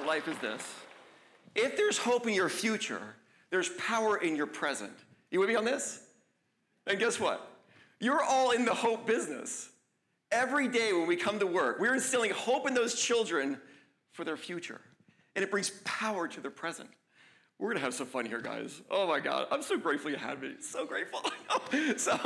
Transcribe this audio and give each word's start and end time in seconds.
About 0.00 0.08
life 0.08 0.28
is 0.28 0.38
this 0.38 0.74
if 1.54 1.76
there's 1.76 1.98
hope 1.98 2.26
in 2.26 2.34
your 2.34 2.48
future, 2.48 3.02
there's 3.50 3.70
power 3.70 4.16
in 4.16 4.36
your 4.36 4.46
present. 4.46 4.92
You 5.30 5.40
with 5.40 5.48
me 5.48 5.56
on 5.56 5.64
this? 5.64 6.00
And 6.86 6.98
guess 6.98 7.18
what? 7.18 7.46
You're 7.98 8.22
all 8.22 8.52
in 8.52 8.64
the 8.64 8.74
hope 8.74 9.06
business. 9.06 9.68
Every 10.32 10.68
day 10.68 10.92
when 10.92 11.08
we 11.08 11.16
come 11.16 11.40
to 11.40 11.46
work, 11.46 11.80
we're 11.80 11.94
instilling 11.94 12.30
hope 12.30 12.68
in 12.68 12.74
those 12.74 12.94
children 12.94 13.58
for 14.12 14.24
their 14.24 14.36
future. 14.36 14.80
And 15.34 15.42
it 15.42 15.50
brings 15.50 15.70
power 15.84 16.28
to 16.28 16.40
their 16.40 16.50
present. 16.50 16.88
We're 17.58 17.70
gonna 17.70 17.80
have 17.80 17.94
some 17.94 18.06
fun 18.06 18.26
here, 18.26 18.40
guys. 18.40 18.80
Oh 18.90 19.06
my 19.06 19.20
God, 19.20 19.48
I'm 19.50 19.62
so 19.62 19.76
grateful 19.76 20.10
you 20.10 20.16
had 20.16 20.40
me. 20.40 20.54
So 20.60 20.86
grateful. 20.86 21.20
so, 21.96 22.16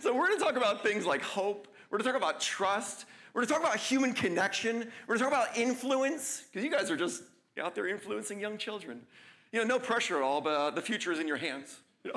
so 0.00 0.14
we're 0.14 0.28
gonna 0.28 0.38
talk 0.38 0.56
about 0.56 0.82
things 0.82 1.04
like 1.04 1.22
hope. 1.22 1.68
We're 1.90 1.98
gonna 1.98 2.12
talk 2.12 2.20
about 2.20 2.40
trust. 2.40 3.06
We're 3.34 3.42
gonna 3.42 3.52
talk 3.54 3.62
about 3.62 3.76
human 3.76 4.12
connection. 4.12 4.90
We're 5.06 5.16
gonna 5.16 5.30
talk 5.30 5.44
about 5.44 5.56
influence, 5.56 6.44
because 6.50 6.64
you 6.64 6.70
guys 6.70 6.90
are 6.90 6.96
just 6.96 7.22
out 7.62 7.74
there 7.74 7.88
influencing 7.88 8.40
young 8.40 8.58
children. 8.58 9.02
You 9.52 9.60
know, 9.60 9.66
no 9.66 9.78
pressure 9.78 10.16
at 10.16 10.22
all, 10.22 10.40
but 10.40 10.54
uh, 10.54 10.70
the 10.70 10.82
future 10.82 11.12
is 11.12 11.18
in 11.18 11.28
your 11.28 11.36
hands. 11.36 11.78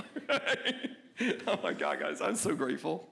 Oh 1.47 1.57
my 1.63 1.71
God, 1.71 2.01
guys, 2.01 2.19
I'm 2.19 2.35
so 2.35 2.53
grateful. 2.55 3.09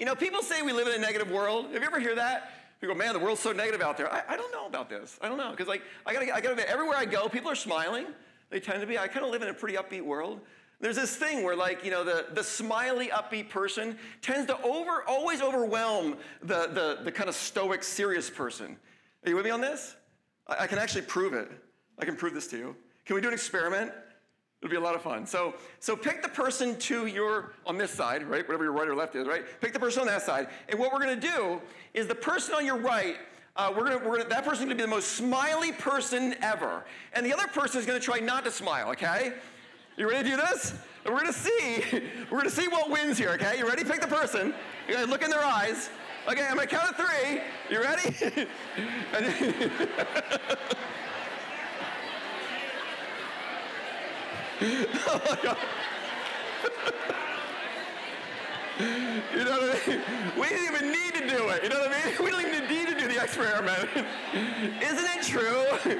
You 0.00 0.06
know, 0.06 0.16
people 0.16 0.42
say 0.42 0.62
we 0.62 0.72
live 0.72 0.88
in 0.88 0.94
a 0.94 0.98
negative 0.98 1.30
world. 1.30 1.66
Have 1.66 1.80
you 1.80 1.86
ever 1.86 2.00
hear 2.00 2.16
that? 2.16 2.50
People 2.80 2.94
go, 2.94 2.98
man, 2.98 3.12
the 3.12 3.20
world's 3.20 3.40
so 3.40 3.52
negative 3.52 3.80
out 3.80 3.96
there. 3.96 4.12
I, 4.12 4.22
I 4.30 4.36
don't 4.36 4.52
know 4.52 4.66
about 4.66 4.90
this. 4.90 5.16
I 5.22 5.28
don't 5.28 5.38
know. 5.38 5.50
Because 5.50 5.68
like 5.68 5.82
I 6.04 6.12
gotta 6.12 6.34
I 6.34 6.40
gotta 6.40 6.68
everywhere 6.68 6.96
I 6.96 7.04
go, 7.04 7.28
people 7.28 7.50
are 7.50 7.54
smiling. 7.54 8.06
They 8.50 8.60
tend 8.60 8.80
to 8.80 8.86
be. 8.86 8.98
I 8.98 9.08
kind 9.08 9.24
of 9.24 9.30
live 9.30 9.42
in 9.42 9.48
a 9.48 9.54
pretty 9.54 9.76
upbeat 9.76 10.02
world. 10.02 10.40
There's 10.80 10.96
this 10.96 11.16
thing 11.16 11.42
where, 11.42 11.56
like, 11.56 11.84
you 11.84 11.90
know, 11.90 12.04
the, 12.04 12.26
the 12.32 12.44
smiley, 12.44 13.08
upbeat 13.08 13.48
person 13.48 13.96
tends 14.20 14.46
to 14.48 14.60
over, 14.62 15.04
always 15.08 15.40
overwhelm 15.40 16.16
the, 16.42 16.68
the, 16.68 16.98
the 17.02 17.12
kind 17.12 17.28
of 17.28 17.34
stoic, 17.34 17.82
serious 17.82 18.28
person. 18.28 18.76
Are 19.24 19.30
you 19.30 19.36
with 19.36 19.46
me 19.46 19.50
on 19.50 19.60
this? 19.60 19.96
I, 20.46 20.64
I 20.64 20.66
can 20.66 20.78
actually 20.78 21.02
prove 21.02 21.32
it. 21.32 21.50
I 21.98 22.04
can 22.04 22.14
prove 22.14 22.34
this 22.34 22.46
to 22.48 22.58
you. 22.58 22.76
Can 23.06 23.14
we 23.14 23.22
do 23.22 23.28
an 23.28 23.34
experiment? 23.34 23.92
It'll 24.60 24.70
be 24.70 24.76
a 24.76 24.80
lot 24.80 24.94
of 24.94 25.02
fun. 25.02 25.26
So, 25.26 25.54
so 25.80 25.96
pick 25.96 26.22
the 26.22 26.28
person 26.28 26.76
to 26.80 27.06
your, 27.06 27.52
on 27.66 27.78
this 27.78 27.90
side, 27.90 28.22
right? 28.24 28.46
Whatever 28.46 28.64
your 28.64 28.72
right 28.72 28.88
or 28.88 28.94
left 28.94 29.14
is, 29.14 29.26
right? 29.26 29.44
Pick 29.60 29.72
the 29.72 29.78
person 29.78 30.00
on 30.00 30.06
that 30.08 30.22
side. 30.22 30.48
And 30.68 30.78
what 30.78 30.92
we're 30.92 30.98
gonna 30.98 31.16
do 31.16 31.60
is 31.94 32.06
the 32.06 32.14
person 32.14 32.54
on 32.54 32.66
your 32.66 32.78
right, 32.78 33.16
uh, 33.54 33.72
we're 33.74 33.84
gonna, 33.84 33.98
we're 33.98 34.18
gonna, 34.18 34.28
that 34.28 34.44
person's 34.44 34.64
gonna 34.64 34.74
be 34.74 34.82
the 34.82 34.88
most 34.88 35.12
smiley 35.12 35.72
person 35.72 36.34
ever. 36.42 36.84
And 37.14 37.24
the 37.24 37.32
other 37.32 37.46
person 37.46 37.80
is 37.80 37.86
gonna 37.86 38.00
try 38.00 38.18
not 38.18 38.44
to 38.44 38.50
smile, 38.50 38.90
okay? 38.90 39.34
You 39.96 40.10
ready 40.10 40.28
to 40.30 40.36
do 40.36 40.42
this? 40.42 40.74
We're 41.06 41.16
gonna 41.16 41.32
see, 41.32 41.82
we're 42.30 42.36
gonna 42.36 42.50
see 42.50 42.68
what 42.68 42.90
wins 42.90 43.16
here, 43.16 43.30
okay? 43.30 43.56
You 43.56 43.66
ready? 43.66 43.82
Pick 43.82 44.02
the 44.02 44.06
person. 44.06 44.52
You 44.86 44.94
gotta 44.94 45.10
look 45.10 45.22
in 45.22 45.30
their 45.30 45.42
eyes. 45.42 45.88
Okay, 46.28 46.44
I'm 46.46 46.56
gonna 46.56 46.66
count 46.66 46.94
to 46.94 47.02
three. 47.02 47.40
You 47.70 47.82
ready? 47.82 48.14
oh 55.06 55.22
my 55.30 55.38
God. 55.42 55.56
You 58.78 59.44
know 59.44 59.58
what? 59.58 59.65
We 60.38 60.48
didn't 60.48 60.74
even 60.74 60.92
need 60.92 61.14
to 61.14 61.28
do 61.28 61.48
it. 61.48 61.62
You 61.62 61.68
know 61.68 61.78
what 61.78 61.92
I 61.92 62.06
mean? 62.06 62.16
We 62.24 62.30
don't 62.30 62.46
even 62.46 62.68
need 62.68 62.88
to 62.88 62.94
do 62.94 63.08
the 63.08 63.22
experiment. 63.22 63.88
Isn't 64.82 65.06
it 65.06 65.22
true? 65.22 65.96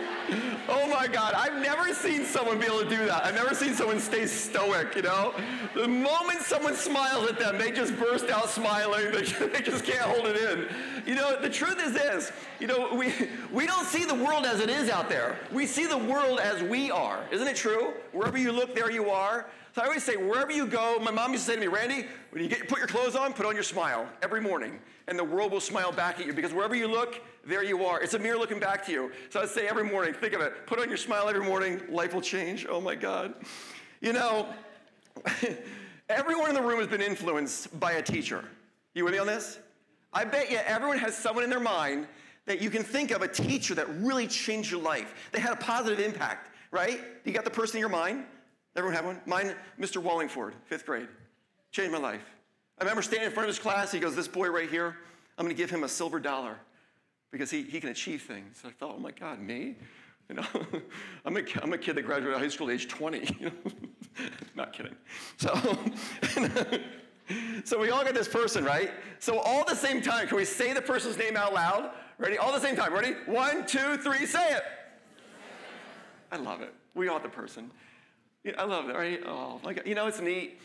Oh 0.69 0.89
my 0.89 1.07
God, 1.07 1.35
I've 1.35 1.63
never 1.63 1.95
seen 1.95 2.25
someone 2.25 2.59
be 2.59 2.67
able 2.67 2.81
to 2.81 2.89
do 2.89 3.07
that. 3.07 3.25
I've 3.25 3.35
never 3.35 3.55
seen 3.55 3.75
someone 3.75 4.01
stay 4.01 4.27
stoic, 4.27 4.97
you 4.97 5.03
know? 5.03 5.35
The 5.75 5.87
moment 5.87 6.41
someone 6.43 6.75
smiles 6.75 7.29
at 7.29 7.39
them, 7.39 7.59
they 7.59 7.71
just 7.71 7.97
burst 7.99 8.29
out 8.31 8.49
smiling. 8.49 9.13
They, 9.13 9.23
just 9.63 9.85
can't 9.85 10.01
hold 10.01 10.27
it 10.27 10.37
in. 10.37 10.67
You 11.07 11.15
know, 11.15 11.41
the 11.41 11.51
truth 11.51 11.81
is 11.83 11.93
this, 11.93 12.33
you 12.59 12.67
know, 12.67 12.95
we, 12.95 13.13
we 13.53 13.67
don't 13.67 13.87
see 13.87 14.05
the 14.05 14.15
world 14.15 14.45
as 14.45 14.61
it 14.61 14.69
is 14.69 14.91
out 14.91 15.09
there. 15.09 15.39
We 15.53 15.67
see 15.67 15.87
the 15.87 15.99
world 15.99 16.41
as 16.41 16.63
we 16.63 16.91
are. 16.91 17.25
Isn't 17.31 17.47
it 17.47 17.57
true? 17.57 17.93
Wherever 18.13 18.39
you 18.39 18.53
look, 18.53 18.75
there 18.75 18.91
you 18.91 19.11
are. 19.11 19.47
So 19.77 19.83
I 19.83 19.85
always 19.85 20.05
say, 20.05 20.17
wherever 20.17 20.51
you 20.51 20.67
go, 20.67 20.99
my 21.01 21.11
mom 21.11 21.33
used 21.33 21.45
to 21.45 21.51
say 21.51 21.55
to 21.57 21.61
me, 21.61 21.67
Randy, 21.67 22.07
when 22.31 22.43
you 22.43 22.49
get, 22.49 22.67
put 22.67 22.79
your 22.79 22.87
clothes 22.87 23.15
on, 23.15 23.35
put 23.35 23.45
on 23.45 23.53
your 23.53 23.63
smile 23.63 24.09
every 24.23 24.41
morning, 24.41 24.79
and 25.07 25.19
the 25.19 25.25
world 25.25 25.53
will 25.53 25.61
smile 25.61 25.93
back 25.93 26.19
at 26.19 26.25
you 26.25 26.33
because 26.33 26.55
wherever 26.55 26.75
you 26.75 26.89
look, 26.89 27.21
there 27.45 27.63
you 27.63 27.85
are. 27.85 28.01
It's 28.01 28.15
a 28.15 28.19
mirror 28.19 28.39
looking 28.39 28.59
back 28.59 28.87
to 28.87 28.93
you. 28.93 29.13
So 29.29 29.39
I 29.39 29.45
say 29.45 29.69
every 29.69 29.85
morning, 29.85 30.15
think 30.15 30.33
of 30.33 30.41
it, 30.41 30.67
put 30.67 30.81
on 30.81 30.89
your 30.89 30.97
smile 30.97 31.29
every 31.29 31.45
morning, 31.45 31.83
life 31.91 32.15
will 32.15 32.23
change. 32.23 32.67
Oh 32.67 32.81
my 32.81 32.95
God. 32.95 33.35
You 34.01 34.15
know, 34.15 34.49
everyone 36.09 36.49
in 36.49 36.55
the 36.55 36.63
room 36.63 36.79
has 36.79 36.89
been 36.89 37.03
influenced 37.03 37.79
by 37.79 37.93
a 37.93 38.03
teacher. 38.03 38.47
You 38.95 39.05
with 39.05 39.13
me 39.13 39.19
on 39.19 39.27
this? 39.27 39.59
I 40.11 40.25
bet 40.25 40.51
you 40.51 40.57
everyone 40.65 40.97
has 41.01 41.15
someone 41.15 41.45
in 41.45 41.51
their 41.51 41.61
mind 41.61 42.07
that 42.47 42.63
you 42.63 42.71
can 42.71 42.83
think 42.83 43.11
of 43.11 43.21
a 43.21 43.29
teacher 43.29 43.75
that 43.75 43.91
really 43.99 44.27
changed 44.27 44.71
your 44.71 44.81
life. 44.81 45.29
They 45.33 45.41
had 45.41 45.53
a 45.53 45.57
positive 45.57 46.01
impact, 46.01 46.49
right? 46.71 46.99
You 47.27 47.33
got 47.35 47.45
the 47.45 47.51
person 47.51 47.77
in 47.77 47.81
your 47.81 47.91
mind? 47.91 48.25
Everyone 48.77 48.95
have 48.95 49.07
one? 49.07 49.21
Mine, 49.25 49.55
Mr. 49.81 49.99
Wallingford, 49.99 50.55
fifth 50.67 50.85
grade. 50.85 51.09
Changed 51.73 51.93
my 51.93 51.99
life. 51.99 52.25
I 52.79 52.85
remember 52.85 53.01
standing 53.01 53.27
in 53.27 53.33
front 53.33 53.49
of 53.49 53.55
his 53.55 53.59
class. 53.59 53.91
He 53.91 53.99
goes, 53.99 54.15
This 54.15 54.29
boy 54.29 54.51
right 54.51 54.69
here, 54.69 54.97
I'm 55.39 55.47
going 55.47 55.57
to 55.57 55.61
give 55.61 55.71
him 55.71 55.83
a 55.83 55.89
silver 55.89 56.21
dollar 56.21 56.59
because 57.33 57.51
he, 57.51 57.63
he 57.63 57.81
can 57.81 57.89
achieve 57.89 58.23
things. 58.23 58.63
I 58.67 58.71
thought, 58.71 58.97
Oh 58.97 59.01
my 59.01 59.13
God, 59.13 59.41
me? 59.41 59.77
You 60.29 60.37
know, 60.37 60.47
I'm 61.25 61.37
a, 61.39 61.43
I'm 61.63 61.73
a 61.73 61.79
kid 61.79 61.97
that 61.97 62.03
graduated 62.03 62.39
high 62.39 62.49
school 62.49 62.69
at 62.69 62.75
age 62.75 62.89
20. 62.89 63.53
Not 64.55 64.75
kidding. 64.75 64.97
So, 65.39 65.55
so 67.65 67.79
we 67.79 67.91
all 67.91 68.05
got 68.05 68.15
this 68.15 68.29
person, 68.29 68.63
right? 68.63 68.91
So 69.21 69.39
all 69.39 69.61
at 69.61 69.69
the 69.69 69.77
same 69.77 70.03
time, 70.03 70.29
can 70.29 70.37
we 70.37 70.45
say 70.45 70.75
the 70.75 70.83
person's 70.83 71.17
name 71.17 71.37
out 71.37 71.55
loud? 71.55 71.93
Ready? 72.19 72.37
All 72.37 72.49
at 72.49 72.61
the 72.61 72.67
same 72.67 72.77
time. 72.77 72.93
Ready? 72.93 73.13
One, 73.25 73.67
two, 73.67 73.97
three, 73.99 74.27
say 74.27 74.55
it. 74.55 74.63
I 76.31 76.37
love 76.37 76.61
it. 76.61 76.75
We 76.95 77.09
all 77.09 77.21
the 77.21 77.29
person. 77.29 77.71
I 78.59 78.65
love 78.65 78.87
that, 78.87 78.97
right? 78.97 79.21
Oh, 79.27 79.61
like, 79.65 79.87
you 79.87 79.95
know, 79.95 80.07
it's 80.07 80.21
neat. 80.21 80.61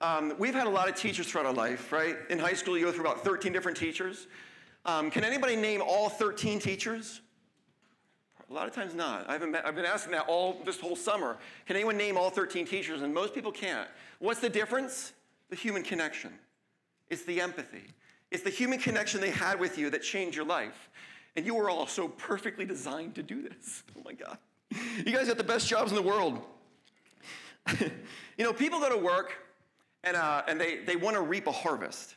Um, 0.00 0.34
we've 0.38 0.54
had 0.54 0.66
a 0.66 0.70
lot 0.70 0.88
of 0.88 0.94
teachers 0.94 1.26
throughout 1.26 1.46
our 1.46 1.52
life, 1.52 1.92
right? 1.92 2.16
In 2.30 2.38
high 2.38 2.52
school, 2.52 2.76
you 2.76 2.84
go 2.84 2.92
through 2.92 3.04
about 3.04 3.24
13 3.24 3.52
different 3.52 3.78
teachers. 3.78 4.26
Um, 4.84 5.10
can 5.10 5.24
anybody 5.24 5.56
name 5.56 5.82
all 5.82 6.08
13 6.08 6.58
teachers? 6.58 7.20
A 8.48 8.52
lot 8.52 8.68
of 8.68 8.74
times 8.74 8.94
not. 8.94 9.28
I've 9.28 9.40
been, 9.40 9.54
I've 9.56 9.74
been 9.74 9.84
asking 9.84 10.12
that 10.12 10.26
all 10.28 10.60
this 10.64 10.78
whole 10.78 10.94
summer. 10.94 11.36
Can 11.66 11.76
anyone 11.76 11.96
name 11.96 12.16
all 12.16 12.30
13 12.30 12.66
teachers? 12.66 13.02
And 13.02 13.12
most 13.12 13.34
people 13.34 13.50
can't. 13.50 13.88
What's 14.20 14.40
the 14.40 14.48
difference? 14.48 15.12
The 15.50 15.56
human 15.56 15.82
connection. 15.82 16.32
It's 17.08 17.24
the 17.24 17.40
empathy. 17.40 17.84
It's 18.30 18.42
the 18.42 18.50
human 18.50 18.78
connection 18.78 19.20
they 19.20 19.30
had 19.30 19.58
with 19.58 19.78
you 19.78 19.90
that 19.90 20.02
changed 20.02 20.36
your 20.36 20.46
life. 20.46 20.90
And 21.34 21.44
you 21.44 21.54
were 21.54 21.68
all 21.68 21.86
so 21.86 22.08
perfectly 22.08 22.64
designed 22.64 23.14
to 23.16 23.22
do 23.22 23.42
this. 23.42 23.82
Oh 23.98 24.02
my 24.04 24.12
God. 24.12 24.38
You 25.04 25.12
guys 25.12 25.28
got 25.28 25.38
the 25.38 25.44
best 25.44 25.68
jobs 25.68 25.90
in 25.90 25.96
the 25.96 26.02
world. 26.02 26.42
you 27.80 28.44
know, 28.44 28.52
people 28.52 28.80
go 28.80 28.88
to 28.88 28.98
work 28.98 29.32
and, 30.04 30.16
uh, 30.16 30.42
and 30.46 30.60
they, 30.60 30.78
they 30.78 30.96
want 30.96 31.16
to 31.16 31.22
reap 31.22 31.46
a 31.46 31.52
harvest. 31.52 32.14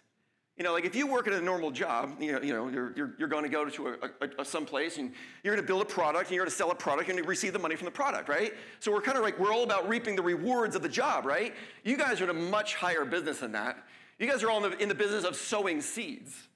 You 0.58 0.66
know, 0.66 0.74
like 0.74 0.84
if 0.84 0.94
you 0.94 1.08
work 1.08 1.26
at 1.26 1.34
a 1.34 1.42
normal 1.42 1.72
job, 1.72 2.18
you 2.20 2.34
know, 2.34 2.42
you 2.42 2.54
know 2.54 2.68
you're, 2.68 2.94
you're, 2.94 3.16
you're 3.18 3.28
going 3.30 3.44
to 3.44 3.50
go 3.50 3.64
to 3.70 3.88
a, 3.88 3.94
a, 4.22 4.42
a 4.42 4.46
someplace 4.46 4.98
and 4.98 5.14
you're 5.42 5.56
going 5.56 5.66
to 5.66 5.68
build 5.68 5.82
a 5.82 5.86
product 5.86 6.26
and 6.26 6.36
you're 6.36 6.44
going 6.44 6.52
to 6.52 6.56
sell 6.56 6.70
a 6.72 6.76
product 6.76 7.10
and 7.10 7.18
you 7.18 7.24
receive 7.24 7.54
the 7.54 7.60
money 7.60 7.78
from 7.78 7.86
the 7.86 7.92
product, 7.92 8.28
right? 8.28 8.54
So 8.82 8.92
we're 8.92 9.02
kind 9.02 9.18
of 9.18 9.24
like, 9.24 9.40
we're 9.40 9.54
all 9.54 9.64
about 9.64 9.88
reaping 9.88 10.18
the 10.18 10.22
rewards 10.22 10.76
of 10.76 10.82
the 10.82 10.90
job, 10.90 11.26
right? 11.26 11.56
You 11.86 11.96
guys 11.96 12.20
are 12.20 12.26
in 12.26 12.30
a 12.30 12.34
much 12.34 12.76
higher 12.76 13.06
business 13.06 13.40
than 13.40 13.54
that. 13.54 13.88
You 14.20 14.28
guys 14.28 14.44
are 14.44 14.50
all 14.50 14.64
in 14.66 14.72
the, 14.72 14.78
in 14.84 14.90
the 14.90 14.96
business 14.96 15.24
of 15.24 15.38
sowing 15.38 15.80
seeds. 15.80 16.50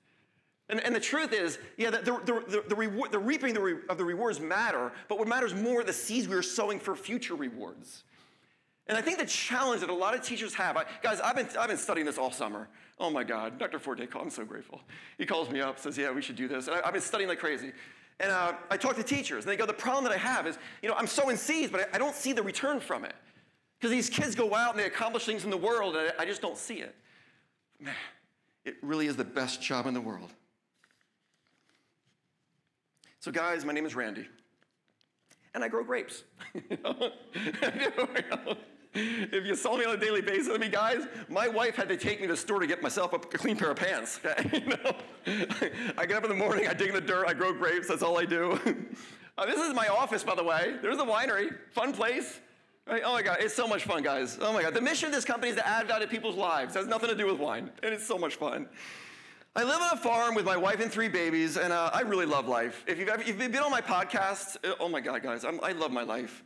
And, 0.67 0.81
and 0.81 0.93
the 0.93 0.99
truth 0.99 1.31
is, 1.31 1.57
yeah, 1.77 1.89
the, 1.89 1.99
the, 1.99 2.43
the, 2.47 2.63
the, 2.67 2.75
reward, 2.75 3.13
the 3.13 3.19
reaping 3.19 3.53
the 3.53 3.61
re, 3.61 3.75
of 3.87 3.97
the 3.97 4.03
rewards 4.03 4.41
matter, 4.41 4.91
but 5.07 5.17
what 5.17 5.29
matters 5.29 5.53
more 5.53 5.79
are 5.79 5.83
the 5.83 5.93
seeds 5.93 6.27
we 6.27 6.35
are 6.35 6.41
sowing 6.41 6.79
for 6.79 6.93
future 6.95 7.35
rewards. 7.35 8.03
And 8.87 8.97
I 8.97 9.01
think 9.01 9.17
the 9.17 9.25
challenge 9.25 9.81
that 9.81 9.89
a 9.89 9.93
lot 9.93 10.13
of 10.13 10.21
teachers 10.21 10.53
have, 10.55 10.75
I, 10.75 10.83
guys, 11.01 11.21
I've 11.21 11.35
been, 11.35 11.47
I've 11.57 11.69
been 11.69 11.77
studying 11.77 12.05
this 12.05 12.17
all 12.17 12.31
summer. 12.31 12.67
Oh 12.99 13.09
my 13.09 13.23
God, 13.23 13.57
Dr. 13.57 13.79
Forte, 13.79 14.05
I'm 14.19 14.29
so 14.29 14.43
grateful. 14.43 14.81
He 15.17 15.25
calls 15.25 15.49
me 15.49 15.61
up, 15.61 15.79
says, 15.79 15.97
yeah, 15.97 16.11
we 16.11 16.21
should 16.21 16.35
do 16.35 16.47
this. 16.47 16.67
And 16.67 16.75
I, 16.75 16.81
have 16.83 16.93
been 16.93 17.01
studying 17.01 17.29
like 17.29 17.39
crazy. 17.39 17.71
And 18.19 18.29
uh, 18.29 18.53
I 18.69 18.77
talk 18.77 18.95
to 18.97 19.03
teachers, 19.03 19.45
and 19.45 19.51
they 19.51 19.57
go, 19.57 19.65
the 19.65 19.73
problem 19.73 20.03
that 20.03 20.13
I 20.13 20.17
have 20.17 20.45
is, 20.45 20.57
you 20.81 20.89
know, 20.89 20.95
I'm 20.95 21.07
sowing 21.07 21.37
seeds, 21.37 21.71
but 21.71 21.89
I, 21.93 21.95
I 21.95 21.97
don't 21.97 22.15
see 22.15 22.33
the 22.33 22.43
return 22.43 22.79
from 22.79 23.05
it. 23.05 23.15
Because 23.79 23.91
these 23.91 24.09
kids 24.09 24.35
go 24.35 24.53
out 24.53 24.71
and 24.71 24.79
they 24.79 24.85
accomplish 24.85 25.25
things 25.25 25.45
in 25.45 25.49
the 25.49 25.57
world, 25.57 25.95
and 25.95 26.11
I, 26.19 26.23
I 26.23 26.25
just 26.25 26.41
don't 26.41 26.57
see 26.57 26.75
it. 26.75 26.93
Man, 27.79 27.95
It 28.65 28.75
really 28.81 29.07
is 29.07 29.15
the 29.15 29.25
best 29.25 29.61
job 29.61 29.87
in 29.87 29.93
the 29.93 30.01
world. 30.01 30.31
So, 33.21 33.31
guys, 33.31 33.63
my 33.63 33.71
name 33.71 33.85
is 33.85 33.95
Randy, 33.95 34.27
and 35.55 35.63
I 35.63 35.69
grow 35.69 35.83
grapes. 35.83 36.23
if 38.95 39.45
you 39.45 39.55
saw 39.55 39.75
me 39.75 39.85
on 39.85 39.95
a 39.95 39.97
daily 39.97 40.21
basis, 40.21 40.49
I 40.53 40.57
mean, 40.57 40.71
guys, 40.71 41.07
my 41.27 41.47
wife 41.47 41.75
had 41.75 41.89
to 41.89 41.97
take 41.97 42.21
me 42.21 42.27
to 42.27 42.33
the 42.33 42.37
store 42.37 42.59
to 42.59 42.67
get 42.67 42.81
myself 42.83 43.13
a 43.13 43.19
clean 43.19 43.57
pair 43.57 43.71
of 43.71 43.77
pants. 43.77 44.19
you 44.53 44.61
know? 44.61 44.95
I 45.97 46.05
get 46.05 46.17
up 46.17 46.23
in 46.23 46.29
the 46.29 46.35
morning, 46.35 46.67
I 46.67 46.73
dig 46.73 46.89
in 46.89 46.93
the 46.93 47.01
dirt, 47.01 47.25
I 47.27 47.33
grow 47.33 47.53
grapes, 47.53 47.87
that's 47.87 48.03
all 48.03 48.19
I 48.19 48.25
do. 48.25 48.59
uh, 49.37 49.45
this 49.45 49.59
is 49.59 49.73
my 49.73 49.87
office, 49.87 50.23
by 50.23 50.35
the 50.35 50.43
way. 50.43 50.75
There's 50.81 50.99
a 50.99 51.05
winery, 51.05 51.55
fun 51.71 51.93
place. 51.93 52.39
Right? 52.85 53.01
Oh 53.05 53.13
my 53.13 53.21
God, 53.21 53.37
it's 53.39 53.55
so 53.55 53.67
much 53.67 53.85
fun, 53.85 54.03
guys. 54.03 54.37
Oh 54.41 54.51
my 54.51 54.61
God. 54.61 54.73
The 54.73 54.81
mission 54.81 55.07
of 55.07 55.13
this 55.15 55.23
company 55.23 55.51
is 55.51 55.55
to 55.55 55.67
add 55.67 55.87
value 55.87 56.05
to 56.05 56.11
people's 56.11 56.35
lives. 56.35 56.75
It 56.75 56.79
has 56.79 56.87
nothing 56.87 57.09
to 57.09 57.15
do 57.15 57.25
with 57.25 57.39
wine, 57.39 57.71
and 57.81 57.93
it's 57.93 58.05
so 58.05 58.17
much 58.17 58.35
fun. 58.35 58.67
I 59.55 59.63
live 59.63 59.81
on 59.81 59.93
a 59.93 60.01
farm 60.01 60.35
with 60.35 60.45
my 60.45 60.57
wife 60.57 60.81
and 60.81 60.91
three 60.91 61.07
babies, 61.07 61.57
and 61.57 61.71
uh, 61.71 61.91
I 61.93 62.01
really 62.01 62.25
love 62.25 62.47
life. 62.47 62.83
If 62.87 62.97
you've, 62.97 63.07
ever, 63.07 63.21
if 63.21 63.27
you've 63.27 63.37
been 63.37 63.57
on 63.57 63.71
my 63.71 63.81
podcast, 63.81 64.57
uh, 64.65 64.73
oh 64.79 64.89
my 64.89 64.99
God, 64.99 65.21
guys, 65.23 65.45
I'm, 65.45 65.59
i 65.63 65.71
love 65.71 65.91
my 65.91 66.03
life. 66.03 66.43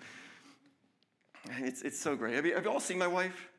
It's, 1.59 1.81
it's 1.81 1.99
so 1.99 2.15
great. 2.15 2.35
Have 2.35 2.45
you, 2.45 2.55
have 2.55 2.65
you 2.65 2.71
all 2.71 2.79
seen 2.79 2.97
my 2.97 3.07
wife? 3.07 3.49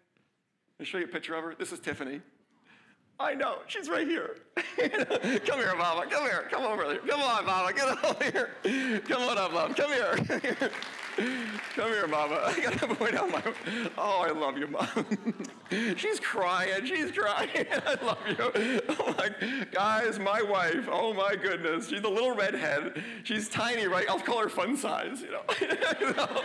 I'll 0.81 0.87
show 0.87 0.99
you 0.99 1.05
a 1.05 1.08
picture 1.08 1.35
of 1.35 1.44
her. 1.44 1.55
This 1.58 1.73
is 1.73 1.81
Tiffany. 1.81 2.20
I 3.20 3.35
know, 3.35 3.58
she's 3.67 3.88
right 3.88 4.06
here. 4.06 4.37
come 4.76 5.58
here, 5.58 5.75
Mama. 5.76 6.06
Come 6.08 6.23
here. 6.23 6.46
Come 6.52 6.62
over 6.62 6.85
here. 6.85 7.00
Come 7.05 7.20
on, 7.20 7.46
Mama. 7.46 7.73
Get 7.73 8.05
over 8.05 8.25
here. 8.62 9.00
Come 9.00 9.23
on 9.23 9.37
up, 9.37 9.52
love. 9.52 9.75
Come 9.75 9.90
here. 9.90 10.70
Come 11.75 11.88
here, 11.88 12.06
Mama. 12.06 12.40
I 12.46 12.61
gotta 12.61 12.94
point 12.94 13.17
out 13.17 13.29
my. 13.32 13.43
Oh, 13.99 14.25
I 14.25 14.31
love 14.31 14.56
you, 14.56 14.69
Mom. 14.69 14.87
she's 15.96 16.20
crying. 16.20 16.87
She's 16.87 17.11
crying. 17.11 17.67
I 17.84 17.96
love 18.05 18.19
you. 18.29 18.81
Oh 18.88 19.14
my, 19.19 19.31
guys, 19.73 20.20
my 20.20 20.41
wife. 20.41 20.88
Oh 20.88 21.12
my 21.12 21.34
goodness. 21.34 21.88
She's 21.88 22.05
a 22.05 22.08
little 22.08 22.37
redhead. 22.37 23.02
She's 23.25 23.49
tiny, 23.49 23.88
right? 23.88 24.08
I'll 24.08 24.20
call 24.20 24.38
her 24.38 24.49
fun 24.49 24.76
size. 24.76 25.23
You 25.23 25.32
know. 25.32 26.43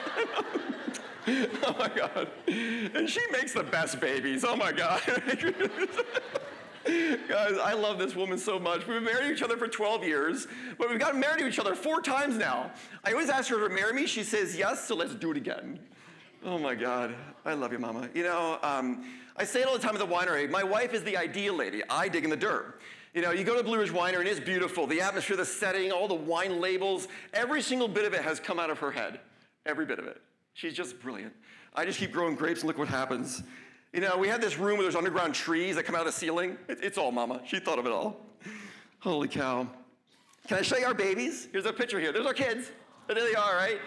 oh 1.28 1.76
my 1.80 1.90
God. 1.90 2.28
And 2.48 3.10
she 3.10 3.22
makes 3.32 3.54
the 3.54 3.64
best 3.64 4.00
babies. 4.00 4.44
Oh 4.44 4.56
my 4.56 4.72
God. 4.72 5.02
Guys, 6.86 7.58
I 7.64 7.74
love 7.74 7.98
this 7.98 8.14
woman 8.14 8.38
so 8.38 8.60
much. 8.60 8.80
We've 8.80 8.98
been 8.98 9.06
married 9.06 9.28
to 9.28 9.34
each 9.34 9.42
other 9.42 9.56
for 9.56 9.70
12 9.70 10.04
years, 10.04 10.48
but 10.78 10.90
we've 10.90 11.00
gotten 11.00 11.20
married 11.20 11.40
to 11.40 11.48
each 11.48 11.60
other 11.60 11.76
four 11.76 12.02
times 12.02 12.36
now. 12.36 12.72
I 13.06 13.14
always 13.14 13.30
ask 13.30 13.50
her 13.50 13.68
to 13.68 13.74
marry 13.74 13.94
me. 13.94 14.06
She 14.06 14.24
says 14.24 14.58
yes, 14.58 14.86
so 14.86 14.96
let's 14.96 15.16
do 15.16 15.32
it 15.32 15.38
again. 15.38 15.80
Oh 16.44 16.58
my 16.58 16.76
God. 16.76 17.16
I 17.46 17.54
love 17.54 17.72
you, 17.72 17.80
Mama. 17.80 18.10
You 18.14 18.24
know, 18.24 18.60
um, 18.64 19.06
I 19.38 19.46
say 19.46 19.62
it 19.62 19.68
all 19.68 19.74
the 19.74 19.80
time 19.80 19.96
at 19.96 20.00
the 20.00 20.08
winery. 20.14 20.50
My 20.50 20.64
wife 20.64 20.94
is 20.94 21.04
the 21.04 21.16
ideal 21.16 21.54
lady. 21.54 21.82
I 21.90 22.10
dig 22.10 22.26
in 22.26 22.30
the 22.30 22.36
dirt. 22.36 22.82
You 23.14 23.22
know, 23.22 23.32
you 23.32 23.46
go 23.46 23.56
to 23.56 23.64
Blue 23.64 23.80
Ridge 23.80 23.92
Winery 23.92 24.20
and 24.20 24.28
it's 24.28 24.40
beautiful. 24.40 24.86
The 24.86 25.00
atmosphere, 25.00 25.38
the 25.38 25.46
setting, 25.46 25.92
all 25.92 26.08
the 26.10 26.16
wine 26.16 26.60
labels, 26.60 27.08
every 27.34 27.62
single 27.62 27.88
bit 27.88 28.06
of 28.06 28.14
it 28.14 28.24
has 28.24 28.40
come 28.40 28.60
out 28.60 28.70
of 28.70 28.80
her 28.80 28.92
head. 28.92 29.20
Every 29.66 29.86
bit 29.86 30.00
of 30.00 30.08
it. 30.08 30.20
She's 30.54 30.74
just 30.74 31.00
brilliant. 31.00 31.34
I 31.76 31.86
just 31.86 32.00
keep 32.00 32.12
growing 32.12 32.36
grapes 32.36 32.62
and 32.62 32.68
look 32.68 32.78
what 32.78 32.88
happens. 32.88 33.44
You 33.92 34.02
know, 34.02 34.18
we 34.18 34.28
had 34.28 34.42
this 34.42 34.58
room 34.58 34.78
where 34.78 34.84
there's 34.84 34.96
underground 34.96 35.36
trees 35.36 35.76
that 35.76 35.84
come 35.84 35.96
out 35.96 36.02
of 36.02 36.08
the 36.08 36.12
ceiling. 36.12 36.58
it's 36.68 36.98
all 36.98 37.12
mama. 37.12 37.42
She 37.46 37.60
thought 37.60 37.80
of 37.80 37.86
it 37.86 37.92
all. 37.92 38.20
Holy 39.00 39.28
cow. 39.28 39.68
Can 40.48 40.58
I 40.58 40.62
show 40.62 40.78
you 40.78 40.86
our 40.86 40.94
babies? 40.94 41.48
Here's 41.52 41.66
a 41.66 41.74
picture 41.74 42.00
here. 42.00 42.12
There's 42.12 42.26
our 42.26 42.34
kids. 42.34 42.72
There 43.08 43.16
they 43.16 43.36
are, 43.36 43.56
right? 43.56 43.80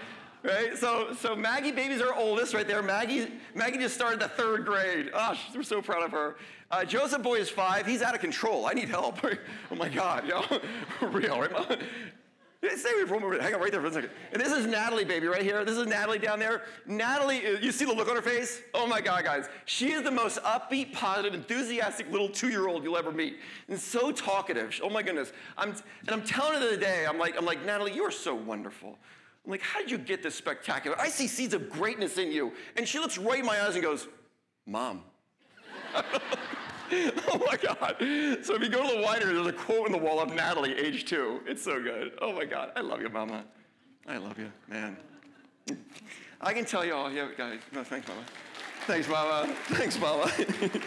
Right? 0.43 0.77
So, 0.77 1.13
so 1.15 1.35
Maggie, 1.35 1.73
baby's 1.73 2.01
our 2.01 2.15
oldest 2.15 2.55
right 2.55 2.67
there. 2.67 2.83
Maggie, 2.83 3.33
Maggie 3.55 3.79
just 3.79 3.95
started 3.95 4.21
the 4.21 4.29
third 4.29 4.65
grade. 4.65 5.11
Oh, 5.13 5.35
we're 5.55 5.63
so 5.63 5.83
proud 5.83 6.05
of 6.05 6.13
her. 6.13 6.37
Uh, 6.71 6.85
Joseph 6.85 7.23
boy 7.23 7.37
is 7.37 7.49
five. 7.49 7.87
He's 7.87 8.03
out 8.03 8.15
of 8.15 8.21
control. 8.21 8.67
I 8.67 8.73
need 8.73 8.89
help. 8.89 9.19
oh 9.71 9.75
my 9.75 9.89
God, 9.89 10.29
know, 10.29 10.45
real, 11.09 11.41
right? 11.41 11.81
Stay 12.77 12.93
me 13.01 13.07
for 13.07 13.15
a 13.15 13.21
minute. 13.21 13.41
Hang 13.41 13.55
on 13.55 13.61
right 13.61 13.71
there 13.71 13.81
for 13.81 13.87
a 13.87 13.93
second. 13.93 14.11
And 14.33 14.41
this 14.41 14.53
is 14.53 14.67
Natalie, 14.67 15.05
baby, 15.05 15.27
right 15.27 15.43
here. 15.43 15.65
This 15.65 15.77
is 15.77 15.87
Natalie 15.87 16.19
down 16.19 16.39
there. 16.39 16.63
Natalie, 16.87 17.47
uh, 17.47 17.59
you 17.61 17.73
see 17.73 17.85
the 17.85 17.93
look 17.93 18.09
on 18.09 18.17
her 18.17 18.23
face? 18.23 18.63
Oh 18.75 18.87
my 18.87 19.01
God, 19.01 19.25
guys. 19.25 19.49
She 19.65 19.93
is 19.93 20.03
the 20.03 20.11
most 20.11 20.39
upbeat, 20.43 20.93
positive, 20.93 21.35
enthusiastic 21.35 22.11
little 22.11 22.29
two-year-old 22.29 22.85
you'll 22.85 22.97
ever 22.97 23.13
meet. 23.13 23.39
And 23.69 23.79
so 23.79 24.11
talkative. 24.11 24.79
Oh 24.83 24.91
my 24.91 25.03
goodness. 25.03 25.33
I'm, 25.57 25.71
and 25.71 26.11
I'm 26.11 26.23
telling 26.23 26.61
her 26.61 26.71
the 26.71 26.77
day, 26.77 27.07
I'm 27.09 27.19
like, 27.19 27.37
I'm 27.39 27.45
like, 27.45 27.65
Natalie, 27.65 27.95
you 27.95 28.03
are 28.05 28.11
so 28.11 28.35
wonderful. 28.35 28.99
I'm 29.45 29.51
like, 29.51 29.63
how 29.63 29.81
did 29.81 29.91
you 29.91 29.99
get 29.99 30.23
this 30.23 30.35
spectacular? 30.35 31.01
I 31.01 31.09
see 31.09 31.29
seeds 31.29 31.55
of 31.55 31.71
greatness 31.71 32.19
in 32.19 32.33
you. 32.33 32.53
And 32.77 32.87
she 32.87 32.99
looks 32.99 33.17
right 33.17 33.39
in 33.41 33.47
my 33.47 33.63
eyes 33.63 33.75
and 33.75 33.83
goes, 33.83 34.09
Mom. 34.67 35.03
oh 37.29 37.43
my 37.47 37.57
God. 37.57 37.97
So 38.45 38.55
if 38.55 38.63
you 38.63 38.69
go 38.69 38.89
to 38.89 38.97
the 38.97 39.03
winery, 39.03 39.35
there's 39.35 39.47
a 39.47 39.53
quote 39.53 39.87
on 39.87 39.93
the 39.93 39.99
wall 39.99 40.21
of 40.21 40.33
Natalie, 40.33 40.75
age 40.75 41.05
two. 41.05 41.41
It's 41.47 41.63
so 41.63 41.83
good. 41.83 42.13
Oh 42.21 42.33
my 42.33 42.45
God. 42.45 42.73
I 42.77 42.81
love 42.81 43.01
you, 43.01 43.09
Mama. 43.09 43.45
I 44.07 44.19
love 44.19 44.39
you, 44.39 44.53
man. 44.69 44.97
I 46.41 46.53
can 46.53 46.65
tell 46.65 46.85
you 46.85 46.95
all, 46.95 47.11
yeah, 47.11 47.29
guys. 47.37 47.59
No, 47.73 47.83
thanks, 47.83 48.07
Mama. 48.09 48.23
Thanks, 48.87 49.09
Mama. 49.09 49.53
Thanks, 49.69 49.99
Mama. 49.99 50.31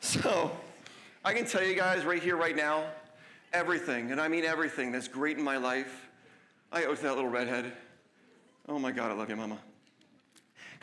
so 0.00 0.50
I 1.24 1.32
can 1.32 1.46
tell 1.46 1.62
you 1.62 1.74
guys 1.74 2.04
right 2.04 2.22
here, 2.22 2.36
right 2.36 2.56
now, 2.56 2.84
everything, 3.52 4.10
and 4.10 4.20
I 4.20 4.28
mean 4.28 4.44
everything 4.44 4.92
that's 4.92 5.08
great 5.08 5.38
in 5.38 5.44
my 5.44 5.56
life, 5.56 6.10
I 6.70 6.84
owe 6.84 6.94
to 6.94 7.02
that 7.02 7.14
little 7.14 7.30
redhead. 7.30 7.72
Oh 8.68 8.78
my 8.78 8.92
God, 8.92 9.10
I 9.10 9.14
love 9.14 9.30
you, 9.30 9.36
Mama. 9.36 9.58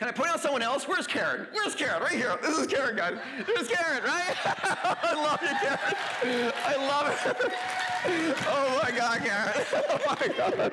Can 0.00 0.08
I 0.08 0.12
point 0.12 0.30
out 0.30 0.40
someone 0.40 0.62
else? 0.62 0.88
Where's 0.88 1.06
Karen? 1.06 1.46
Where's 1.52 1.74
Karen? 1.74 2.02
Right 2.02 2.12
here. 2.12 2.34
This 2.40 2.56
is 2.56 2.66
Karen, 2.66 2.96
guys. 2.96 3.18
There's 3.46 3.68
Karen, 3.68 4.02
right? 4.02 4.34
I 4.44 5.12
love 5.14 5.42
you, 5.42 5.54
Karen. 5.60 6.52
I 6.64 6.76
love 6.88 7.08
it. 7.10 7.52
Oh 8.48 8.80
my 8.82 8.90
God, 8.96 9.18
Karen. 9.18 9.52
Oh 9.90 10.16
my 10.18 10.28
God. 10.28 10.72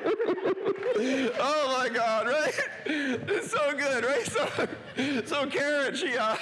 Oh 1.40 1.78
my 1.78 1.90
God, 1.90 2.28
right? 2.28 2.57
It's 2.90 3.52
so 3.52 3.74
good, 3.78 4.04
right? 4.06 4.26
So, 4.26 4.68
so 5.26 5.48
Karen, 5.48 5.96
she 5.96 6.18
uh, 6.18 6.36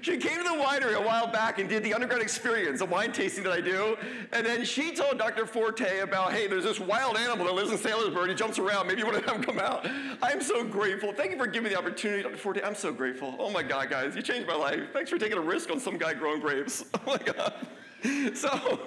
she 0.00 0.16
came 0.16 0.38
to 0.38 0.44
the 0.44 0.62
winery 0.62 0.94
a 0.94 1.00
while 1.00 1.26
back 1.26 1.58
and 1.58 1.68
did 1.68 1.82
the 1.82 1.92
underground 1.94 2.22
experience, 2.22 2.78
the 2.78 2.86
wine 2.86 3.12
tasting 3.12 3.44
that 3.44 3.52
I 3.52 3.60
do, 3.60 3.96
and 4.32 4.46
then 4.46 4.64
she 4.64 4.94
told 4.94 5.18
Dr. 5.18 5.46
Forte 5.46 6.00
about, 6.00 6.32
hey, 6.32 6.46
there's 6.46 6.64
this 6.64 6.80
wild 6.80 7.16
animal 7.16 7.46
that 7.46 7.54
lives 7.54 7.70
in 7.70 7.78
Saylorsburg. 7.78 8.28
He 8.28 8.34
jumps 8.34 8.58
around. 8.58 8.86
Maybe 8.86 9.00
you 9.00 9.06
want 9.06 9.18
to 9.18 9.26
have 9.26 9.36
him 9.36 9.42
come 9.42 9.58
out. 9.58 9.86
I'm 10.22 10.40
so 10.40 10.64
grateful. 10.64 11.12
Thank 11.12 11.32
you 11.32 11.38
for 11.38 11.46
giving 11.46 11.64
me 11.64 11.70
the 11.70 11.78
opportunity, 11.78 12.22
Dr. 12.22 12.36
Forte. 12.36 12.62
I'm 12.62 12.74
so 12.74 12.92
grateful. 12.92 13.34
Oh 13.38 13.50
my 13.50 13.62
God, 13.62 13.90
guys, 13.90 14.14
you 14.14 14.22
changed 14.22 14.46
my 14.46 14.56
life. 14.56 14.80
Thanks 14.92 15.10
for 15.10 15.18
taking 15.18 15.38
a 15.38 15.42
risk 15.42 15.70
on 15.70 15.80
some 15.80 15.98
guy 15.98 16.14
growing 16.14 16.40
grapes. 16.40 16.84
Oh 17.06 17.12
my 17.12 17.32
God. 17.32 17.54
So, 18.34 18.80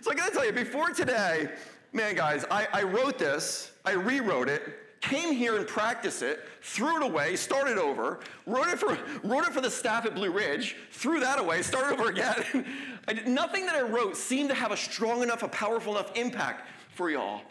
so 0.00 0.10
I 0.10 0.14
gotta 0.14 0.32
tell 0.32 0.44
you, 0.44 0.52
before 0.52 0.90
today, 0.90 1.50
man, 1.92 2.14
guys, 2.14 2.44
I, 2.50 2.66
I 2.72 2.82
wrote 2.82 3.18
this, 3.18 3.72
I 3.84 3.92
rewrote 3.92 4.48
it, 4.48 4.62
came 5.00 5.32
here 5.32 5.56
and 5.56 5.66
practiced 5.66 6.22
it, 6.22 6.40
threw 6.62 6.96
it 6.96 7.02
away, 7.02 7.36
started 7.36 7.78
over, 7.78 8.20
wrote 8.46 8.68
it 8.68 8.78
for, 8.78 8.98
wrote 9.22 9.46
it 9.46 9.52
for 9.52 9.60
the 9.60 9.70
staff 9.70 10.06
at 10.06 10.14
Blue 10.14 10.30
Ridge, 10.30 10.76
threw 10.90 11.20
that 11.20 11.38
away, 11.38 11.62
started 11.62 11.98
over 11.98 12.10
again. 12.10 12.64
did, 13.08 13.28
nothing 13.28 13.66
that 13.66 13.74
I 13.74 13.82
wrote 13.82 14.16
seemed 14.16 14.48
to 14.48 14.54
have 14.54 14.72
a 14.72 14.76
strong 14.76 15.22
enough, 15.22 15.42
a 15.42 15.48
powerful 15.48 15.96
enough 15.96 16.16
impact 16.16 16.68
for 16.90 17.10
y'all. 17.10 17.42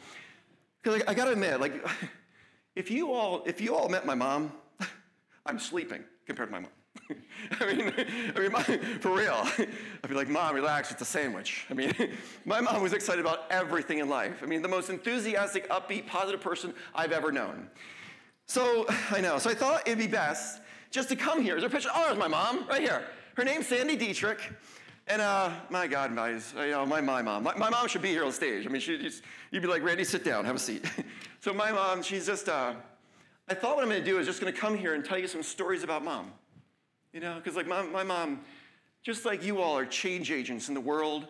Because 0.81 1.01
I, 1.07 1.11
I 1.11 1.13
gotta 1.13 1.31
admit, 1.31 1.59
like, 1.59 1.85
if 2.75 2.91
you 2.91 3.13
all, 3.13 3.43
if 3.45 3.61
you 3.61 3.75
all 3.75 3.89
met 3.89 4.05
my 4.05 4.15
mom, 4.15 4.51
I'm 5.45 5.59
sleeping 5.59 6.03
compared 6.25 6.49
to 6.49 6.51
my 6.51 6.59
mom. 6.59 6.71
I 7.59 7.73
mean, 7.73 7.93
I 8.35 8.39
mean, 8.39 8.51
my, 8.51 8.63
for 8.63 9.15
real. 9.15 9.47
I'd 9.57 10.09
be 10.09 10.15
like, 10.15 10.29
Mom, 10.29 10.55
relax, 10.55 10.91
it's 10.91 11.01
a 11.01 11.05
sandwich. 11.05 11.65
I 11.69 11.73
mean, 11.73 11.93
my 12.45 12.61
mom 12.61 12.81
was 12.81 12.93
excited 12.93 13.21
about 13.21 13.45
everything 13.49 13.99
in 13.99 14.09
life. 14.09 14.41
I 14.41 14.45
mean, 14.45 14.61
the 14.61 14.67
most 14.67 14.89
enthusiastic, 14.89 15.69
upbeat, 15.69 16.07
positive 16.07 16.41
person 16.41 16.73
I've 16.93 17.11
ever 17.11 17.31
known. 17.31 17.69
So, 18.47 18.85
I 19.11 19.21
know, 19.21 19.37
so 19.37 19.49
I 19.49 19.53
thought 19.53 19.87
it'd 19.87 19.99
be 19.99 20.07
best 20.07 20.61
just 20.91 21.09
to 21.09 21.15
come 21.15 21.41
here. 21.41 21.55
Is 21.55 21.61
there 21.61 21.69
a 21.69 21.71
picture? 21.71 21.89
Oh, 21.93 22.05
there's 22.07 22.17
my 22.17 22.27
mom, 22.27 22.67
right 22.67 22.81
here. 22.81 23.03
Her 23.35 23.43
name's 23.43 23.67
Sandy 23.67 23.97
Detrick. 23.97 24.39
And 25.07 25.21
uh, 25.21 25.51
my 25.69 25.85
God, 25.85 26.15
guys, 26.15 26.53
you 26.57 26.71
know, 26.71 26.83
my, 26.83 26.99
my 26.99 27.21
mom. 27.21 27.43
My, 27.43 27.55
my 27.55 27.69
mom 27.69 27.87
should 27.87 28.01
be 28.01 28.09
here 28.09 28.25
on 28.25 28.31
stage. 28.31 28.65
I 28.65 28.69
mean, 28.69 28.81
she, 28.81 29.11
you'd 29.51 29.61
be 29.61 29.67
like, 29.67 29.83
Randy, 29.83 30.03
sit 30.03 30.23
down, 30.23 30.45
have 30.45 30.55
a 30.55 30.59
seat. 30.59 30.83
so 31.41 31.53
my 31.53 31.71
mom, 31.71 32.01
she's 32.01 32.25
just, 32.25 32.49
uh, 32.49 32.73
I 33.47 33.53
thought 33.53 33.75
what 33.75 33.83
I'm 33.83 33.89
gonna 33.89 34.03
do 34.03 34.17
is 34.17 34.25
just 34.25 34.39
gonna 34.39 34.51
come 34.51 34.75
here 34.75 34.95
and 34.95 35.05
tell 35.05 35.19
you 35.19 35.27
some 35.27 35.43
stories 35.43 35.83
about 35.83 36.03
mom. 36.03 36.31
You 37.15 37.21
know, 37.21 37.35
because 37.35 37.55
like 37.55 37.65
my, 37.65 37.81
my 37.81 38.03
mom, 38.03 38.41
just 39.01 39.23
like 39.23 39.41
you 39.41 39.61
all 39.61 39.77
are 39.77 39.85
change 39.85 40.31
agents 40.31 40.67
in 40.67 40.73
the 40.73 40.81
world, 40.81 41.27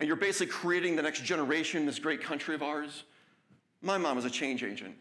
and 0.00 0.08
you're 0.08 0.16
basically 0.16 0.52
creating 0.52 0.96
the 0.96 1.02
next 1.02 1.22
generation 1.22 1.78
in 1.78 1.86
this 1.86 2.00
great 2.00 2.20
country 2.20 2.56
of 2.56 2.62
ours. 2.62 3.04
My 3.80 3.98
mom 3.98 4.18
is 4.18 4.24
a 4.24 4.30
change 4.30 4.64
agent. 4.64 4.96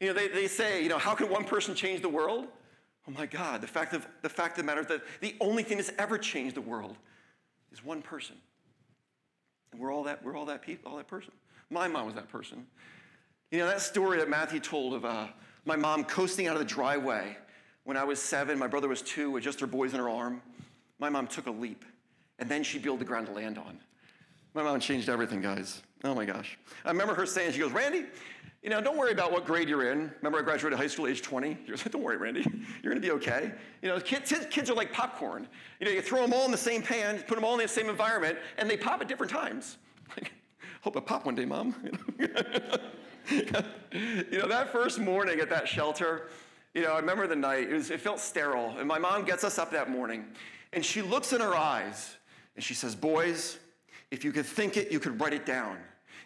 You 0.00 0.08
know, 0.08 0.12
they, 0.14 0.28
they 0.28 0.46
say, 0.46 0.82
you 0.82 0.88
know, 0.88 0.96
how 0.96 1.14
can 1.14 1.28
one 1.28 1.44
person 1.44 1.74
change 1.74 2.00
the 2.00 2.08
world? 2.08 2.46
Oh 3.06 3.12
my 3.12 3.26
God, 3.26 3.60
the 3.60 3.66
fact 3.66 3.92
of 3.92 4.06
the 4.22 4.30
fact 4.30 4.52
of 4.52 4.64
the 4.64 4.66
matter 4.66 4.80
is 4.80 4.86
that 4.86 5.02
the 5.20 5.36
only 5.42 5.62
thing 5.62 5.76
that's 5.76 5.92
ever 5.98 6.16
changed 6.16 6.56
the 6.56 6.62
world 6.62 6.96
is 7.70 7.84
one 7.84 8.00
person. 8.00 8.36
And 9.72 9.80
we're 9.80 9.92
all 9.92 10.04
that, 10.04 10.24
we're 10.24 10.36
all 10.38 10.46
that 10.46 10.62
people, 10.62 10.90
all 10.90 10.96
that 10.96 11.06
person. 11.06 11.32
My 11.68 11.86
mom 11.86 12.06
was 12.06 12.14
that 12.14 12.30
person. 12.30 12.66
You 13.50 13.58
know, 13.58 13.66
that 13.66 13.82
story 13.82 14.16
that 14.20 14.30
Matthew 14.30 14.58
told 14.58 14.94
of 14.94 15.04
uh, 15.04 15.26
my 15.66 15.76
mom 15.76 16.04
coasting 16.04 16.46
out 16.46 16.54
of 16.54 16.60
the 16.60 16.64
driveway 16.64 17.36
when 17.86 17.96
I 17.96 18.04
was 18.04 18.20
seven, 18.20 18.58
my 18.58 18.66
brother 18.66 18.88
was 18.88 19.00
two 19.00 19.30
with 19.30 19.44
just 19.44 19.60
her 19.60 19.66
boys 19.66 19.94
in 19.94 20.00
her 20.00 20.10
arm. 20.10 20.42
My 20.98 21.08
mom 21.08 21.28
took 21.28 21.46
a 21.46 21.50
leap 21.50 21.84
and 22.38 22.48
then 22.48 22.64
she 22.64 22.78
built 22.78 22.98
the 22.98 23.04
ground 23.04 23.28
to 23.28 23.32
land 23.32 23.58
on. 23.58 23.78
My 24.54 24.64
mom 24.64 24.80
changed 24.80 25.08
everything, 25.08 25.40
guys. 25.40 25.82
Oh 26.02 26.14
my 26.14 26.24
gosh. 26.24 26.58
I 26.84 26.90
remember 26.90 27.14
her 27.14 27.26
saying, 27.26 27.52
she 27.52 27.60
goes, 27.60 27.70
Randy, 27.70 28.06
you 28.62 28.70
know, 28.70 28.80
don't 28.80 28.98
worry 28.98 29.12
about 29.12 29.30
what 29.30 29.46
grade 29.46 29.68
you're 29.68 29.92
in. 29.92 30.10
Remember, 30.18 30.40
I 30.40 30.42
graduated 30.42 30.76
high 30.76 30.88
school 30.88 31.06
at 31.06 31.12
age 31.12 31.22
20. 31.22 31.56
She 31.64 31.70
goes, 31.70 31.84
don't 31.84 32.02
worry, 32.02 32.16
Randy, 32.16 32.44
you're 32.82 32.92
gonna 32.92 33.00
be 33.00 33.12
okay. 33.12 33.52
You 33.82 33.90
know, 33.90 34.00
kids, 34.00 34.34
kids 34.50 34.68
are 34.68 34.74
like 34.74 34.92
popcorn. 34.92 35.46
You 35.78 35.86
know, 35.86 35.92
you 35.92 36.02
throw 36.02 36.22
them 36.22 36.32
all 36.32 36.44
in 36.44 36.50
the 36.50 36.58
same 36.58 36.82
pan, 36.82 37.22
put 37.28 37.36
them 37.36 37.44
all 37.44 37.54
in 37.54 37.60
the 37.60 37.68
same 37.68 37.88
environment, 37.88 38.36
and 38.58 38.68
they 38.68 38.76
pop 38.76 39.00
at 39.00 39.06
different 39.06 39.30
times. 39.30 39.78
Like, 40.16 40.32
hope 40.80 40.96
I 40.96 41.00
pop 41.00 41.24
one 41.24 41.36
day, 41.36 41.44
mom. 41.44 41.76
you 42.18 42.26
know, 44.38 44.48
that 44.48 44.72
first 44.72 44.98
morning 44.98 45.38
at 45.38 45.48
that 45.50 45.68
shelter, 45.68 46.30
you 46.76 46.82
know, 46.82 46.92
I 46.92 46.98
remember 46.98 47.26
the 47.26 47.34
night, 47.34 47.70
it, 47.70 47.72
was, 47.72 47.90
it 47.90 48.00
felt 48.00 48.20
sterile. 48.20 48.76
And 48.78 48.86
my 48.86 48.98
mom 48.98 49.24
gets 49.24 49.44
us 49.44 49.58
up 49.58 49.70
that 49.70 49.88
morning, 49.88 50.26
and 50.74 50.84
she 50.84 51.00
looks 51.00 51.32
in 51.32 51.40
her 51.40 51.54
eyes, 51.54 52.16
and 52.54 52.62
she 52.62 52.74
says, 52.74 52.94
Boys, 52.94 53.58
if 54.10 54.24
you 54.24 54.30
could 54.30 54.44
think 54.44 54.76
it, 54.76 54.92
you 54.92 55.00
could 55.00 55.18
write 55.18 55.32
it 55.32 55.46
down. 55.46 55.78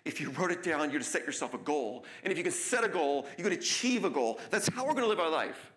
If 0.05 0.21
you 0.21 0.31
wrote 0.31 0.51
it 0.51 0.65
down, 0.65 0.91
you'd 0.91 1.05
set 1.05 1.25
yourself 1.25 1.55
a 1.55 1.59
goal. 1.59 2.05
And 2.25 2.33
if 2.33 2.39
you 2.39 2.43
could 2.43 2.53
set 2.53 2.83
a 2.83 2.89
goal, 2.89 3.29
you 3.39 3.45
could 3.45 3.53
achieve 3.53 4.05
a 4.05 4.11
goal. 4.11 4.41
That's 4.51 4.67
how 4.69 4.85
we're 4.85 4.95
going 4.95 5.05
to 5.05 5.09
live 5.09 5.21
our 5.21 5.31
life. 5.31 5.71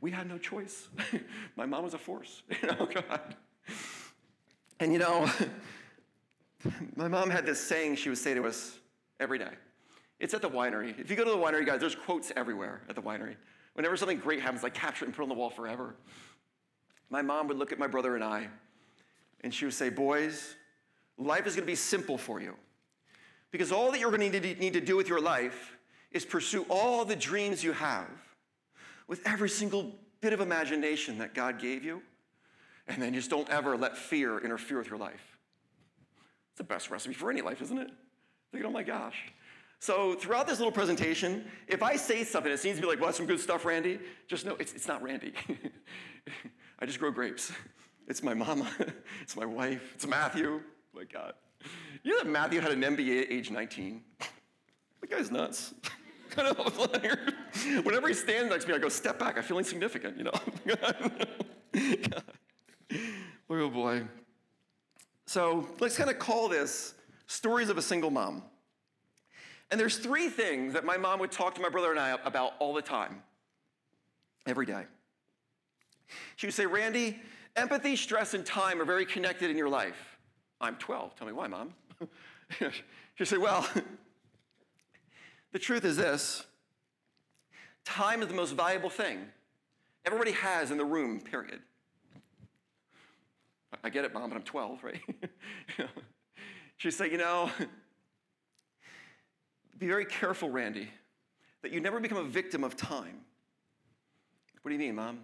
We 0.00 0.10
had 0.10 0.26
no 0.26 0.38
choice. 0.38 0.88
my 1.56 1.66
mom 1.66 1.84
was 1.84 1.92
a 1.92 1.98
force. 1.98 2.44
Know, 2.62 2.76
oh, 2.80 2.86
God. 2.86 3.36
And 4.80 4.90
you 4.90 4.98
know, 4.98 5.30
my 6.96 7.08
mom 7.08 7.28
had 7.28 7.44
this 7.44 7.60
saying 7.60 7.96
she 7.96 8.08
would 8.08 8.18
say 8.18 8.32
to 8.32 8.46
us 8.46 8.78
every 9.20 9.38
day. 9.38 9.52
It's 10.18 10.32
at 10.32 10.40
the 10.40 10.48
winery. 10.48 10.98
If 10.98 11.10
you 11.10 11.16
go 11.16 11.24
to 11.24 11.30
the 11.30 11.36
winery, 11.36 11.66
guys, 11.66 11.80
there's 11.80 11.94
quotes 11.94 12.32
everywhere 12.36 12.80
at 12.88 12.94
the 12.94 13.02
winery. 13.02 13.36
Whenever 13.76 13.94
something 13.94 14.18
great 14.18 14.40
happens, 14.40 14.62
like 14.62 14.72
capture 14.72 15.04
it 15.04 15.08
and 15.08 15.14
put 15.14 15.20
it 15.20 15.24
on 15.24 15.28
the 15.28 15.34
wall 15.34 15.50
forever. 15.50 15.94
My 17.10 17.20
mom 17.20 17.46
would 17.48 17.58
look 17.58 17.72
at 17.72 17.78
my 17.78 17.86
brother 17.86 18.14
and 18.14 18.24
I, 18.24 18.48
and 19.42 19.52
she 19.52 19.66
would 19.66 19.74
say, 19.74 19.90
Boys, 19.90 20.56
life 21.18 21.46
is 21.46 21.54
going 21.54 21.64
to 21.64 21.70
be 21.70 21.76
simple 21.76 22.16
for 22.16 22.40
you. 22.40 22.54
Because 23.50 23.70
all 23.72 23.92
that 23.92 24.00
you're 24.00 24.10
going 24.10 24.32
to 24.32 24.40
need 24.54 24.72
to 24.72 24.80
do 24.80 24.96
with 24.96 25.08
your 25.08 25.20
life 25.20 25.76
is 26.10 26.24
pursue 26.24 26.64
all 26.70 27.04
the 27.04 27.14
dreams 27.14 27.62
you 27.62 27.72
have 27.72 28.08
with 29.08 29.20
every 29.26 29.50
single 29.50 29.92
bit 30.22 30.32
of 30.32 30.40
imagination 30.40 31.18
that 31.18 31.34
God 31.34 31.60
gave 31.60 31.84
you. 31.84 32.02
And 32.88 33.02
then 33.02 33.12
just 33.12 33.28
don't 33.28 33.48
ever 33.50 33.76
let 33.76 33.96
fear 33.96 34.38
interfere 34.38 34.78
with 34.78 34.88
your 34.88 34.98
life. 34.98 35.36
It's 36.52 36.58
the 36.58 36.64
best 36.64 36.90
recipe 36.90 37.14
for 37.14 37.30
any 37.30 37.42
life, 37.42 37.60
isn't 37.60 37.78
it? 37.78 37.90
Thinking, 38.52 38.68
oh 38.68 38.72
my 38.72 38.82
gosh. 38.82 39.16
So 39.78 40.14
throughout 40.14 40.46
this 40.46 40.58
little 40.58 40.72
presentation, 40.72 41.44
if 41.68 41.82
I 41.82 41.96
say 41.96 42.24
something, 42.24 42.50
it 42.50 42.58
seems 42.58 42.76
to 42.76 42.82
be 42.82 42.88
like, 42.88 42.98
well, 42.98 43.06
that's 43.06 43.18
some 43.18 43.26
good 43.26 43.40
stuff, 43.40 43.64
Randy. 43.64 43.98
Just 44.26 44.46
know 44.46 44.56
it's, 44.58 44.72
it's 44.72 44.88
not 44.88 45.02
Randy. 45.02 45.32
I 46.78 46.86
just 46.86 46.98
grow 46.98 47.10
grapes. 47.10 47.52
It's 48.08 48.22
my 48.22 48.34
mama. 48.34 48.68
It's 49.22 49.36
my 49.36 49.46
wife. 49.46 49.92
It's 49.94 50.06
Matthew. 50.06 50.60
Oh 50.62 50.98
my 50.98 51.04
God. 51.04 51.34
You 52.04 52.12
know 52.12 52.18
that 52.18 52.30
Matthew 52.30 52.60
had 52.60 52.70
an 52.70 52.82
MBA 52.82 53.22
at 53.22 53.32
age 53.32 53.50
19? 53.50 54.02
The 55.00 55.06
guy's 55.06 55.30
nuts. 55.30 55.74
Whenever 56.36 58.08
he 58.08 58.14
stands 58.14 58.50
next 58.50 58.64
to 58.64 58.70
me, 58.70 58.76
I 58.76 58.78
go, 58.78 58.88
step 58.88 59.18
back. 59.18 59.38
I 59.38 59.42
feel 59.42 59.58
insignificant, 59.58 60.16
you 60.16 60.24
know? 60.24 60.32
oh 63.50 63.70
boy. 63.70 64.02
So 65.26 65.66
let's 65.80 65.96
kind 65.96 66.10
of 66.10 66.18
call 66.18 66.48
this 66.48 66.94
Stories 67.26 67.68
of 67.68 67.78
a 67.78 67.82
Single 67.82 68.10
Mom. 68.10 68.42
And 69.70 69.80
there's 69.80 69.98
three 69.98 70.28
things 70.28 70.72
that 70.74 70.84
my 70.84 70.96
mom 70.96 71.18
would 71.20 71.32
talk 71.32 71.54
to 71.56 71.60
my 71.60 71.68
brother 71.68 71.90
and 71.90 71.98
I 71.98 72.16
about 72.24 72.52
all 72.58 72.72
the 72.72 72.82
time, 72.82 73.22
every 74.46 74.66
day. 74.66 74.84
She 76.36 76.46
would 76.46 76.54
say, 76.54 76.66
Randy, 76.66 77.20
empathy, 77.56 77.96
stress, 77.96 78.34
and 78.34 78.46
time 78.46 78.80
are 78.80 78.84
very 78.84 79.04
connected 79.04 79.50
in 79.50 79.56
your 79.56 79.68
life. 79.68 80.18
I'm 80.60 80.76
12. 80.76 81.16
Tell 81.16 81.26
me 81.26 81.32
why, 81.32 81.48
mom. 81.48 81.74
She'd 83.16 83.28
say, 83.28 83.38
Well, 83.38 83.68
the 85.52 85.58
truth 85.58 85.84
is 85.84 85.96
this 85.96 86.44
time 87.84 88.20
is 88.20 88.28
the 88.28 88.34
most 88.34 88.52
valuable 88.52 88.90
thing 88.90 89.20
everybody 90.04 90.32
has 90.32 90.70
in 90.70 90.78
the 90.78 90.84
room, 90.84 91.20
period. 91.20 91.60
I 93.84 93.90
get 93.90 94.04
it, 94.04 94.14
mom, 94.14 94.30
but 94.30 94.36
I'm 94.36 94.42
12, 94.42 94.84
right? 94.84 95.00
She'd 96.76 96.92
say, 96.92 97.10
You 97.10 97.18
know, 97.18 97.50
be 99.78 99.86
very 99.86 100.04
careful, 100.04 100.50
Randy, 100.50 100.88
that 101.62 101.72
you 101.72 101.80
never 101.80 102.00
become 102.00 102.18
a 102.18 102.24
victim 102.24 102.64
of 102.64 102.76
time. 102.76 103.20
What 104.62 104.70
do 104.70 104.72
you 104.74 104.78
mean, 104.78 104.94
Mom? 104.94 105.20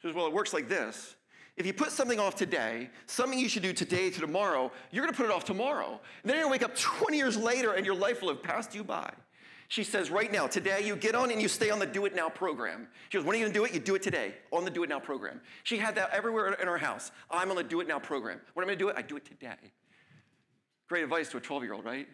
She 0.00 0.08
says, 0.08 0.14
Well, 0.14 0.26
it 0.26 0.32
works 0.32 0.52
like 0.52 0.68
this. 0.68 1.16
If 1.56 1.64
you 1.64 1.72
put 1.72 1.90
something 1.90 2.20
off 2.20 2.34
today, 2.34 2.90
something 3.06 3.38
you 3.38 3.48
should 3.48 3.62
do 3.62 3.72
today 3.72 4.10
to 4.10 4.20
tomorrow, 4.20 4.70
you're 4.90 5.04
gonna 5.04 5.16
put 5.16 5.24
it 5.24 5.32
off 5.32 5.44
tomorrow. 5.44 6.00
And 6.22 6.30
then 6.30 6.36
you're 6.36 6.44
gonna 6.44 6.52
wake 6.52 6.62
up 6.62 6.76
20 6.76 7.16
years 7.16 7.36
later 7.36 7.72
and 7.72 7.86
your 7.86 7.94
life 7.94 8.20
will 8.20 8.28
have 8.28 8.42
passed 8.42 8.74
you 8.74 8.84
by. 8.84 9.10
She 9.68 9.82
says, 9.82 10.10
right 10.10 10.30
now, 10.30 10.46
today, 10.46 10.86
you 10.86 10.94
get 10.94 11.14
on 11.14 11.30
and 11.32 11.42
you 11.42 11.48
stay 11.48 11.70
on 11.70 11.78
the 11.78 11.86
Do 11.86 12.04
It 12.04 12.14
Now 12.14 12.28
program. 12.28 12.86
She 13.08 13.18
goes, 13.18 13.24
when 13.24 13.34
are 13.34 13.38
you 13.38 13.44
gonna 13.46 13.54
do 13.54 13.64
it? 13.64 13.72
You 13.72 13.80
do 13.80 13.94
it 13.94 14.02
today 14.02 14.34
on 14.52 14.64
the 14.64 14.70
Do 14.70 14.84
It 14.84 14.90
Now 14.90 15.00
program. 15.00 15.40
She 15.64 15.78
had 15.78 15.94
that 15.96 16.10
everywhere 16.10 16.52
in 16.52 16.68
her 16.68 16.78
house. 16.78 17.10
I'm 17.30 17.50
on 17.50 17.56
the 17.56 17.64
Do 17.64 17.80
It 17.80 17.88
Now 17.88 17.98
program. 17.98 18.40
When 18.54 18.62
I'm 18.62 18.68
gonna 18.68 18.78
do 18.78 18.88
it, 18.90 18.96
I 18.96 19.02
do 19.02 19.16
it 19.16 19.24
today. 19.24 19.72
Great 20.88 21.02
advice 21.02 21.30
to 21.30 21.38
a 21.38 21.40
12 21.40 21.64
year 21.64 21.72
old, 21.72 21.84
right? 21.84 22.06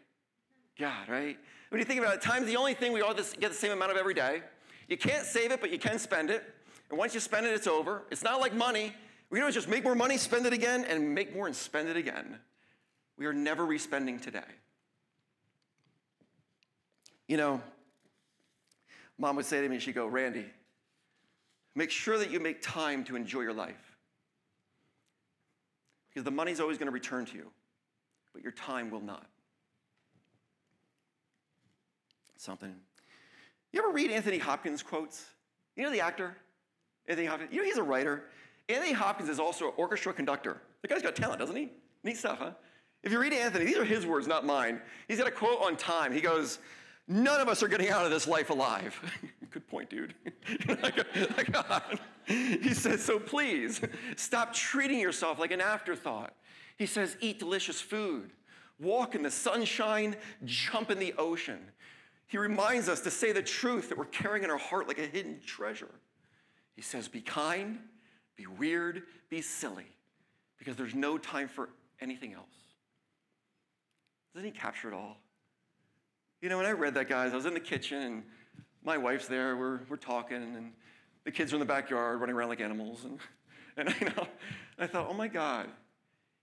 God, 0.78 1.08
right? 1.08 1.38
When 1.68 1.78
you 1.78 1.84
think 1.84 2.00
about 2.00 2.14
it, 2.14 2.22
time's 2.22 2.46
the 2.46 2.56
only 2.56 2.74
thing 2.74 2.92
we 2.92 3.00
all 3.00 3.14
get 3.14 3.40
the 3.40 3.54
same 3.54 3.72
amount 3.72 3.92
of 3.92 3.96
every 3.96 4.14
day. 4.14 4.42
You 4.88 4.96
can't 4.96 5.24
save 5.24 5.52
it, 5.52 5.60
but 5.60 5.70
you 5.70 5.78
can 5.78 5.98
spend 5.98 6.30
it. 6.30 6.42
And 6.90 6.98
once 6.98 7.14
you 7.14 7.20
spend 7.20 7.46
it, 7.46 7.54
it's 7.54 7.66
over. 7.66 8.02
It's 8.10 8.22
not 8.22 8.40
like 8.40 8.54
money. 8.54 8.92
We 9.30 9.40
don't 9.40 9.52
just 9.52 9.68
make 9.68 9.84
more 9.84 9.94
money, 9.94 10.18
spend 10.18 10.44
it 10.44 10.52
again, 10.52 10.84
and 10.84 11.14
make 11.14 11.34
more 11.34 11.46
and 11.46 11.56
spend 11.56 11.88
it 11.88 11.96
again. 11.96 12.38
We 13.16 13.26
are 13.26 13.32
never 13.32 13.64
respending 13.64 14.18
today. 14.18 14.40
You 17.28 17.38
know, 17.38 17.62
mom 19.16 19.36
would 19.36 19.46
say 19.46 19.62
to 19.62 19.68
me, 19.68 19.78
she'd 19.78 19.94
go, 19.94 20.06
Randy, 20.06 20.44
make 21.74 21.90
sure 21.90 22.18
that 22.18 22.30
you 22.30 22.40
make 22.40 22.60
time 22.60 23.04
to 23.04 23.16
enjoy 23.16 23.40
your 23.40 23.54
life. 23.54 23.96
Because 26.10 26.24
the 26.24 26.30
money's 26.30 26.60
always 26.60 26.76
going 26.76 26.88
to 26.88 26.92
return 26.92 27.24
to 27.24 27.34
you, 27.34 27.50
but 28.34 28.42
your 28.42 28.52
time 28.52 28.90
will 28.90 29.00
not. 29.00 29.26
Something. 32.42 32.74
You 33.72 33.80
ever 33.80 33.92
read 33.92 34.10
Anthony 34.10 34.38
Hopkins 34.38 34.82
quotes? 34.82 35.24
You 35.76 35.84
know 35.84 35.90
the 35.90 36.00
actor? 36.00 36.36
Anthony 37.06 37.26
Hopkins? 37.26 37.50
You 37.52 37.58
know 37.58 37.64
he's 37.64 37.78
a 37.78 37.82
writer. 37.82 38.24
Anthony 38.68 38.92
Hopkins 38.92 39.28
is 39.28 39.40
also 39.40 39.68
an 39.68 39.72
orchestra 39.76 40.12
conductor. 40.12 40.60
The 40.82 40.88
guy's 40.88 41.02
got 41.02 41.16
talent, 41.16 41.38
doesn't 41.38 41.56
he? 41.56 41.70
Neat 42.04 42.16
stuff, 42.16 42.38
huh? 42.38 42.50
If 43.02 43.12
you 43.12 43.20
read 43.20 43.32
Anthony, 43.32 43.64
these 43.64 43.76
are 43.76 43.84
his 43.84 44.06
words, 44.06 44.26
not 44.26 44.44
mine. 44.44 44.80
He's 45.08 45.18
got 45.18 45.26
a 45.26 45.32
quote 45.32 45.60
on 45.62 45.76
time. 45.76 46.12
He 46.12 46.20
goes, 46.20 46.58
None 47.08 47.40
of 47.40 47.48
us 47.48 47.62
are 47.62 47.68
getting 47.68 47.90
out 47.90 48.04
of 48.04 48.10
this 48.10 48.28
life 48.28 48.50
alive. 48.50 49.00
Good 49.50 49.66
point, 49.68 49.90
dude. 49.90 50.14
Oh, 51.54 51.80
he 52.26 52.72
says, 52.72 53.02
So 53.02 53.18
please, 53.18 53.80
stop 54.16 54.54
treating 54.54 55.00
yourself 55.00 55.40
like 55.40 55.50
an 55.50 55.60
afterthought. 55.60 56.34
He 56.76 56.86
says, 56.86 57.16
Eat 57.20 57.40
delicious 57.40 57.80
food, 57.80 58.30
walk 58.78 59.16
in 59.16 59.22
the 59.22 59.30
sunshine, 59.30 60.14
jump 60.44 60.90
in 60.92 61.00
the 61.00 61.14
ocean. 61.18 61.58
He 62.32 62.38
reminds 62.38 62.88
us 62.88 63.02
to 63.02 63.10
say 63.10 63.32
the 63.32 63.42
truth 63.42 63.90
that 63.90 63.98
we're 63.98 64.06
carrying 64.06 64.42
in 64.42 64.48
our 64.48 64.56
heart 64.56 64.88
like 64.88 64.98
a 64.98 65.04
hidden 65.04 65.38
treasure. 65.44 65.90
He 66.74 66.80
says, 66.80 67.06
Be 67.06 67.20
kind, 67.20 67.78
be 68.36 68.46
weird, 68.46 69.02
be 69.28 69.42
silly, 69.42 69.84
because 70.56 70.74
there's 70.74 70.94
no 70.94 71.18
time 71.18 71.46
for 71.46 71.68
anything 72.00 72.32
else. 72.32 72.46
Doesn't 74.32 74.50
he 74.50 74.58
capture 74.58 74.88
it 74.88 74.94
all? 74.94 75.18
You 76.40 76.48
know, 76.48 76.56
when 76.56 76.64
I 76.64 76.70
read 76.70 76.94
that, 76.94 77.06
guys, 77.06 77.34
I 77.34 77.36
was 77.36 77.44
in 77.44 77.52
the 77.52 77.60
kitchen 77.60 78.00
and 78.00 78.22
my 78.82 78.96
wife's 78.96 79.28
there, 79.28 79.54
we're, 79.54 79.80
we're 79.90 79.96
talking, 79.98 80.38
and 80.38 80.72
the 81.24 81.30
kids 81.30 81.52
are 81.52 81.56
in 81.56 81.60
the 81.60 81.66
backyard 81.66 82.18
running 82.18 82.34
around 82.34 82.48
like 82.48 82.62
animals. 82.62 83.04
And, 83.04 83.18
and 83.76 83.94
you 84.00 84.06
know, 84.06 84.26
I 84.78 84.86
thought, 84.86 85.06
oh 85.10 85.14
my 85.14 85.28
God, 85.28 85.68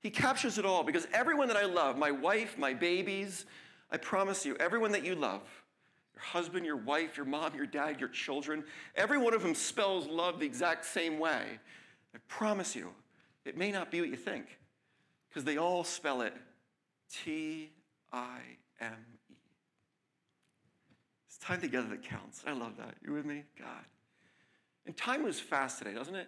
he 0.02 0.12
captures 0.12 0.60
it 0.60 0.68
all 0.68 0.84
because 0.84 1.08
everyone 1.14 1.48
that 1.48 1.58
I 1.58 1.66
love, 1.66 1.98
my 1.98 2.12
wife, 2.12 2.60
my 2.60 2.76
babies, 2.76 3.48
I 3.90 3.98
promise 3.98 4.46
you, 4.46 4.56
everyone 4.60 4.92
that 4.92 5.04
you 5.04 5.16
love, 5.16 5.42
your 6.20 6.26
husband, 6.26 6.66
your 6.66 6.76
wife, 6.76 7.16
your 7.16 7.26
mom, 7.26 7.56
your 7.56 7.66
dad, 7.66 8.00
your 8.00 8.10
children. 8.10 8.64
Every 8.96 9.18
one 9.18 9.34
of 9.34 9.42
them 9.42 9.56
spells 9.56 10.08
love 10.08 10.40
the 10.40 10.46
exact 10.46 10.86
same 10.86 11.18
way. 11.18 11.44
I 12.14 12.18
promise 12.28 12.76
you, 12.76 12.90
it 13.46 13.58
may 13.58 13.72
not 13.72 13.90
be 13.90 14.02
what 14.02 14.10
you 14.10 14.18
think, 14.18 14.46
because 15.30 15.44
they 15.44 15.58
all 15.58 15.84
spell 15.84 16.22
it 16.22 16.34
T 17.12 17.72
I 18.12 18.40
M 18.82 18.94
E. 19.30 19.34
It's 21.28 21.38
time 21.38 21.62
together 21.62 21.88
that 21.90 22.04
counts. 22.04 22.44
I 22.46 22.52
love 22.52 22.76
that. 22.78 22.96
You 23.06 23.14
with 23.14 23.26
me? 23.26 23.44
God. 23.58 23.86
And 24.86 24.98
time 24.98 25.24
moves 25.24 25.40
fast 25.40 25.78
today, 25.78 25.94
doesn't 25.94 26.16
it? 26.16 26.28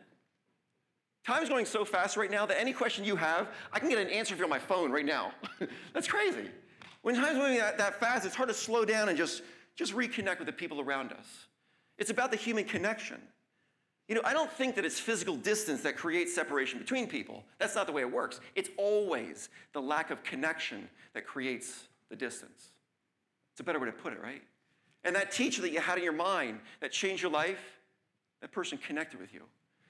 Time's 1.25 1.50
going 1.50 1.65
so 1.65 1.86
fast 1.86 2.17
right 2.17 2.31
now 2.31 2.45
that 2.45 2.60
any 2.60 2.74
question 2.74 3.03
you 3.03 3.15
have, 3.15 3.50
I 3.71 3.79
can 3.79 3.89
get 3.89 4.00
an 4.00 4.10
answer 4.10 4.36
for 4.36 4.39
you 4.39 4.45
on 4.45 4.50
my 4.50 4.57
phone 4.57 4.91
right 4.91 5.05
now. 5.05 5.33
That's 5.93 6.07
crazy. 6.07 6.50
When 7.03 7.15
time's 7.15 7.38
moving 7.38 7.57
that, 7.57 7.77
that 7.77 8.00
fast, 8.00 8.25
it's 8.25 8.36
hard 8.36 8.50
to 8.50 8.55
slow 8.55 8.86
down 8.86 9.10
and 9.10 9.17
just 9.17 9.43
just 9.81 9.95
reconnect 9.95 10.38
with 10.38 10.45
the 10.45 10.53
people 10.53 10.79
around 10.79 11.11
us. 11.11 11.47
It's 11.97 12.11
about 12.11 12.29
the 12.29 12.38
human 12.38 12.65
connection. 12.65 13.19
You 14.07 14.13
know, 14.13 14.21
I 14.23 14.31
don't 14.31 14.51
think 14.51 14.75
that 14.75 14.85
it's 14.85 15.00
physical 15.00 15.35
distance 15.35 15.81
that 15.81 15.97
creates 15.97 16.35
separation 16.35 16.77
between 16.77 17.07
people. 17.07 17.43
That's 17.57 17.73
not 17.73 17.88
the 17.88 17.91
way 17.91 18.01
it 18.01 18.11
works. 18.11 18.39
It's 18.53 18.69
always 18.77 19.50
the 19.73 19.81
lack 19.81 20.11
of 20.11 20.21
connection 20.23 20.88
that 21.13 21.25
creates 21.25 21.88
the 22.09 22.15
distance. 22.15 22.69
It's 23.53 23.59
a 23.59 23.63
better 23.63 23.79
way 23.79 23.88
to 23.88 23.91
put 23.91 24.13
it, 24.13 24.21
right? 24.21 24.43
And 25.03 25.15
that 25.15 25.31
teacher 25.31 25.63
that 25.63 25.71
you 25.71 25.79
had 25.79 25.97
in 25.97 26.03
your 26.03 26.13
mind 26.13 26.59
that 26.79 26.91
changed 26.91 27.23
your 27.23 27.31
life, 27.31 27.79
that 28.41 28.51
person 28.51 28.77
connected 28.77 29.19
with 29.19 29.33
you. 29.33 29.41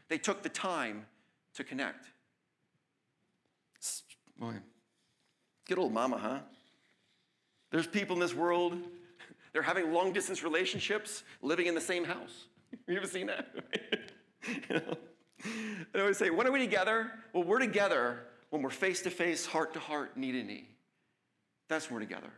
They 0.08 0.18
took 0.18 0.42
the 0.42 0.50
time 0.50 1.06
to 1.56 1.66
connect. 1.66 2.06
Boy, 4.38 4.54
good 5.68 5.80
old 5.80 5.92
mama, 5.92 6.18
huh? 6.18 6.40
There's 7.72 7.88
people 7.88 8.16
in 8.16 8.22
this 8.22 8.34
world, 8.34 8.78
they're 9.54 9.62
having 9.62 9.92
long 9.92 10.14
distance 10.14 10.44
relationships, 10.44 11.24
living 11.42 11.68
in 11.68 11.76
the 11.76 11.82
same 11.82 12.04
house. 12.04 12.46
You 12.88 12.96
ever 12.96 13.08
seen 13.08 13.28
that? 13.28 13.54
you 14.48 14.76
know? 14.76 14.98
And 15.44 15.96
I 15.96 16.00
always 16.00 16.18
say, 16.18 16.30
when 16.30 16.48
are 16.48 16.52
we 16.52 16.60
together? 16.60 17.12
Well, 17.34 17.44
we're 17.44 17.60
together 17.60 18.20
when 18.50 18.62
we're 18.62 18.70
face 18.70 19.02
to 19.02 19.10
face, 19.10 19.46
heart 19.46 19.74
to 19.74 19.80
heart, 19.80 20.16
knee 20.16 20.32
to 20.32 20.44
knee. 20.44 20.70
That's 21.68 21.90
when 21.90 21.96
we're 21.96 22.08
together. 22.08 22.32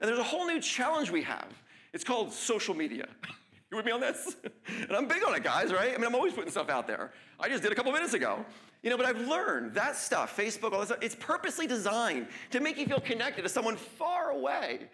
And 0.00 0.08
there's 0.08 0.18
a 0.18 0.24
whole 0.24 0.46
new 0.46 0.60
challenge 0.60 1.10
we 1.10 1.22
have. 1.22 1.46
It's 1.92 2.04
called 2.04 2.32
social 2.32 2.74
media. 2.74 3.08
You 3.68 3.76
with 3.76 3.86
me 3.86 3.90
on 3.90 4.00
this? 4.00 4.36
and 4.66 4.92
I'm 4.92 5.08
big 5.08 5.26
on 5.26 5.34
it, 5.34 5.42
guys, 5.42 5.72
right? 5.72 5.92
I 5.92 5.96
mean, 5.96 6.06
I'm 6.06 6.14
always 6.14 6.32
putting 6.32 6.52
stuff 6.52 6.68
out 6.68 6.86
there. 6.86 7.10
I 7.40 7.48
just 7.48 7.64
did 7.64 7.72
a 7.72 7.74
couple 7.74 7.90
minutes 7.90 8.14
ago. 8.14 8.44
You 8.84 8.90
know, 8.90 8.96
but 8.96 9.06
I've 9.06 9.26
learned 9.26 9.74
that 9.74 9.96
stuff, 9.96 10.36
Facebook, 10.36 10.72
all 10.72 10.78
this 10.78 10.90
stuff, 10.90 11.00
it's 11.02 11.16
purposely 11.16 11.66
designed 11.66 12.28
to 12.52 12.60
make 12.60 12.78
you 12.78 12.86
feel 12.86 13.00
connected 13.00 13.42
to 13.42 13.48
someone 13.48 13.74
far 13.74 14.30
away. 14.30 14.88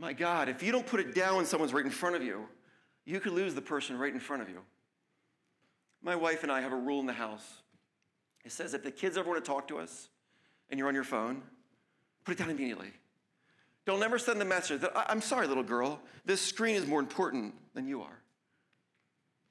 My 0.00 0.14
God, 0.14 0.48
if 0.48 0.62
you 0.62 0.72
don't 0.72 0.86
put 0.86 0.98
it 0.98 1.14
down 1.14 1.36
when 1.36 1.44
someone's 1.44 1.74
right 1.74 1.84
in 1.84 1.90
front 1.90 2.16
of 2.16 2.22
you, 2.22 2.48
you 3.04 3.20
could 3.20 3.34
lose 3.34 3.54
the 3.54 3.60
person 3.60 3.98
right 3.98 4.12
in 4.12 4.18
front 4.18 4.42
of 4.42 4.48
you. 4.48 4.62
My 6.02 6.16
wife 6.16 6.42
and 6.42 6.50
I 6.50 6.62
have 6.62 6.72
a 6.72 6.76
rule 6.76 7.00
in 7.00 7.06
the 7.06 7.12
house. 7.12 7.46
It 8.42 8.50
says 8.50 8.72
if 8.72 8.82
the 8.82 8.90
kids 8.90 9.18
ever 9.18 9.28
want 9.28 9.44
to 9.44 9.48
talk 9.48 9.68
to 9.68 9.78
us 9.78 10.08
and 10.70 10.78
you're 10.78 10.88
on 10.88 10.94
your 10.94 11.04
phone, 11.04 11.42
put 12.24 12.32
it 12.32 12.38
down 12.38 12.48
immediately. 12.48 12.88
Don't 13.84 14.02
ever 14.02 14.18
send 14.18 14.40
the 14.40 14.46
message 14.46 14.80
that, 14.80 14.92
I'm 14.94 15.20
sorry, 15.20 15.46
little 15.46 15.62
girl, 15.62 16.00
this 16.24 16.40
screen 16.40 16.76
is 16.76 16.86
more 16.86 17.00
important 17.00 17.52
than 17.74 17.86
you 17.86 18.00
are. 18.00 18.18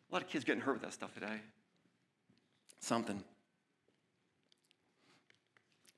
A 0.10 0.13
lot 0.15 0.24
of 0.24 0.29
kids 0.29 0.44
getting 0.44 0.63
hurt 0.63 0.74
with 0.74 0.82
that 0.82 0.94
stuff 0.94 1.13
today. 1.13 1.41
Something. 2.79 3.24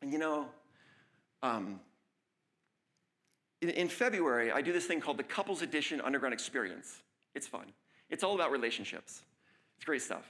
And 0.02 0.12
you 0.12 0.20
know, 0.20 0.50
um, 1.42 1.80
in, 3.62 3.70
in 3.70 3.88
February, 3.88 4.52
I 4.52 4.62
do 4.62 4.74
this 4.74 4.86
thing 4.86 5.00
called 5.00 5.18
the 5.18 5.24
Couples 5.24 5.62
Edition 5.62 6.02
Underground 6.02 6.34
Experience. 6.34 7.02
It's 7.36 7.48
fun. 7.48 7.66
It's 8.10 8.24
all 8.24 8.36
about 8.36 8.52
relationships. 8.52 9.22
It's 9.78 9.86
great 9.86 10.02
stuff. 10.02 10.26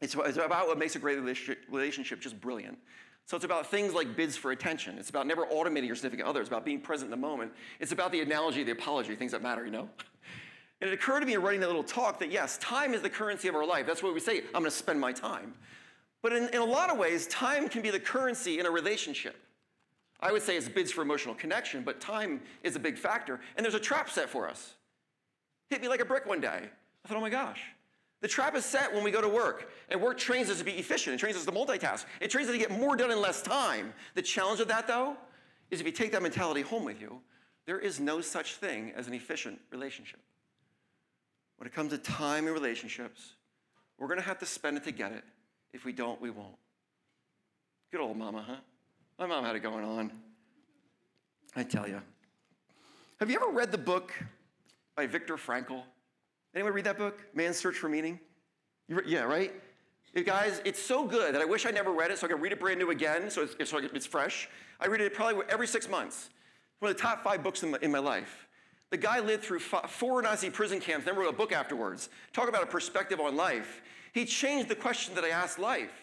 It's, 0.00 0.14
it's 0.14 0.36
about 0.36 0.66
what 0.66 0.78
makes 0.78 0.96
a 0.96 0.98
great 0.98 1.18
relationship 1.18 2.20
just 2.20 2.40
brilliant. 2.40 2.76
So 3.26 3.36
it's 3.36 3.44
about 3.44 3.66
things 3.66 3.94
like 3.94 4.16
bids 4.16 4.36
for 4.36 4.50
attention. 4.50 4.98
It's 4.98 5.10
about 5.10 5.26
never 5.26 5.46
automating 5.46 5.86
your 5.86 5.94
significant 5.94 6.28
other. 6.28 6.40
It's 6.40 6.48
about 6.48 6.64
being 6.64 6.80
present 6.80 7.06
in 7.06 7.10
the 7.12 7.26
moment. 7.26 7.52
It's 7.78 7.92
about 7.92 8.10
the 8.10 8.20
analogy, 8.20 8.64
the 8.64 8.72
apology, 8.72 9.14
things 9.14 9.32
that 9.32 9.42
matter, 9.42 9.64
you 9.64 9.70
know? 9.70 9.88
And 10.80 10.90
it 10.90 10.94
occurred 10.94 11.20
to 11.20 11.26
me 11.26 11.34
in 11.34 11.42
writing 11.42 11.60
that 11.60 11.68
little 11.68 11.84
talk 11.84 12.18
that 12.18 12.32
yes, 12.32 12.58
time 12.58 12.92
is 12.92 13.02
the 13.02 13.08
currency 13.08 13.46
of 13.46 13.54
our 13.54 13.64
life. 13.64 13.86
That's 13.86 14.02
what 14.02 14.14
we 14.14 14.18
say, 14.18 14.38
I'm 14.46 14.62
gonna 14.62 14.70
spend 14.72 15.00
my 15.00 15.12
time. 15.12 15.54
But 16.22 16.32
in, 16.32 16.48
in 16.48 16.56
a 16.56 16.64
lot 16.64 16.90
of 16.90 16.98
ways, 16.98 17.28
time 17.28 17.68
can 17.68 17.82
be 17.82 17.90
the 17.90 18.00
currency 18.00 18.58
in 18.58 18.66
a 18.66 18.70
relationship. 18.72 19.36
I 20.22 20.30
would 20.30 20.42
say 20.42 20.56
it's 20.56 20.68
bids 20.68 20.92
for 20.92 21.02
emotional 21.02 21.34
connection, 21.34 21.82
but 21.82 22.00
time 22.00 22.40
is 22.62 22.76
a 22.76 22.78
big 22.78 22.96
factor. 22.96 23.40
And 23.56 23.64
there's 23.64 23.74
a 23.74 23.80
trap 23.80 24.08
set 24.08 24.30
for 24.30 24.48
us. 24.48 24.74
Hit 25.68 25.82
me 25.82 25.88
like 25.88 26.00
a 26.00 26.04
brick 26.04 26.26
one 26.26 26.40
day. 26.40 26.60
I 27.04 27.08
thought, 27.08 27.18
oh 27.18 27.20
my 27.20 27.28
gosh, 27.28 27.60
the 28.20 28.28
trap 28.28 28.54
is 28.54 28.64
set 28.64 28.94
when 28.94 29.02
we 29.02 29.10
go 29.10 29.20
to 29.20 29.28
work, 29.28 29.72
and 29.88 30.00
work 30.00 30.16
trains 30.16 30.48
us 30.48 30.58
to 30.58 30.64
be 30.64 30.72
efficient. 30.72 31.14
It 31.14 31.18
trains 31.18 31.36
us 31.36 31.44
to 31.44 31.50
multitask. 31.50 32.04
It 32.20 32.30
trains 32.30 32.48
us 32.48 32.54
to 32.54 32.58
get 32.58 32.70
more 32.70 32.94
done 32.94 33.10
in 33.10 33.20
less 33.20 33.42
time. 33.42 33.92
The 34.14 34.22
challenge 34.22 34.60
of 34.60 34.68
that, 34.68 34.86
though, 34.86 35.16
is 35.72 35.80
if 35.80 35.86
you 35.86 35.92
take 35.92 36.12
that 36.12 36.22
mentality 36.22 36.60
home 36.62 36.84
with 36.84 37.00
you, 37.00 37.20
there 37.66 37.80
is 37.80 37.98
no 37.98 38.20
such 38.20 38.54
thing 38.54 38.92
as 38.94 39.08
an 39.08 39.14
efficient 39.14 39.60
relationship. 39.72 40.20
When 41.56 41.66
it 41.66 41.74
comes 41.74 41.90
to 41.90 41.98
time 41.98 42.46
and 42.46 42.54
relationships, 42.54 43.34
we're 43.98 44.08
going 44.08 44.20
to 44.20 44.26
have 44.26 44.38
to 44.38 44.46
spend 44.46 44.76
it 44.76 44.84
to 44.84 44.92
get 44.92 45.10
it. 45.12 45.24
If 45.72 45.84
we 45.84 45.92
don't, 45.92 46.20
we 46.20 46.30
won't. 46.30 46.56
Good 47.90 48.00
old 48.00 48.16
mama, 48.16 48.44
huh? 48.46 48.56
My 49.18 49.26
mom 49.26 49.44
had 49.44 49.56
it 49.56 49.60
going 49.60 49.84
on. 49.84 50.12
I 51.54 51.62
tell 51.62 51.88
you. 51.88 52.00
Have 53.20 53.30
you 53.30 53.36
ever 53.36 53.50
read 53.50 53.70
the 53.70 53.78
book 53.78 54.12
by 54.96 55.06
Viktor 55.06 55.36
Frankl? 55.36 55.82
Anyone 56.54 56.72
read 56.72 56.84
that 56.86 56.98
book? 56.98 57.24
Man's 57.34 57.56
Search 57.56 57.76
for 57.76 57.88
Meaning? 57.88 58.18
Re- 58.88 59.04
yeah, 59.06 59.22
right? 59.22 59.52
It, 60.14 60.26
guys, 60.26 60.60
it's 60.64 60.82
so 60.82 61.06
good 61.06 61.34
that 61.34 61.40
I 61.40 61.44
wish 61.44 61.64
I 61.64 61.70
never 61.70 61.92
read 61.92 62.10
it 62.10 62.18
so 62.18 62.26
I 62.26 62.30
can 62.30 62.40
read 62.40 62.52
it 62.52 62.60
brand 62.60 62.78
new 62.78 62.90
again 62.90 63.30
so 63.30 63.48
it's, 63.58 63.70
so 63.70 63.78
it's 63.78 64.06
fresh. 64.06 64.48
I 64.80 64.86
read 64.86 65.00
it 65.00 65.14
probably 65.14 65.44
every 65.48 65.66
six 65.66 65.88
months. 65.88 66.28
One 66.80 66.90
of 66.90 66.96
the 66.96 67.02
top 67.02 67.22
five 67.22 67.42
books 67.42 67.62
in 67.62 67.70
my, 67.70 67.78
in 67.80 67.90
my 67.90 68.00
life. 68.00 68.48
The 68.90 68.98
guy 68.98 69.20
lived 69.20 69.44
through 69.44 69.60
four 69.60 70.20
Nazi 70.20 70.50
prison 70.50 70.80
camps, 70.80 71.06
then 71.06 71.16
wrote 71.16 71.30
a 71.30 71.36
book 71.36 71.52
afterwards. 71.52 72.10
Talk 72.34 72.48
about 72.48 72.62
a 72.62 72.66
perspective 72.66 73.20
on 73.20 73.36
life. 73.36 73.80
He 74.12 74.26
changed 74.26 74.68
the 74.68 74.74
question 74.74 75.14
that 75.14 75.24
I 75.24 75.30
asked 75.30 75.58
life. 75.58 76.01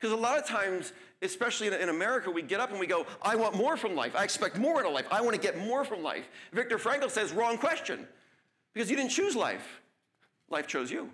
Because 0.00 0.16
a 0.16 0.20
lot 0.20 0.38
of 0.38 0.46
times, 0.46 0.92
especially 1.20 1.66
in, 1.66 1.88
America, 1.90 2.30
we 2.30 2.40
get 2.40 2.58
up 2.58 2.70
and 2.70 2.80
we 2.80 2.86
go, 2.86 3.06
I 3.20 3.36
want 3.36 3.54
more 3.54 3.76
from 3.76 3.94
life. 3.94 4.16
I 4.16 4.24
expect 4.24 4.58
more 4.58 4.80
out 4.80 4.86
of 4.86 4.92
life. 4.92 5.04
I 5.10 5.20
want 5.20 5.34
to 5.34 5.40
get 5.40 5.58
more 5.58 5.84
from 5.84 6.02
life. 6.02 6.26
Viktor 6.52 6.78
Frankl 6.78 7.10
says, 7.10 7.32
wrong 7.32 7.58
question. 7.58 8.06
Because 8.72 8.90
you 8.90 8.96
didn't 8.96 9.10
choose 9.10 9.36
life. 9.36 9.80
Life 10.48 10.66
chose 10.66 10.90
you. 10.90 11.10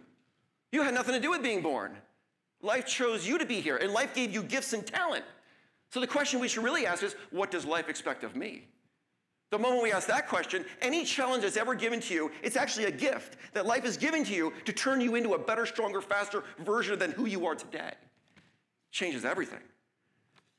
You 0.71 0.83
had 0.83 0.95
nothing 0.95 1.15
to 1.15 1.21
do 1.21 1.31
with 1.31 1.43
being 1.43 1.63
born. 1.63 1.97
Life 2.63 2.87
chose 2.87 3.27
you 3.27 3.39
to 3.39 3.45
be 3.45 3.61
here, 3.61 3.77
and 3.77 3.93
life 3.93 4.15
gave 4.15 4.33
you 4.33 4.43
gifts 4.43 4.73
and 4.73 4.87
talent. 4.87 5.25
So 5.91 6.01
the 6.01 6.07
question 6.07 6.41
we 6.41 6.49
should 6.49 6.65
really 6.65 6.87
ask 6.87 7.03
is 7.03 7.17
what 7.31 7.51
does 7.51 7.65
life 7.65 7.89
expect 7.89 8.25
of 8.25 8.37
me? 8.37 8.65
The 9.51 9.59
moment 9.59 9.83
we 9.83 9.93
ask 9.93 10.09
that 10.09 10.29
question, 10.29 10.65
any 10.83 11.05
challenge 11.05 11.43
that's 11.43 11.57
ever 11.57 11.75
given 11.75 12.01
to 12.01 12.15
you, 12.15 12.31
it's 12.43 12.57
actually 12.57 12.87
a 12.87 12.91
gift 12.91 13.37
that 13.53 13.67
life 13.67 13.85
is 13.85 13.97
giving 13.97 14.25
to 14.25 14.35
you 14.35 14.53
to 14.65 14.73
turn 14.73 15.01
you 15.01 15.15
into 15.15 15.35
a 15.35 15.39
better, 15.39 15.67
stronger, 15.67 16.01
faster 16.01 16.43
version 16.65 16.99
than 16.99 17.13
who 17.13 17.27
you 17.27 17.47
are 17.47 17.55
today. 17.55 17.93
Changes 18.91 19.25
everything. 19.25 19.61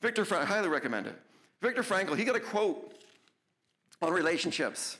Viktor 0.01 0.25
I 0.35 0.45
highly 0.45 0.69
recommend 0.69 1.07
it. 1.07 1.19
Viktor 1.61 1.81
Frankl, 1.81 2.15
he 2.15 2.23
got 2.23 2.35
a 2.35 2.39
quote 2.39 2.93
on 4.01 4.13
relationships. 4.13 4.97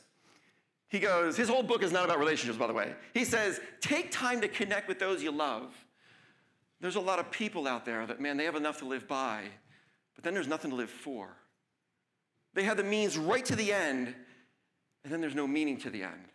He 0.88 0.98
goes, 0.98 1.36
his 1.36 1.48
whole 1.48 1.62
book 1.62 1.82
is 1.82 1.92
not 1.92 2.04
about 2.04 2.18
relationships, 2.18 2.58
by 2.58 2.66
the 2.66 2.72
way. 2.72 2.94
He 3.14 3.24
says, 3.24 3.60
take 3.80 4.10
time 4.10 4.40
to 4.40 4.48
connect 4.48 4.88
with 4.88 4.98
those 4.98 5.22
you 5.22 5.30
love. 5.30 5.72
There's 6.80 6.96
a 6.96 7.00
lot 7.00 7.18
of 7.18 7.30
people 7.30 7.68
out 7.68 7.84
there 7.84 8.06
that, 8.06 8.20
man, 8.20 8.36
they 8.36 8.44
have 8.44 8.56
enough 8.56 8.78
to 8.78 8.86
live 8.86 9.06
by, 9.06 9.42
but 10.14 10.24
then 10.24 10.32
there's 10.34 10.48
nothing 10.48 10.70
to 10.70 10.76
live 10.76 10.90
for. 10.90 11.28
They 12.54 12.62
have 12.64 12.76
the 12.76 12.84
means 12.84 13.18
right 13.18 13.44
to 13.44 13.54
the 13.54 13.72
end, 13.72 14.14
and 15.04 15.12
then 15.12 15.20
there's 15.20 15.34
no 15.34 15.46
meaning 15.46 15.76
to 15.78 15.90
the 15.90 16.02
end. 16.02 16.28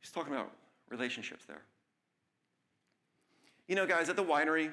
He's 0.00 0.10
talking 0.10 0.32
about 0.32 0.52
relationships 0.90 1.44
there. 1.46 1.62
You 3.66 3.76
know, 3.76 3.86
guys, 3.86 4.08
at 4.08 4.16
the 4.16 4.24
winery, 4.24 4.70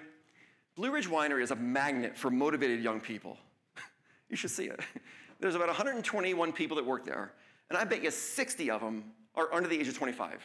Blue 0.78 0.92
Ridge 0.92 1.10
Winery 1.10 1.42
is 1.42 1.50
a 1.50 1.56
magnet 1.56 2.16
for 2.16 2.30
motivated 2.30 2.84
young 2.84 3.02
people. 3.02 3.36
you 4.30 4.38
should 4.38 4.52
see 4.52 4.66
it. 4.66 4.80
There's 5.40 5.56
about 5.56 5.68
121 5.68 6.54
people 6.54 6.78
that 6.78 6.86
work 6.86 7.04
there. 7.04 7.32
And 7.70 7.78
I 7.78 7.84
bet 7.84 8.04
you 8.04 8.12
60 8.12 8.70
of 8.70 8.82
them 8.82 9.06
are 9.34 9.52
under 9.52 9.68
the 9.68 9.78
age 9.80 9.88
of 9.88 9.98
25. 9.98 10.32
And 10.32 10.40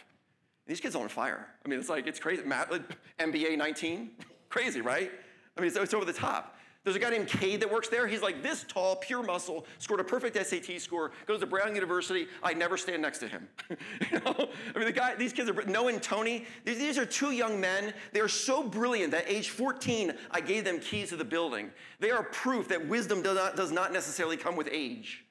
these 0.66 0.81
kids 0.81 0.97
are 0.97 1.03
on 1.03 1.09
fire. 1.09 1.47
I 1.64 1.68
mean, 1.68 1.79
it's 1.79 1.90
like, 1.90 2.07
it's 2.07 2.18
crazy. 2.18 2.42
MBA 2.42 3.53
uh, 3.53 3.57
19, 3.57 4.11
crazy, 4.49 4.81
right? 4.81 5.11
I 5.57 5.61
mean, 5.61 5.71
it's 5.75 5.95
over 5.95 6.07
the 6.07 6.12
top. 6.14 6.57
There's 6.85 6.97
a 6.97 6.99
guy 6.99 7.11
named 7.11 7.29
Cade 7.29 7.61
that 7.61 7.71
works 7.71 7.88
there. 7.88 8.09
He's 8.09 8.23
like 8.23 8.42
this 8.42 8.64
tall, 8.66 8.97
pure 8.97 9.23
muscle, 9.23 9.66
scored 9.79 10.01
a 10.01 10.05
perfect 10.05 10.37
SAT 10.37 10.81
score, 10.81 11.12
goes 11.27 11.38
to 11.40 11.47
Brown 11.47 11.75
University. 11.77 12.27
I 12.42 12.55
never 12.55 12.77
stand 12.77 13.03
next 13.03 13.18
to 13.18 13.29
him. 13.29 13.49
you 13.71 14.18
know? 14.18 14.49
I 14.75 14.79
mean, 14.79 14.87
the 14.87 14.92
guy, 14.92 15.14
these 15.14 15.33
kids 15.33 15.49
are, 15.49 15.62
Noah 15.62 15.92
and 15.92 16.03
Tony, 16.03 16.45
these, 16.64 16.79
these 16.79 16.99
are 16.99 17.07
two 17.07 17.31
young 17.31 17.61
men. 17.61 17.95
They 18.12 18.18
are 18.18 18.29
so 18.29 18.64
brilliant 18.64 19.12
that 19.12 19.25
age 19.29 19.51
14, 19.51 20.12
I 20.33 20.40
gave 20.40 20.64
them 20.64 20.81
keys 20.81 21.11
to 21.11 21.16
the 21.16 21.25
building. 21.25 21.71
They 22.01 22.11
are 22.11 22.25
proof 22.25 22.66
that 22.68 22.88
wisdom 22.88 23.23
does 23.23 23.37
not, 23.37 23.57
does 23.57 23.71
not 23.71 23.92
necessarily 23.92 24.37
come 24.37 24.57
with 24.57 24.68
age. 24.73 25.25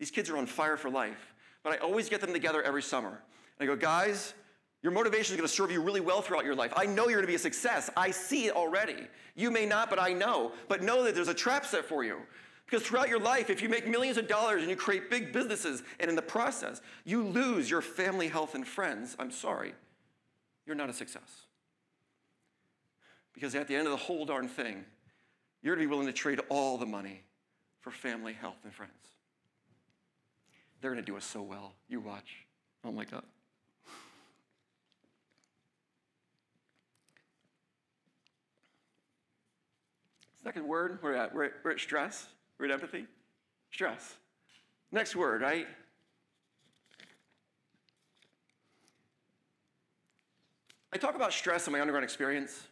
These 0.00 0.10
kids 0.10 0.30
are 0.30 0.36
on 0.36 0.46
fire 0.46 0.76
for 0.76 0.90
life. 0.90 1.32
But 1.62 1.74
I 1.74 1.76
always 1.76 2.08
get 2.08 2.20
them 2.20 2.32
together 2.32 2.60
every 2.60 2.82
summer. 2.82 3.22
And 3.58 3.60
I 3.60 3.66
go, 3.66 3.76
guys, 3.76 4.34
your 4.82 4.92
motivation 4.92 5.34
is 5.34 5.36
going 5.36 5.48
to 5.48 5.54
serve 5.54 5.70
you 5.70 5.80
really 5.80 6.00
well 6.00 6.22
throughout 6.22 6.44
your 6.44 6.56
life. 6.56 6.72
I 6.76 6.86
know 6.86 7.04
you're 7.04 7.18
going 7.18 7.22
to 7.22 7.28
be 7.28 7.36
a 7.36 7.38
success. 7.38 7.88
I 7.96 8.10
see 8.10 8.46
it 8.46 8.56
already. 8.56 9.06
You 9.36 9.50
may 9.50 9.64
not, 9.64 9.88
but 9.88 10.00
I 10.00 10.12
know. 10.12 10.52
But 10.68 10.82
know 10.82 11.04
that 11.04 11.14
there's 11.14 11.28
a 11.28 11.34
trap 11.34 11.64
set 11.64 11.84
for 11.84 12.02
you. 12.02 12.18
Because 12.66 12.86
throughout 12.86 13.08
your 13.08 13.20
life, 13.20 13.48
if 13.48 13.62
you 13.62 13.68
make 13.68 13.86
millions 13.86 14.16
of 14.16 14.26
dollars 14.26 14.62
and 14.62 14.70
you 14.70 14.76
create 14.76 15.10
big 15.10 15.32
businesses, 15.32 15.82
and 16.00 16.08
in 16.08 16.16
the 16.16 16.22
process, 16.22 16.80
you 17.04 17.22
lose 17.22 17.70
your 17.70 17.82
family, 17.82 18.28
health, 18.28 18.54
and 18.54 18.66
friends, 18.66 19.14
I'm 19.18 19.30
sorry, 19.30 19.74
you're 20.66 20.74
not 20.76 20.88
a 20.88 20.94
success. 20.94 21.46
Because 23.34 23.54
at 23.54 23.68
the 23.68 23.76
end 23.76 23.86
of 23.86 23.92
the 23.92 23.98
whole 23.98 24.24
darn 24.24 24.48
thing, 24.48 24.84
you're 25.62 25.76
going 25.76 25.86
to 25.86 25.88
be 25.88 25.94
willing 25.94 26.06
to 26.06 26.12
trade 26.12 26.40
all 26.48 26.76
the 26.76 26.86
money 26.86 27.22
for 27.80 27.90
family, 27.90 28.32
health, 28.32 28.58
and 28.64 28.72
friends. 28.72 28.92
They're 30.80 30.90
going 30.90 31.04
to 31.04 31.08
do 31.08 31.16
us 31.16 31.24
so 31.24 31.42
well. 31.42 31.74
You 31.88 32.00
watch. 32.00 32.46
Oh 32.84 32.90
my 32.90 33.04
God. 33.04 33.22
Second 40.44 40.66
word, 40.66 40.98
we're 41.02 41.14
at, 41.14 41.34
we're 41.34 41.44
at, 41.44 41.52
we're 41.64 41.70
at 41.70 41.80
stress. 41.80 42.26
We're 42.58 42.66
at 42.66 42.72
empathy. 42.72 43.06
Stress. 43.70 44.16
Next 44.90 45.14
word, 45.14 45.40
right? 45.42 45.66
I 50.92 50.98
talk 50.98 51.14
about 51.14 51.32
stress 51.32 51.66
in 51.66 51.72
my 51.72 51.80
underground 51.80 52.04
experience. 52.04 52.66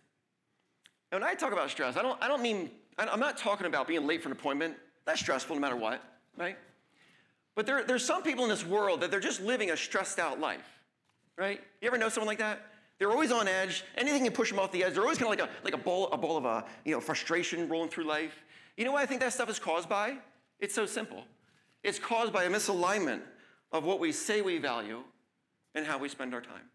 And 1.11 1.20
when 1.20 1.28
I 1.28 1.35
talk 1.35 1.52
about 1.52 1.70
stress, 1.70 1.96
I 1.96 2.02
don't, 2.02 2.22
I 2.22 2.28
don't 2.28 2.42
mean, 2.42 2.70
I'm 2.98 3.20
not 3.20 3.38
talking 3.38 3.66
about 3.66 3.88
being 3.88 4.06
late 4.06 4.22
for 4.22 4.28
an 4.28 4.33
appointment. 4.33 4.76
That's 5.06 5.20
stressful 5.20 5.56
no 5.56 5.61
matter 5.61 5.76
what, 5.76 6.02
right? 6.37 6.59
But 7.54 7.66
there, 7.66 7.83
there's 7.83 8.04
some 8.04 8.22
people 8.22 8.44
in 8.44 8.50
this 8.50 8.64
world 8.64 9.00
that 9.00 9.11
they're 9.11 9.20
just 9.20 9.40
living 9.40 9.70
a 9.70 9.76
stressed 9.76 10.18
out 10.18 10.38
life, 10.38 10.66
right? 11.37 11.61
You 11.80 11.88
ever 11.88 11.98
know 11.98 12.09
someone 12.09 12.28
like 12.28 12.38
that? 12.38 12.69
They're 13.00 13.10
always 13.10 13.32
on 13.32 13.48
edge. 13.48 13.82
Anything 13.96 14.24
can 14.24 14.32
push 14.32 14.50
them 14.50 14.58
off 14.58 14.70
the 14.72 14.84
edge. 14.84 14.92
They're 14.92 15.02
always 15.02 15.16
kind 15.16 15.32
of 15.32 15.38
like 15.38 15.48
a, 15.48 15.64
like 15.64 15.72
a 15.72 15.82
ball, 15.82 16.08
a 16.12 16.18
ball 16.18 16.36
of 16.36 16.44
a, 16.44 16.66
you 16.84 16.92
know, 16.92 17.00
frustration 17.00 17.66
rolling 17.66 17.88
through 17.88 18.04
life. 18.04 18.44
You 18.76 18.84
know 18.84 18.92
what 18.92 19.02
I 19.02 19.06
think 19.06 19.22
that 19.22 19.32
stuff 19.32 19.48
is 19.48 19.58
caused 19.58 19.88
by? 19.88 20.18
It's 20.60 20.74
so 20.74 20.84
simple. 20.84 21.24
It's 21.82 21.98
caused 21.98 22.30
by 22.30 22.44
a 22.44 22.50
misalignment 22.50 23.22
of 23.72 23.84
what 23.84 24.00
we 24.00 24.12
say 24.12 24.42
we 24.42 24.58
value 24.58 25.02
and 25.74 25.86
how 25.86 25.96
we 25.96 26.10
spend 26.10 26.34
our 26.34 26.42
time. 26.42 26.68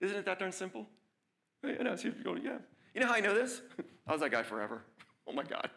Isn't 0.00 0.18
it 0.18 0.24
that 0.24 0.38
darn 0.38 0.52
simple? 0.52 0.86
I 1.64 1.82
know, 1.82 1.96
so 1.96 2.04
you're 2.08 2.22
going, 2.22 2.44
yeah. 2.44 2.58
You 2.94 3.00
know 3.00 3.08
how 3.08 3.14
I 3.14 3.20
know 3.20 3.34
this? 3.34 3.62
I 4.06 4.12
was 4.12 4.20
that 4.20 4.30
guy 4.30 4.42
forever. 4.42 4.82
Oh 5.28 5.32
my 5.32 5.42
God. 5.42 5.68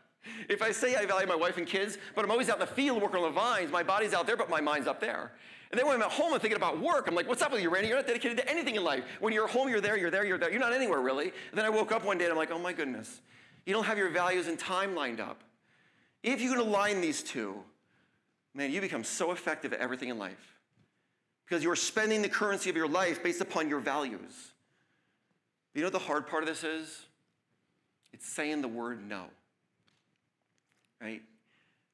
If 0.47 0.61
I 0.61 0.71
say 0.71 0.95
I 0.95 1.05
value 1.05 1.27
my 1.27 1.35
wife 1.35 1.57
and 1.57 1.65
kids, 1.65 1.97
but 2.15 2.25
I'm 2.25 2.31
always 2.31 2.49
out 2.49 2.55
in 2.55 2.61
the 2.61 2.67
field 2.67 3.01
working 3.01 3.17
on 3.17 3.23
the 3.23 3.29
vines, 3.29 3.71
my 3.71 3.83
body's 3.83 4.13
out 4.13 4.27
there, 4.27 4.37
but 4.37 4.49
my 4.49 4.61
mind's 4.61 4.87
up 4.87 4.99
there. 4.99 5.31
And 5.71 5.79
then 5.79 5.85
when 5.85 5.95
I'm 5.95 6.01
at 6.01 6.11
home 6.11 6.33
and 6.33 6.41
thinking 6.41 6.57
about 6.57 6.79
work, 6.79 7.07
I'm 7.07 7.15
like, 7.15 7.27
what's 7.27 7.41
up 7.41 7.51
with 7.51 7.61
you, 7.61 7.69
Randy? 7.69 7.89
You're 7.89 7.97
not 7.97 8.07
dedicated 8.07 8.37
to 8.37 8.49
anything 8.49 8.75
in 8.75 8.83
life. 8.83 9.03
When 9.19 9.33
you're 9.33 9.47
home, 9.47 9.69
you're 9.69 9.81
there, 9.81 9.97
you're 9.97 10.09
there, 10.09 10.25
you're 10.25 10.37
there. 10.37 10.49
You're 10.49 10.59
not 10.59 10.73
anywhere 10.73 10.99
really. 10.99 11.25
And 11.25 11.57
then 11.57 11.65
I 11.65 11.69
woke 11.69 11.91
up 11.91 12.03
one 12.03 12.17
day 12.17 12.25
and 12.25 12.31
I'm 12.31 12.37
like, 12.37 12.51
oh 12.51 12.59
my 12.59 12.73
goodness. 12.73 13.21
You 13.65 13.73
don't 13.73 13.83
have 13.83 13.97
your 13.97 14.09
values 14.09 14.47
and 14.47 14.57
time 14.57 14.95
lined 14.95 15.19
up. 15.19 15.43
If 16.23 16.41
you 16.41 16.49
can 16.49 16.59
align 16.59 17.01
these 17.01 17.21
two, 17.21 17.55
man, 18.55 18.71
you 18.71 18.81
become 18.81 19.03
so 19.03 19.31
effective 19.31 19.71
at 19.73 19.79
everything 19.79 20.09
in 20.09 20.17
life 20.17 20.57
because 21.45 21.63
you're 21.63 21.75
spending 21.75 22.21
the 22.21 22.29
currency 22.29 22.69
of 22.69 22.75
your 22.75 22.87
life 22.87 23.23
based 23.23 23.41
upon 23.41 23.69
your 23.69 23.79
values. 23.79 24.53
You 25.75 25.81
know 25.81 25.87
what 25.87 25.93
the 25.93 25.99
hard 25.99 26.27
part 26.27 26.43
of 26.43 26.49
this 26.49 26.63
is? 26.63 27.05
It's 28.11 28.27
saying 28.27 28.61
the 28.61 28.67
word 28.67 29.07
no. 29.07 29.25
Right? 31.01 31.21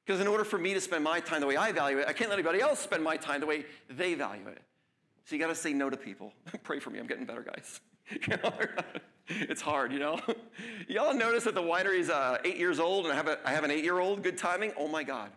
Because 0.04 0.20
in 0.20 0.26
order 0.26 0.44
for 0.44 0.58
me 0.58 0.74
to 0.74 0.80
spend 0.80 1.02
my 1.02 1.20
time 1.20 1.40
the 1.40 1.46
way 1.46 1.56
I 1.56 1.72
value 1.72 1.98
it, 1.98 2.06
I 2.08 2.12
can't 2.12 2.30
let 2.30 2.38
anybody 2.38 2.60
else 2.60 2.78
spend 2.78 3.02
my 3.02 3.16
time 3.16 3.40
the 3.40 3.46
way 3.46 3.64
they 3.90 4.14
value 4.14 4.46
it. 4.48 4.62
So 5.24 5.34
you 5.34 5.40
got 5.40 5.48
to 5.48 5.54
say 5.54 5.72
no 5.72 5.90
to 5.90 5.96
people. 5.96 6.32
Pray 6.62 6.78
for 6.78 6.90
me. 6.90 7.00
I'm 7.00 7.06
getting 7.06 7.26
better, 7.26 7.42
guys. 7.42 7.80
it's 9.28 9.60
hard, 9.60 9.92
you 9.92 9.98
know. 9.98 10.20
Y'all 10.88 11.14
notice 11.14 11.44
that 11.44 11.54
the 11.54 11.62
winery's 11.62 12.10
uh, 12.10 12.38
eight 12.44 12.56
years 12.56 12.78
old, 12.78 13.06
and 13.06 13.12
I 13.12 13.16
have, 13.16 13.26
a, 13.26 13.38
I 13.44 13.52
have 13.52 13.64
an 13.64 13.70
eight-year-old. 13.70 14.22
Good 14.22 14.38
timing. 14.38 14.72
Oh 14.76 14.86
my 14.86 15.02
God. 15.02 15.30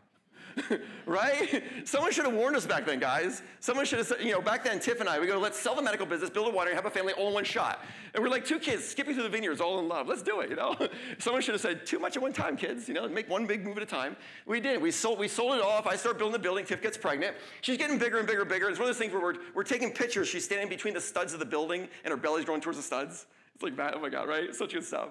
right? 1.05 1.63
Someone 1.85 2.11
should 2.11 2.25
have 2.25 2.33
warned 2.33 2.55
us 2.55 2.65
back 2.65 2.85
then, 2.85 2.99
guys. 2.99 3.41
Someone 3.59 3.85
should 3.85 3.99
have 3.99 4.07
said, 4.07 4.21
you 4.21 4.31
know, 4.31 4.41
back 4.41 4.63
then, 4.63 4.79
Tiff 4.79 4.99
and 4.99 5.09
I, 5.09 5.19
we 5.19 5.27
go, 5.27 5.39
let's 5.39 5.59
sell 5.59 5.75
the 5.75 5.81
medical 5.81 6.05
business, 6.05 6.29
build 6.29 6.53
a 6.53 6.57
winery, 6.57 6.73
have 6.73 6.85
a 6.85 6.89
family 6.89 7.13
all 7.13 7.27
in 7.29 7.33
one 7.33 7.43
shot. 7.43 7.83
And 8.13 8.23
we're 8.23 8.29
like 8.29 8.45
two 8.45 8.59
kids 8.59 8.85
skipping 8.85 9.13
through 9.13 9.23
the 9.23 9.29
vineyards 9.29 9.61
all 9.61 9.79
in 9.79 9.87
love. 9.87 10.07
Let's 10.07 10.21
do 10.21 10.41
it, 10.41 10.49
you 10.49 10.55
know? 10.55 10.75
Someone 11.19 11.41
should 11.41 11.53
have 11.53 11.61
said, 11.61 11.85
too 11.85 11.99
much 11.99 12.15
at 12.15 12.21
one 12.21 12.33
time, 12.33 12.57
kids, 12.57 12.87
you 12.87 12.93
know, 12.93 13.07
make 13.07 13.29
one 13.29 13.45
big 13.45 13.63
move 13.63 13.77
at 13.77 13.83
a 13.83 13.85
time. 13.85 14.15
We 14.45 14.59
did. 14.59 14.81
We 14.81 14.91
sold, 14.91 15.19
we 15.19 15.27
sold 15.27 15.55
it 15.55 15.61
off. 15.61 15.87
I 15.87 15.95
start 15.95 16.17
building 16.17 16.33
the 16.33 16.39
building. 16.39 16.65
Tiff 16.65 16.81
gets 16.81 16.97
pregnant. 16.97 17.35
She's 17.61 17.77
getting 17.77 17.97
bigger 17.97 18.17
and 18.17 18.27
bigger 18.27 18.41
and 18.41 18.49
bigger. 18.49 18.69
It's 18.69 18.79
one 18.79 18.89
of 18.89 18.95
those 18.95 18.99
things 18.99 19.13
where 19.13 19.21
we're, 19.21 19.35
we're 19.53 19.63
taking 19.63 19.91
pictures. 19.91 20.27
She's 20.27 20.45
standing 20.45 20.69
between 20.69 20.93
the 20.93 21.01
studs 21.01 21.33
of 21.33 21.39
the 21.39 21.45
building 21.45 21.87
and 22.03 22.11
her 22.11 22.17
belly's 22.17 22.45
growing 22.45 22.61
towards 22.61 22.77
the 22.77 22.83
studs. 22.83 23.25
It's 23.59 23.63
like 23.65 23.75
that. 23.75 23.93
Oh 23.93 23.99
my 23.99 24.07
God, 24.07 24.29
right? 24.29 24.55
Such 24.55 24.71
good 24.71 24.85
stuff. 24.85 25.09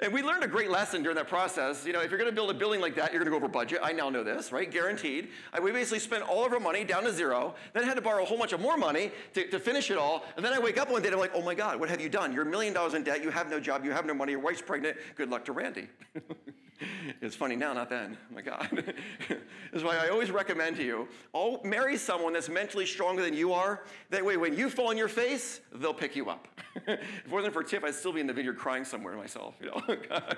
And 0.00 0.10
we 0.10 0.22
learned 0.22 0.42
a 0.42 0.48
great 0.48 0.70
lesson 0.70 1.02
during 1.02 1.16
that 1.16 1.28
process. 1.28 1.84
You 1.84 1.92
know, 1.92 2.00
if 2.00 2.10
you're 2.10 2.18
going 2.18 2.30
to 2.30 2.34
build 2.34 2.50
a 2.50 2.54
building 2.54 2.80
like 2.80 2.94
that, 2.94 3.12
you're 3.12 3.22
going 3.22 3.30
to 3.30 3.30
go 3.30 3.36
over 3.36 3.46
budget. 3.46 3.80
I 3.82 3.92
now 3.92 4.08
know 4.08 4.24
this, 4.24 4.52
right? 4.52 4.70
Guaranteed. 4.70 5.28
I, 5.52 5.60
we 5.60 5.70
basically 5.70 5.98
spent 5.98 6.26
all 6.26 6.46
of 6.46 6.50
our 6.54 6.60
money 6.60 6.82
down 6.82 7.02
to 7.02 7.12
zero, 7.12 7.54
then 7.74 7.84
had 7.84 7.96
to 7.96 8.00
borrow 8.00 8.22
a 8.22 8.24
whole 8.24 8.38
bunch 8.38 8.54
of 8.54 8.60
more 8.60 8.78
money 8.78 9.12
to, 9.34 9.46
to 9.50 9.60
finish 9.60 9.90
it 9.90 9.98
all. 9.98 10.24
And 10.36 10.42
then 10.42 10.54
I 10.54 10.58
wake 10.58 10.78
up 10.78 10.90
one 10.90 11.02
day 11.02 11.08
and 11.08 11.14
I'm 11.14 11.20
like, 11.20 11.32
oh 11.34 11.42
my 11.42 11.54
God, 11.54 11.78
what 11.78 11.90
have 11.90 12.00
you 12.00 12.08
done? 12.08 12.32
You're 12.32 12.44
a 12.44 12.50
million 12.50 12.72
dollars 12.72 12.94
in 12.94 13.02
debt. 13.02 13.22
You 13.22 13.28
have 13.28 13.50
no 13.50 13.60
job. 13.60 13.84
You 13.84 13.90
have 13.90 14.06
no 14.06 14.14
money. 14.14 14.32
Your 14.32 14.40
wife's 14.40 14.62
pregnant. 14.62 14.96
Good 15.16 15.28
luck 15.28 15.44
to 15.44 15.52
Randy. 15.52 15.86
it's 17.20 17.36
funny 17.36 17.56
now, 17.56 17.72
not 17.72 17.90
then. 17.90 18.16
Oh 18.30 18.34
my 18.34 18.42
God. 18.42 18.68
this 19.28 19.38
is 19.72 19.84
why 19.84 19.96
I 19.96 20.08
always 20.08 20.30
recommend 20.30 20.76
to 20.76 20.84
you, 20.84 21.08
all, 21.32 21.60
marry 21.64 21.96
someone 21.96 22.32
that's 22.32 22.48
mentally 22.48 22.86
stronger 22.86 23.22
than 23.22 23.34
you 23.34 23.52
are. 23.52 23.84
That 24.10 24.24
way, 24.24 24.36
when 24.36 24.56
you 24.56 24.70
fall 24.70 24.88
on 24.88 24.96
your 24.96 25.08
face, 25.08 25.60
they'll 25.74 25.94
pick 25.94 26.16
you 26.16 26.30
up. 26.30 26.48
if 26.74 26.98
it 27.26 27.30
wasn't 27.30 27.52
for 27.52 27.62
Tiff, 27.62 27.84
I'd 27.84 27.94
still 27.94 28.12
be 28.12 28.20
in 28.20 28.26
the 28.26 28.32
vineyard 28.32 28.58
crying 28.58 28.84
somewhere 28.84 29.16
myself. 29.16 29.54
You 29.60 29.66
know, 29.66 29.96
God. 30.08 30.36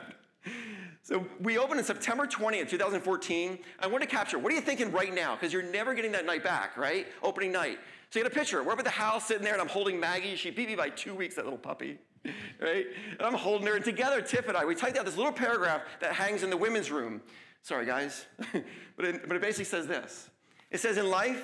So 1.03 1.27
we 1.41 1.59
opened 1.59 1.81
in 1.81 1.87
September 1.87 2.27
20th, 2.27 2.69
2014. 2.69 3.59
I 3.79 3.87
want 3.87 4.03
to 4.03 4.09
capture, 4.09 4.39
what 4.39 4.53
are 4.53 4.57
you 4.57 4.61
thinking 4.61 4.91
right 4.93 5.13
now? 5.13 5.35
Because 5.35 5.53
you're 5.53 5.63
never 5.63 5.95
getting 5.95 6.13
that 6.13 6.27
night 6.27 6.45
back, 6.45 6.77
right? 6.77 7.07
Opening 7.23 7.53
night. 7.53 7.79
So 8.13 8.19
you 8.19 8.25
get 8.25 8.33
a 8.33 8.39
picture. 8.39 8.63
We're 8.63 8.75
up 8.75 8.79
at 8.79 8.85
the 8.85 8.91
house 8.91 9.25
sitting 9.25 9.43
there 9.43 9.55
and 9.55 9.63
I'm 9.63 9.69
holding 9.69 9.99
Maggie. 9.99 10.37
She 10.37 10.51
beat 10.51 10.69
me 10.69 10.77
by 10.77 10.91
two 10.91 11.15
weeks, 11.15 11.35
that 11.37 11.47
little 11.47 11.59
puppy. 11.59 11.97
right? 12.61 12.85
And 13.13 13.23
I'm 13.23 13.33
holding 13.33 13.67
her, 13.67 13.75
and 13.75 13.83
together, 13.83 14.21
Tiff 14.21 14.49
and 14.49 14.57
I, 14.57 14.67
we 14.67 14.75
typed 14.75 14.99
out 14.99 15.07
this 15.07 15.17
little 15.17 15.33
paragraph 15.33 15.81
that 16.01 16.13
hangs 16.13 16.43
in 16.43 16.51
the 16.51 16.57
women's 16.59 16.91
room. 16.91 17.23
Sorry, 17.63 17.87
guys. 17.87 18.27
but, 18.97 19.07
it, 19.07 19.27
but 19.27 19.35
it 19.35 19.41
basically 19.41 19.65
says 19.65 19.87
this 19.87 20.29
It 20.71 20.79
says, 20.79 20.99
In 20.99 21.09
life, 21.09 21.43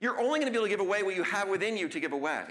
you're 0.00 0.18
only 0.18 0.40
going 0.40 0.46
to 0.46 0.50
be 0.50 0.56
able 0.56 0.64
to 0.64 0.70
give 0.70 0.80
away 0.80 1.02
what 1.02 1.14
you 1.14 1.22
have 1.22 1.50
within 1.50 1.76
you 1.76 1.86
to 1.86 2.00
give 2.00 2.12
away. 2.12 2.46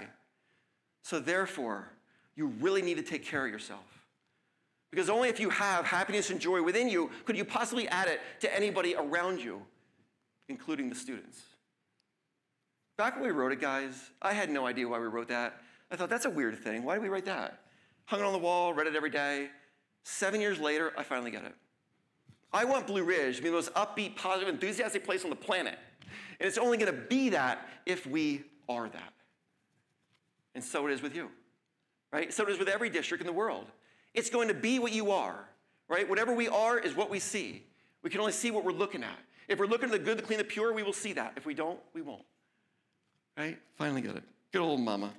So 1.02 1.18
therefore, 1.18 1.90
you 2.36 2.46
really 2.60 2.82
need 2.82 2.98
to 2.98 3.02
take 3.02 3.24
care 3.24 3.44
of 3.44 3.50
yourself. 3.50 4.04
Because 4.92 5.10
only 5.10 5.28
if 5.28 5.40
you 5.40 5.50
have 5.50 5.86
happiness 5.86 6.30
and 6.30 6.40
joy 6.40 6.62
within 6.62 6.88
you 6.88 7.10
could 7.24 7.36
you 7.36 7.44
possibly 7.44 7.88
add 7.88 8.06
it 8.06 8.20
to 8.42 8.56
anybody 8.56 8.94
around 8.94 9.40
you, 9.40 9.60
including 10.48 10.88
the 10.88 10.94
students. 10.94 11.42
Back 12.96 13.16
when 13.16 13.24
we 13.24 13.30
wrote 13.30 13.52
it, 13.52 13.60
guys, 13.60 14.10
I 14.22 14.32
had 14.32 14.50
no 14.50 14.66
idea 14.66 14.88
why 14.88 14.98
we 14.98 15.06
wrote 15.06 15.28
that. 15.28 15.60
I 15.90 15.96
thought, 15.96 16.08
that's 16.08 16.24
a 16.24 16.30
weird 16.30 16.58
thing. 16.58 16.82
Why 16.82 16.94
did 16.94 17.02
we 17.02 17.08
write 17.08 17.26
that? 17.26 17.60
hung 18.06 18.20
it 18.20 18.24
on 18.24 18.32
the 18.32 18.38
wall, 18.38 18.72
read 18.72 18.86
it 18.86 18.96
every 18.96 19.10
day. 19.10 19.50
Seven 20.04 20.40
years 20.40 20.58
later, 20.58 20.92
I 20.96 21.02
finally 21.02 21.30
get 21.30 21.44
it. 21.44 21.54
I 22.52 22.64
want 22.64 22.86
Blue 22.86 23.02
Ridge 23.02 23.36
to 23.36 23.42
be 23.42 23.48
the 23.48 23.56
most 23.56 23.74
upbeat, 23.74 24.16
positive, 24.16 24.48
enthusiastic 24.48 25.04
place 25.04 25.24
on 25.24 25.30
the 25.30 25.36
planet. 25.36 25.78
And 26.40 26.46
it's 26.46 26.58
only 26.58 26.78
going 26.78 26.92
to 26.92 27.00
be 27.08 27.30
that 27.30 27.68
if 27.84 28.06
we 28.06 28.44
are 28.68 28.88
that. 28.88 29.12
And 30.54 30.62
so 30.62 30.86
it 30.86 30.92
is 30.92 31.02
with 31.02 31.14
you, 31.14 31.28
right? 32.12 32.32
So 32.32 32.44
it 32.44 32.50
is 32.50 32.58
with 32.58 32.68
every 32.68 32.88
district 32.88 33.20
in 33.20 33.26
the 33.26 33.32
world. 33.32 33.66
It's 34.14 34.30
going 34.30 34.48
to 34.48 34.54
be 34.54 34.78
what 34.78 34.92
you 34.92 35.10
are, 35.10 35.48
right? 35.88 36.08
Whatever 36.08 36.32
we 36.32 36.48
are 36.48 36.78
is 36.78 36.94
what 36.94 37.10
we 37.10 37.18
see. 37.18 37.64
We 38.02 38.08
can 38.08 38.20
only 38.20 38.32
see 38.32 38.50
what 38.50 38.64
we're 38.64 38.72
looking 38.72 39.02
at. 39.02 39.18
If 39.48 39.58
we're 39.58 39.66
looking 39.66 39.86
at 39.86 39.92
the 39.92 39.98
good, 39.98 40.18
the 40.18 40.22
clean, 40.22 40.38
the 40.38 40.44
pure, 40.44 40.72
we 40.72 40.82
will 40.82 40.92
see 40.92 41.12
that. 41.14 41.34
If 41.36 41.44
we 41.44 41.54
don't, 41.54 41.78
we 41.92 42.02
won't. 42.02 42.24
Right? 43.36 43.58
Finally 43.76 44.00
got 44.00 44.16
it. 44.16 44.24
Good 44.52 44.62
old 44.62 44.80
mama. 44.80 45.12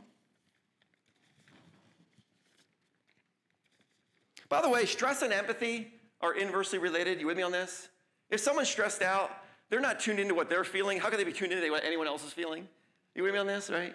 By 4.49 4.61
the 4.61 4.69
way, 4.69 4.85
stress 4.85 5.21
and 5.21 5.33
empathy 5.33 5.91
are 6.21 6.33
inversely 6.33 6.79
related. 6.79 7.19
You 7.19 7.27
with 7.27 7.37
me 7.37 7.43
on 7.43 7.51
this? 7.51 7.89
If 8.29 8.39
someone's 8.39 8.69
stressed 8.69 9.01
out, 9.01 9.31
they're 9.69 9.81
not 9.81 9.99
tuned 9.99 10.19
into 10.19 10.33
what 10.33 10.49
they're 10.49 10.63
feeling. 10.63 10.99
How 10.99 11.09
can 11.09 11.17
they 11.17 11.23
be 11.23 11.33
tuned 11.33 11.51
into 11.51 11.69
what 11.69 11.83
anyone 11.83 12.07
else 12.07 12.25
is 12.25 12.33
feeling? 12.33 12.67
You 13.15 13.23
with 13.23 13.33
me 13.33 13.39
on 13.39 13.47
this, 13.47 13.69
right? 13.69 13.93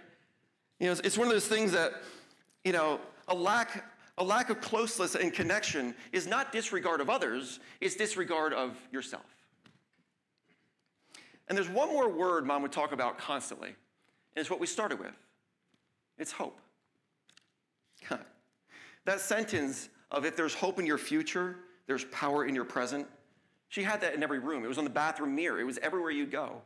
You 0.78 0.87
know, 0.88 0.96
it's 1.04 1.16
one 1.16 1.26
of 1.26 1.32
those 1.32 1.46
things 1.46 1.72
that, 1.72 1.92
you 2.64 2.72
know, 2.72 3.00
a 3.28 3.35
lack, 3.35 3.85
a 4.18 4.24
lack 4.24 4.50
of 4.50 4.61
closeness 4.61 5.14
and 5.14 5.32
connection 5.32 5.94
is 6.12 6.26
not 6.26 6.52
disregard 6.52 7.00
of 7.00 7.08
others, 7.08 7.61
it's 7.80 7.94
disregard 7.94 8.52
of 8.52 8.76
yourself. 8.90 9.24
And 11.48 11.56
there's 11.56 11.68
one 11.68 11.88
more 11.88 12.08
word 12.08 12.46
mom 12.46 12.62
would 12.62 12.72
talk 12.72 12.92
about 12.92 13.18
constantly, 13.18 13.74
it's 14.37 14.51
what 14.51 14.61
we 14.61 14.66
started 14.66 14.99
with. 14.99 15.14
It's 16.18 16.33
hope. 16.33 16.59
that 19.05 19.21
sentence 19.21 19.88
of 20.11 20.25
if 20.25 20.37
there's 20.37 20.55
hope 20.55 20.79
in 20.79 20.87
your 20.87 20.99
future, 20.99 21.57
there's 21.87 22.05
power 22.07 22.45
in 22.45 22.55
your 22.55 22.64
present. 22.64 23.07
She 23.68 23.83
had 23.83 24.01
that 24.03 24.14
in 24.14 24.23
every 24.23 24.38
room. 24.38 24.64
It 24.64 24.68
was 24.68 24.79
on 24.79 24.85
the 24.85 24.90
bathroom 24.90 25.35
mirror, 25.35 25.61
it 25.61 25.64
was 25.64 25.79
everywhere 25.79 26.11
you'd 26.11 26.31
go. 26.31 26.62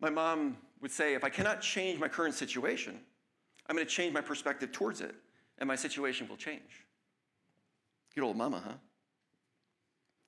My 0.00 0.10
mom 0.10 0.56
would 0.80 0.90
say, 0.90 1.14
if 1.14 1.24
I 1.24 1.28
cannot 1.28 1.60
change 1.60 1.98
my 1.98 2.08
current 2.08 2.34
situation, 2.34 2.98
I'm 3.66 3.76
going 3.76 3.86
to 3.86 3.92
change 3.92 4.14
my 4.14 4.20
perspective 4.20 4.72
towards 4.72 5.00
it, 5.00 5.14
and 5.58 5.68
my 5.68 5.76
situation 5.76 6.26
will 6.28 6.36
change. 6.36 6.86
Good 8.14 8.24
old 8.24 8.36
mama, 8.36 8.62
huh? 8.64 8.74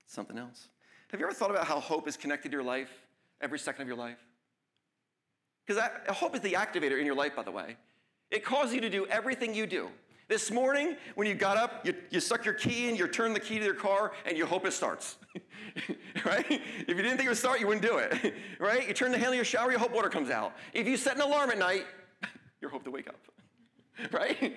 Something 0.07 0.37
else. 0.37 0.69
Have 1.11 1.21
you 1.21 1.27
ever 1.27 1.35
thought 1.35 1.51
about 1.51 1.67
how 1.67 1.81
hope 1.81 2.07
is 2.07 2.17
connected 2.17 2.51
to 2.51 2.57
your 2.57 2.63
life, 2.63 2.91
every 3.41 3.59
second 3.59 3.83
of 3.83 3.89
your 3.89 3.97
life? 3.97 4.19
Because 5.67 5.83
hope 6.09 6.35
is 6.35 6.41
the 6.41 6.55
activator 6.55 6.99
in 6.99 7.07
your 7.07 7.15
life, 7.15 7.37
by 7.37 7.43
the 7.43 7.51
way. 7.51 7.77
It 8.31 8.45
causes 8.45 8.75
you 8.75 8.81
to 8.81 8.91
do 8.91 9.07
everything 9.07 9.55
you 9.55 9.67
do. 9.67 9.89
This 10.29 10.51
morning, 10.51 10.97
when 11.15 11.27
you 11.29 11.35
got 11.35 11.59
up, 11.59 11.85
you, 11.85 11.95
you 12.11 12.19
stuck 12.19 12.45
your 12.45 12.55
key 12.55 12.89
in, 12.89 12.97
you 12.97 13.07
turn 13.07 13.35
the 13.35 13.41
key 13.41 13.59
to 13.59 13.65
your 13.65 13.75
car, 13.75 14.13
and 14.25 14.39
you 14.39 14.47
hope 14.47 14.65
it 14.65 14.73
starts. 14.73 15.17
right? 16.25 16.47
If 16.49 16.89
you 16.89 16.95
didn't 16.95 17.19
think 17.19 17.25
it 17.25 17.29
would 17.29 17.37
start, 17.37 17.61
you 17.61 17.67
wouldn't 17.67 17.85
do 17.85 17.99
it. 17.99 18.35
right? 18.59 18.89
You 18.89 18.95
turn 18.95 19.11
the 19.11 19.19
handle 19.19 19.33
of 19.33 19.37
your 19.37 19.45
shower, 19.45 19.71
you 19.71 19.79
hope 19.79 19.93
water 19.93 20.09
comes 20.09 20.31
out. 20.31 20.55
If 20.73 20.87
you 20.87 20.97
set 20.97 21.17
an 21.17 21.21
alarm 21.23 21.51
at 21.51 21.59
night, 21.59 21.85
you 22.63 22.69
hope 22.71 22.85
to 22.85 22.91
wake 22.91 23.09
up. 23.09 23.21
right? 24.11 24.57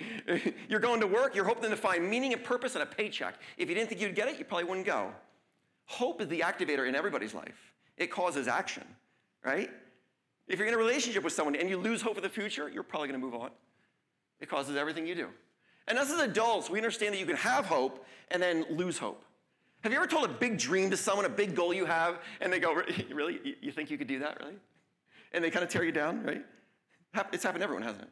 You're 0.70 0.80
going 0.80 1.02
to 1.02 1.08
work, 1.08 1.36
you're 1.36 1.44
hoping 1.44 1.70
to 1.70 1.76
find 1.76 2.10
meaning 2.10 2.32
and 2.32 2.42
purpose 2.42 2.76
and 2.76 2.84
a 2.84 2.86
paycheck. 2.86 3.36
If 3.58 3.68
you 3.68 3.76
didn't 3.76 3.90
think 3.90 4.00
you'd 4.00 4.16
get 4.16 4.30
it, 4.30 4.40
you 4.40 4.46
probably 4.46 4.64
wouldn't 4.64 4.86
go. 4.86 5.12
Hope 5.88 6.22
is 6.22 6.30
the 6.30 6.40
activator 6.40 6.88
in 6.88 6.96
everybody's 6.96 7.34
life. 7.34 7.74
It 7.98 8.08
causes 8.08 8.48
action, 8.48 8.86
right? 9.44 9.70
If 10.48 10.60
you're 10.60 10.68
in 10.68 10.74
a 10.74 10.78
relationship 10.78 11.24
with 11.24 11.34
someone 11.34 11.56
and 11.56 11.70
you 11.70 11.78
lose 11.78 12.02
hope 12.02 12.16
for 12.16 12.22
the 12.22 12.30
future, 12.30 12.70
you're 12.70 12.84
probably 12.84 13.08
going 13.08 13.20
to 13.20 13.26
move 13.26 13.36
on. 13.36 13.50
It 14.40 14.50
causes 14.50 14.76
everything 14.76 15.08
you 15.08 15.16
do. 15.16 15.28
And 15.88 15.98
us 15.98 16.12
as 16.12 16.20
adults, 16.20 16.70
we 16.70 16.80
understand 16.80 17.14
that 17.14 17.20
you 17.20 17.26
can 17.26 17.36
have 17.38 17.66
hope 17.66 18.06
and 18.32 18.42
then 18.42 18.66
lose 18.70 18.98
hope. 18.98 19.24
Have 19.82 19.92
you 19.92 19.98
ever 19.98 20.08
told 20.08 20.26
a 20.26 20.34
big 20.34 20.58
dream 20.58 20.90
to 20.90 20.98
someone, 20.98 21.26
a 21.26 21.30
big 21.30 21.56
goal 21.56 21.74
you 21.74 21.86
have, 21.86 22.20
and 22.42 22.52
they 22.52 22.60
go, 22.60 22.74
Really? 23.14 23.56
You 23.62 23.72
think 23.72 23.92
you 23.92 23.98
could 23.98 24.08
do 24.08 24.20
that, 24.20 24.40
really? 24.40 24.56
And 25.32 25.44
they 25.44 25.52
kind 25.52 25.64
of 25.64 25.70
tear 25.70 25.84
you 25.84 25.92
down, 25.92 26.24
right? 26.24 26.44
It's 27.32 27.44
happened 27.44 27.62
to 27.62 27.64
everyone, 27.64 27.84
hasn't 27.84 28.04
it? 28.04 28.10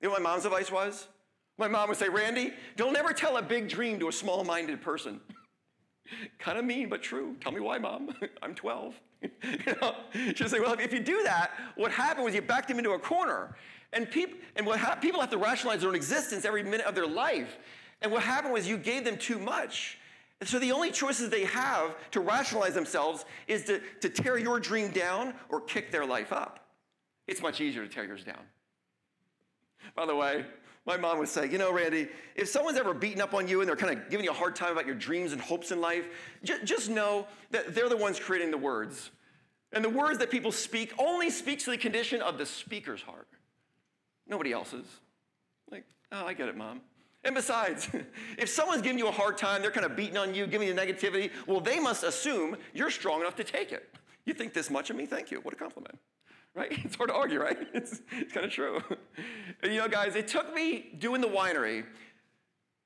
You 0.00 0.08
know 0.08 0.12
what 0.12 0.22
my 0.22 0.30
mom's 0.30 0.46
advice 0.46 0.70
was? 0.70 1.06
My 1.58 1.68
mom 1.68 1.90
would 1.90 1.98
say, 1.98 2.08
Randy, 2.08 2.54
don't 2.76 2.96
ever 2.96 3.12
tell 3.12 3.36
a 3.36 3.42
big 3.42 3.68
dream 3.68 3.98
to 4.00 4.08
a 4.08 4.12
small 4.12 4.42
minded 4.44 4.80
person. 4.80 5.20
kind 6.38 6.58
of 6.58 6.64
mean, 6.64 6.88
but 6.88 7.02
true. 7.02 7.36
Tell 7.40 7.52
me 7.52 7.60
why, 7.60 7.78
mom. 7.78 8.14
I'm 8.42 8.54
12. 8.54 8.94
you 9.42 9.74
know? 9.80 9.94
Say, 10.34 10.60
well, 10.60 10.74
if 10.78 10.92
you 10.92 11.00
do 11.00 11.22
that, 11.24 11.52
what 11.76 11.90
happened 11.92 12.24
was 12.24 12.34
you 12.34 12.42
backed 12.42 12.68
them 12.68 12.78
into 12.78 12.92
a 12.92 12.98
corner. 12.98 13.56
And, 13.92 14.10
peop- 14.10 14.42
and 14.56 14.66
what 14.66 14.78
ha- 14.78 14.96
people 14.96 15.20
have 15.20 15.30
to 15.30 15.38
rationalize 15.38 15.80
their 15.80 15.88
own 15.88 15.96
existence 15.96 16.44
every 16.44 16.62
minute 16.62 16.86
of 16.86 16.94
their 16.94 17.06
life. 17.06 17.58
And 18.02 18.10
what 18.12 18.22
happened 18.22 18.52
was 18.52 18.68
you 18.68 18.78
gave 18.78 19.04
them 19.04 19.16
too 19.16 19.38
much. 19.38 19.98
And 20.40 20.48
so 20.48 20.58
the 20.58 20.72
only 20.72 20.90
choices 20.90 21.28
they 21.28 21.44
have 21.44 21.94
to 22.12 22.20
rationalize 22.20 22.74
themselves 22.74 23.26
is 23.46 23.64
to, 23.64 23.80
to 24.00 24.08
tear 24.08 24.38
your 24.38 24.58
dream 24.58 24.90
down 24.90 25.34
or 25.50 25.60
kick 25.60 25.90
their 25.90 26.06
life 26.06 26.32
up. 26.32 26.66
It's 27.26 27.42
much 27.42 27.60
easier 27.60 27.86
to 27.86 27.88
tear 27.92 28.04
yours 28.04 28.24
down. 28.24 28.40
By 29.94 30.06
the 30.06 30.16
way, 30.16 30.46
my 30.86 30.96
mom 30.96 31.18
would 31.18 31.28
say, 31.28 31.48
you 31.48 31.58
know, 31.58 31.72
Randy, 31.72 32.08
if 32.34 32.48
someone's 32.48 32.78
ever 32.78 32.94
beaten 32.94 33.20
up 33.20 33.34
on 33.34 33.46
you 33.46 33.60
and 33.60 33.68
they're 33.68 33.76
kind 33.76 33.98
of 33.98 34.10
giving 34.10 34.24
you 34.24 34.30
a 34.30 34.34
hard 34.34 34.56
time 34.56 34.72
about 34.72 34.86
your 34.86 34.94
dreams 34.94 35.32
and 35.32 35.40
hopes 35.40 35.70
in 35.70 35.80
life, 35.80 36.06
just 36.42 36.88
know 36.88 37.26
that 37.50 37.74
they're 37.74 37.88
the 37.88 37.96
ones 37.96 38.18
creating 38.18 38.50
the 38.50 38.58
words. 38.58 39.10
And 39.72 39.84
the 39.84 39.90
words 39.90 40.18
that 40.18 40.30
people 40.30 40.50
speak 40.50 40.92
only 40.98 41.30
speaks 41.30 41.64
to 41.64 41.70
the 41.70 41.78
condition 41.78 42.22
of 42.22 42.38
the 42.38 42.46
speaker's 42.46 43.02
heart. 43.02 43.28
Nobody 44.26 44.52
else's. 44.52 44.86
Like, 45.70 45.84
oh, 46.12 46.26
I 46.26 46.32
get 46.32 46.48
it, 46.48 46.56
mom. 46.56 46.80
And 47.24 47.34
besides, 47.34 47.88
if 48.38 48.48
someone's 48.48 48.82
giving 48.82 48.98
you 48.98 49.06
a 49.06 49.12
hard 49.12 49.36
time, 49.36 49.60
they're 49.60 49.70
kind 49.70 49.86
of 49.86 49.94
beating 49.94 50.16
on 50.16 50.34
you, 50.34 50.46
giving 50.46 50.66
you 50.66 50.74
negativity, 50.74 51.30
well, 51.46 51.60
they 51.60 51.78
must 51.78 52.04
assume 52.04 52.56
you're 52.72 52.90
strong 52.90 53.20
enough 53.20 53.36
to 53.36 53.44
take 53.44 53.70
it. 53.70 53.94
You 54.24 54.32
think 54.32 54.54
this 54.54 54.70
much 54.70 54.90
of 54.90 54.96
me? 54.96 55.06
Thank 55.06 55.30
you. 55.30 55.40
What 55.40 55.52
a 55.54 55.56
compliment 55.56 55.98
right? 56.54 56.72
It's 56.84 56.96
hard 56.96 57.10
to 57.10 57.14
argue, 57.14 57.40
right? 57.40 57.58
It's, 57.74 58.00
it's 58.12 58.32
kind 58.32 58.46
of 58.46 58.52
true. 58.52 58.82
And 59.62 59.72
you 59.72 59.78
know, 59.78 59.88
guys, 59.88 60.16
it 60.16 60.28
took 60.28 60.54
me 60.54 60.90
doing 60.98 61.20
the 61.20 61.28
winery 61.28 61.84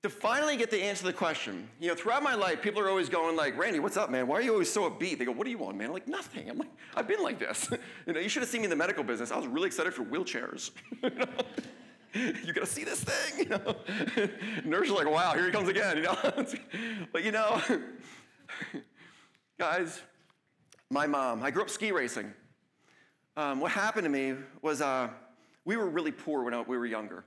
to 0.03 0.11
finally 0.11 0.57
get 0.59 0.71
the 0.71 0.83
answer 0.83 1.01
to 1.01 1.07
the 1.07 1.13
question. 1.15 1.69
You 1.81 1.89
know, 1.89 1.95
throughout 1.95 2.23
my 2.23 2.35
life, 2.35 2.61
people 2.61 2.81
are 2.81 2.91
always 2.91 3.09
going 3.09 3.37
like, 3.37 3.57
Randy, 3.57 3.81
what's 3.81 3.97
up, 3.97 4.11
man? 4.11 4.27
Why 4.27 4.37
are 4.37 4.43
you 4.43 4.53
always 4.53 4.71
so 4.71 4.89
upbeat? 4.91 5.19
They 5.19 5.25
go, 5.25 5.33
what 5.33 5.45
do 5.45 5.51
you 5.51 5.57
want, 5.57 5.79
man? 5.79 5.87
I'm 5.87 5.95
like, 5.95 6.07
nothing. 6.07 6.51
I'm 6.51 6.59
like, 6.59 6.69
I've 6.95 7.09
been 7.09 7.23
like 7.23 7.39
this. 7.39 7.71
you 8.07 8.13
know, 8.13 8.21
you 8.21 8.29
should 8.29 8.43
have 8.43 8.51
seen 8.51 8.61
me 8.61 8.65
in 8.67 8.71
the 8.71 8.77
medical 8.77 9.03
business. 9.03 9.33
I 9.33 9.37
was 9.39 9.47
really 9.47 9.67
excited 9.67 9.95
for 9.95 10.05
wheelchairs. 10.05 10.73
you 11.03 12.53
gotta 12.53 12.67
see 12.67 12.85
this 12.85 13.03
thing, 13.03 13.47
you 13.47 13.49
know. 13.49 13.77
Nurse 14.67 14.91
are 14.91 14.95
like, 14.95 15.11
wow, 15.11 15.33
here 15.33 15.47
he 15.47 15.51
comes 15.51 15.71
again, 15.71 15.97
you 15.97 16.03
know. 16.03 16.17
but 17.11 17.25
you 17.25 17.33
know, 17.33 17.63
guys, 19.59 20.03
my 20.91 21.07
mom, 21.07 21.43
I 21.43 21.51
grew 21.51 21.63
up 21.63 21.71
ski 21.71 21.93
racing. 21.93 22.31
Um, 23.37 23.61
what 23.61 23.73
happened 23.73 24.05
to 24.05 24.11
me 24.11 24.35
was 24.63 24.81
uh, 24.81 25.09
we 25.65 25.77
were 25.77 25.89
really 25.89 26.13
poor 26.13 26.45
when 26.45 26.55
we 26.67 26.79
were 26.79 26.87
younger. 26.87 27.25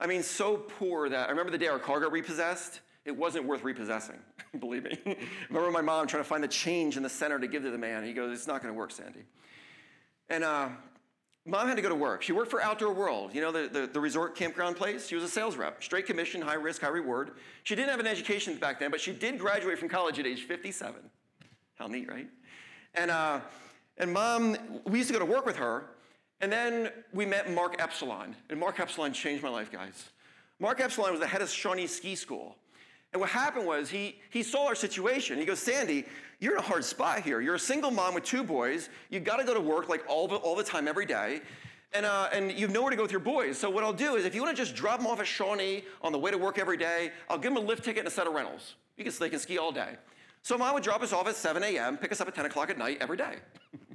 I 0.00 0.06
mean, 0.06 0.22
so 0.22 0.56
poor 0.56 1.08
that 1.08 1.28
I 1.28 1.30
remember 1.30 1.50
the 1.50 1.58
day 1.58 1.68
our 1.68 1.78
car 1.78 2.00
got 2.00 2.12
repossessed. 2.12 2.80
It 3.04 3.16
wasn't 3.16 3.44
worth 3.44 3.62
repossessing, 3.62 4.18
believe 4.60 4.84
me. 4.84 4.98
I 5.06 5.16
remember 5.48 5.70
my 5.70 5.80
mom 5.80 6.06
trying 6.06 6.22
to 6.22 6.28
find 6.28 6.42
the 6.42 6.48
change 6.48 6.96
in 6.96 7.02
the 7.02 7.08
center 7.08 7.38
to 7.38 7.46
give 7.46 7.62
to 7.62 7.70
the 7.70 7.78
man. 7.78 8.04
He 8.04 8.12
goes, 8.12 8.36
It's 8.36 8.46
not 8.46 8.62
going 8.62 8.72
to 8.72 8.78
work, 8.78 8.90
Sandy. 8.90 9.24
And 10.28 10.42
uh, 10.42 10.70
mom 11.44 11.68
had 11.68 11.76
to 11.76 11.82
go 11.82 11.88
to 11.88 11.94
work. 11.94 12.22
She 12.22 12.32
worked 12.32 12.50
for 12.50 12.60
Outdoor 12.60 12.92
World, 12.92 13.34
you 13.34 13.40
know, 13.40 13.52
the, 13.52 13.68
the, 13.68 13.86
the, 13.86 14.00
resort 14.00 14.34
campground 14.34 14.76
place. 14.76 15.06
She 15.06 15.14
was 15.14 15.22
a 15.22 15.28
sales 15.28 15.56
rep, 15.56 15.84
straight 15.84 16.06
commission, 16.06 16.42
high 16.42 16.54
risk, 16.54 16.82
high 16.82 16.88
reward. 16.88 17.32
She 17.62 17.76
didn't 17.76 17.90
have 17.90 18.00
an 18.00 18.08
education 18.08 18.56
back 18.56 18.80
then, 18.80 18.90
but 18.90 19.00
she 19.00 19.12
did 19.12 19.38
graduate 19.38 19.78
from 19.78 19.88
college 19.88 20.18
at 20.18 20.26
age 20.26 20.42
57. 20.42 20.94
How 21.76 21.86
neat, 21.86 22.08
right? 22.08 22.28
And 22.94 23.10
uh, 23.10 23.40
and 23.98 24.12
mom, 24.12 24.56
we 24.84 24.98
used 24.98 25.08
to 25.08 25.14
go 25.14 25.18
to 25.18 25.30
work 25.30 25.46
with 25.46 25.56
her, 25.56 25.84
and 26.40 26.52
then 26.52 26.90
we 27.12 27.24
met 27.24 27.50
Mark 27.50 27.76
Epsilon. 27.78 28.36
And 28.50 28.60
Mark 28.60 28.78
Epsilon 28.78 29.12
changed 29.12 29.42
my 29.42 29.48
life, 29.48 29.72
guys. 29.72 30.10
Mark 30.58 30.80
Epsilon 30.80 31.10
was 31.10 31.20
the 31.20 31.26
head 31.26 31.42
of 31.42 31.50
Shawnee 31.50 31.86
Ski 31.86 32.14
School. 32.14 32.56
And 33.12 33.20
what 33.20 33.30
happened 33.30 33.66
was 33.66 33.88
he, 33.88 34.18
he 34.30 34.42
saw 34.42 34.66
our 34.66 34.74
situation. 34.74 35.38
He 35.38 35.44
goes, 35.44 35.58
Sandy, 35.58 36.04
you're 36.38 36.52
in 36.52 36.58
a 36.58 36.62
hard 36.62 36.84
spot 36.84 37.20
here. 37.20 37.40
You're 37.40 37.54
a 37.54 37.58
single 37.58 37.90
mom 37.90 38.14
with 38.14 38.24
two 38.24 38.42
boys. 38.42 38.90
You've 39.08 39.24
got 39.24 39.36
to 39.36 39.44
go 39.44 39.54
to 39.54 39.60
work 39.60 39.88
like 39.88 40.04
all 40.08 40.28
the, 40.28 40.36
all 40.36 40.54
the 40.54 40.64
time, 40.64 40.86
every 40.86 41.06
day. 41.06 41.40
And, 41.92 42.04
uh, 42.04 42.28
and 42.32 42.52
you 42.52 42.66
have 42.66 42.72
nowhere 42.72 42.90
to 42.90 42.96
go 42.96 43.02
with 43.02 43.12
your 43.12 43.20
boys. 43.20 43.56
So 43.56 43.70
what 43.70 43.84
I'll 43.84 43.92
do 43.92 44.16
is 44.16 44.26
if 44.26 44.34
you 44.34 44.42
want 44.42 44.54
to 44.54 44.62
just 44.62 44.74
drop 44.74 44.98
them 44.98 45.06
off 45.06 45.20
at 45.20 45.26
Shawnee 45.26 45.84
on 46.02 46.12
the 46.12 46.18
way 46.18 46.30
to 46.30 46.36
work 46.36 46.58
every 46.58 46.76
day, 46.76 47.12
I'll 47.30 47.38
give 47.38 47.54
them 47.54 47.62
a 47.62 47.66
lift 47.66 47.84
ticket 47.84 48.00
and 48.00 48.08
a 48.08 48.10
set 48.10 48.26
of 48.26 48.34
rentals. 48.34 48.74
You 48.98 49.04
can, 49.04 49.12
they 49.18 49.30
can 49.30 49.38
ski 49.38 49.56
all 49.56 49.72
day. 49.72 49.96
So 50.42 50.58
mom 50.58 50.74
would 50.74 50.82
drop 50.82 51.02
us 51.02 51.12
off 51.12 51.26
at 51.26 51.36
7 51.36 51.62
a.m., 51.62 51.96
pick 51.96 52.12
us 52.12 52.20
up 52.20 52.28
at 52.28 52.34
10 52.34 52.46
o'clock 52.46 52.70
at 52.70 52.76
night 52.76 52.98
every 53.00 53.16
day. 53.16 53.36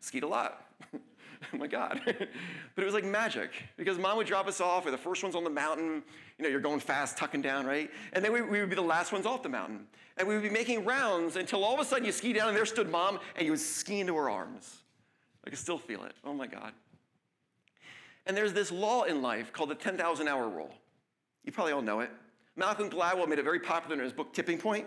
Skied 0.00 0.22
a 0.22 0.28
lot. 0.28 0.66
oh 0.94 1.56
my 1.56 1.66
God. 1.66 2.00
but 2.04 2.82
it 2.82 2.84
was 2.84 2.94
like 2.94 3.04
magic 3.04 3.50
because 3.76 3.98
mom 3.98 4.16
would 4.16 4.26
drop 4.26 4.46
us 4.46 4.60
off. 4.60 4.84
We're 4.84 4.90
the 4.90 4.98
first 4.98 5.22
ones 5.22 5.34
on 5.34 5.44
the 5.44 5.50
mountain. 5.50 6.02
You 6.38 6.44
know, 6.44 6.48
you're 6.48 6.60
going 6.60 6.80
fast, 6.80 7.16
tucking 7.16 7.42
down, 7.42 7.66
right? 7.66 7.90
And 8.12 8.24
then 8.24 8.32
we, 8.32 8.42
we 8.42 8.60
would 8.60 8.70
be 8.70 8.76
the 8.76 8.82
last 8.82 9.12
ones 9.12 9.26
off 9.26 9.42
the 9.42 9.48
mountain. 9.48 9.86
And 10.16 10.26
we 10.26 10.34
would 10.34 10.42
be 10.42 10.50
making 10.50 10.84
rounds 10.84 11.36
until 11.36 11.64
all 11.64 11.74
of 11.74 11.80
a 11.80 11.84
sudden 11.84 12.04
you 12.04 12.12
ski 12.12 12.32
down 12.32 12.48
and 12.48 12.56
there 12.56 12.66
stood 12.66 12.90
mom 12.90 13.18
and 13.36 13.44
you 13.44 13.52
would 13.52 13.60
ski 13.60 14.00
into 14.00 14.16
her 14.16 14.30
arms. 14.30 14.78
I 15.44 15.50
can 15.50 15.58
still 15.58 15.78
feel 15.78 16.04
it. 16.04 16.14
Oh 16.24 16.34
my 16.34 16.46
God. 16.46 16.72
And 18.26 18.36
there's 18.36 18.52
this 18.52 18.72
law 18.72 19.04
in 19.04 19.22
life 19.22 19.52
called 19.52 19.70
the 19.70 19.74
10,000 19.74 20.28
hour 20.28 20.48
rule. 20.48 20.72
You 21.44 21.52
probably 21.52 21.72
all 21.72 21.82
know 21.82 22.00
it. 22.00 22.10
Malcolm 22.56 22.90
Gladwell 22.90 23.28
made 23.28 23.38
it 23.38 23.44
very 23.44 23.60
popular 23.60 23.94
in 23.96 24.02
his 24.02 24.12
book 24.12 24.32
Tipping 24.32 24.58
Point. 24.58 24.86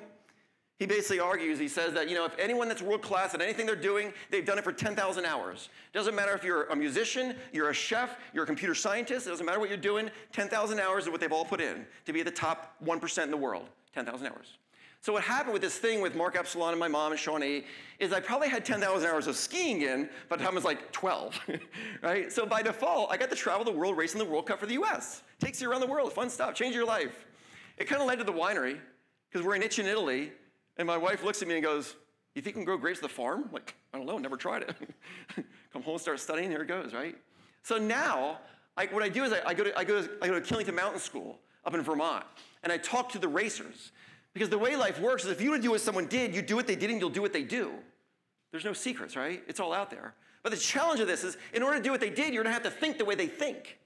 He 0.80 0.86
basically 0.86 1.20
argues, 1.20 1.60
he 1.60 1.68
says 1.68 1.94
that, 1.94 2.08
you 2.08 2.16
know, 2.16 2.24
if 2.24 2.34
anyone 2.40 2.70
that's 2.70 2.82
world 2.82 3.02
class 3.02 3.34
at 3.34 3.42
anything 3.42 3.66
they're 3.66 3.76
doing, 3.76 4.14
they've 4.32 4.46
done 4.46 4.58
it 4.58 4.64
for 4.64 4.72
10,000 4.72 5.26
hours. 5.26 5.68
It 5.94 5.98
doesn't 5.98 6.16
matter 6.16 6.34
if 6.34 6.42
you're 6.42 6.64
a 6.68 6.76
musician, 6.76 7.36
you're 7.52 7.70
a 7.70 7.74
chef, 7.74 8.18
you're 8.34 8.46
a 8.46 8.48
computer 8.48 8.74
scientist, 8.74 9.28
it 9.28 9.30
doesn't 9.30 9.46
matter 9.46 9.60
what 9.60 9.68
you're 9.68 9.78
doing, 9.78 10.10
10,000 10.32 10.80
hours 10.80 11.04
is 11.04 11.10
what 11.10 11.20
they've 11.20 11.34
all 11.34 11.44
put 11.44 11.60
in 11.60 11.86
to 12.06 12.14
be 12.14 12.22
at 12.22 12.26
the 12.26 12.32
top 12.32 12.76
1% 12.82 13.24
in 13.24 13.30
the 13.30 13.38
world. 13.38 13.68
10,000 13.94 14.28
hours. 14.28 14.58
So 15.02 15.12
what 15.12 15.24
happened 15.24 15.52
with 15.52 15.62
this 15.62 15.78
thing 15.78 16.00
with 16.00 16.16
Mark 16.16 16.38
Epsilon 16.38 16.72
and 16.72 16.80
my 16.80 16.88
mom 16.88 17.12
and 17.12 17.20
Shawnee 17.20 17.66
is 18.00 18.14
I 18.14 18.22
probably 18.22 18.48
had 18.48 18.64
10,000 18.64 19.10
hours 19.10 19.28
of 19.28 19.36
skiing 19.36 19.82
in, 19.82 20.10
but 20.30 20.40
the 20.40 20.46
time 20.46 20.54
I 20.54 20.56
was 20.56 20.64
like 20.64 20.92
12, 20.94 21.40
right? 22.02 22.32
So 22.32 22.46
by 22.46 22.62
default, 22.62 23.12
I 23.12 23.18
got 23.18 23.30
to 23.30 23.36
travel 23.36 23.66
the 23.66 23.72
world 23.72 23.98
racing 23.98 24.20
the 24.20 24.26
World 24.26 24.46
Cup 24.46 24.60
for 24.60 24.66
the 24.66 24.82
US. 24.84 25.24
Takes 25.40 25.62
you 25.62 25.70
around 25.70 25.82
the 25.82 25.88
world, 25.88 26.14
fun 26.14 26.30
stuff, 26.30 26.54
change 26.54 26.74
your 26.74 26.86
life. 26.86 27.26
It 27.78 27.86
kind 27.86 28.02
of 28.02 28.08
led 28.08 28.20
to 28.20 28.24
the 28.24 28.32
winery, 28.32 28.78
because 29.30 29.46
we're 29.46 29.56
in 29.56 29.62
Itchen, 29.62 29.86
Italy, 29.86 30.32
and 30.80 30.88
my 30.88 30.98
wife 30.98 31.24
looks 31.24 31.42
at 31.44 31.48
me 31.48 31.56
and 31.56 31.64
goes, 31.64 31.96
You 32.34 32.42
think 32.42 32.56
you 32.56 32.62
can 32.62 32.66
grow 32.66 32.78
grapes 32.78 33.00
at 33.00 33.04
the 33.04 33.10
farm? 33.10 33.50
Like, 33.52 33.76
I 33.94 33.98
don't 33.98 34.08
know, 34.08 34.18
never 34.18 34.38
tried 34.38 34.64
it. 34.64 34.76
Come 35.74 35.84
home, 35.84 36.00
start 36.00 36.20
studying, 36.20 36.50
here 36.50 36.62
it 36.62 36.68
goes, 36.68 36.94
right? 36.94 37.16
So 37.62 37.78
now, 37.78 38.40
I, 38.76 38.86
what 38.88 39.04
I 39.04 39.10
do 39.10 39.26
is 39.26 39.34
I, 39.34 39.42
I, 39.46 39.54
go 39.54 39.66
to, 39.66 39.78
I, 39.78 39.84
go 39.84 40.02
to, 40.02 40.10
I 40.22 40.28
go 40.28 40.40
to 40.40 40.42
Killington 40.42 40.74
Mountain 40.74 41.02
School 41.02 41.38
up 41.66 41.76
in 41.76 41.82
Vermont, 41.82 42.24
and 42.64 42.72
I 42.72 42.78
talk 42.78 43.12
to 43.12 43.20
the 43.20 43.28
racers. 43.28 43.92
Because 44.34 44.50
the 44.50 44.58
way 44.58 44.76
life 44.76 45.02
works 45.02 45.26
is 45.26 45.32
if 45.32 45.42
you 45.42 45.50
want 45.50 45.62
to 45.62 45.68
do 45.68 45.72
what 45.72 45.82
someone 45.82 46.06
did, 46.06 46.34
you 46.34 46.42
do 46.42 46.56
what 46.56 46.66
they 46.66 46.76
did 46.76 46.90
and 46.92 47.00
you'll 47.00 47.10
do 47.10 47.22
what 47.22 47.34
they 47.34 47.44
do. 47.44 47.74
There's 48.52 48.64
no 48.64 48.74
secrets, 48.74 49.16
right? 49.16 49.44
It's 49.48 49.60
all 49.60 49.74
out 49.74 49.90
there. 49.90 50.14
But 50.44 50.52
the 50.52 50.58
challenge 50.58 51.02
of 51.02 51.08
this 51.08 51.24
is 51.24 51.36
in 51.54 51.62
order 51.62 51.78
to 51.78 51.84
do 51.84 51.92
what 51.92 52.00
they 52.00 52.10
did, 52.10 52.34
you're 52.34 52.44
going 52.44 52.54
to 52.56 52.64
have 52.64 52.64
to 52.64 52.70
think 52.70 52.98
the 52.98 53.06
way 53.06 53.16
they 53.16 53.28
think. 53.28 53.80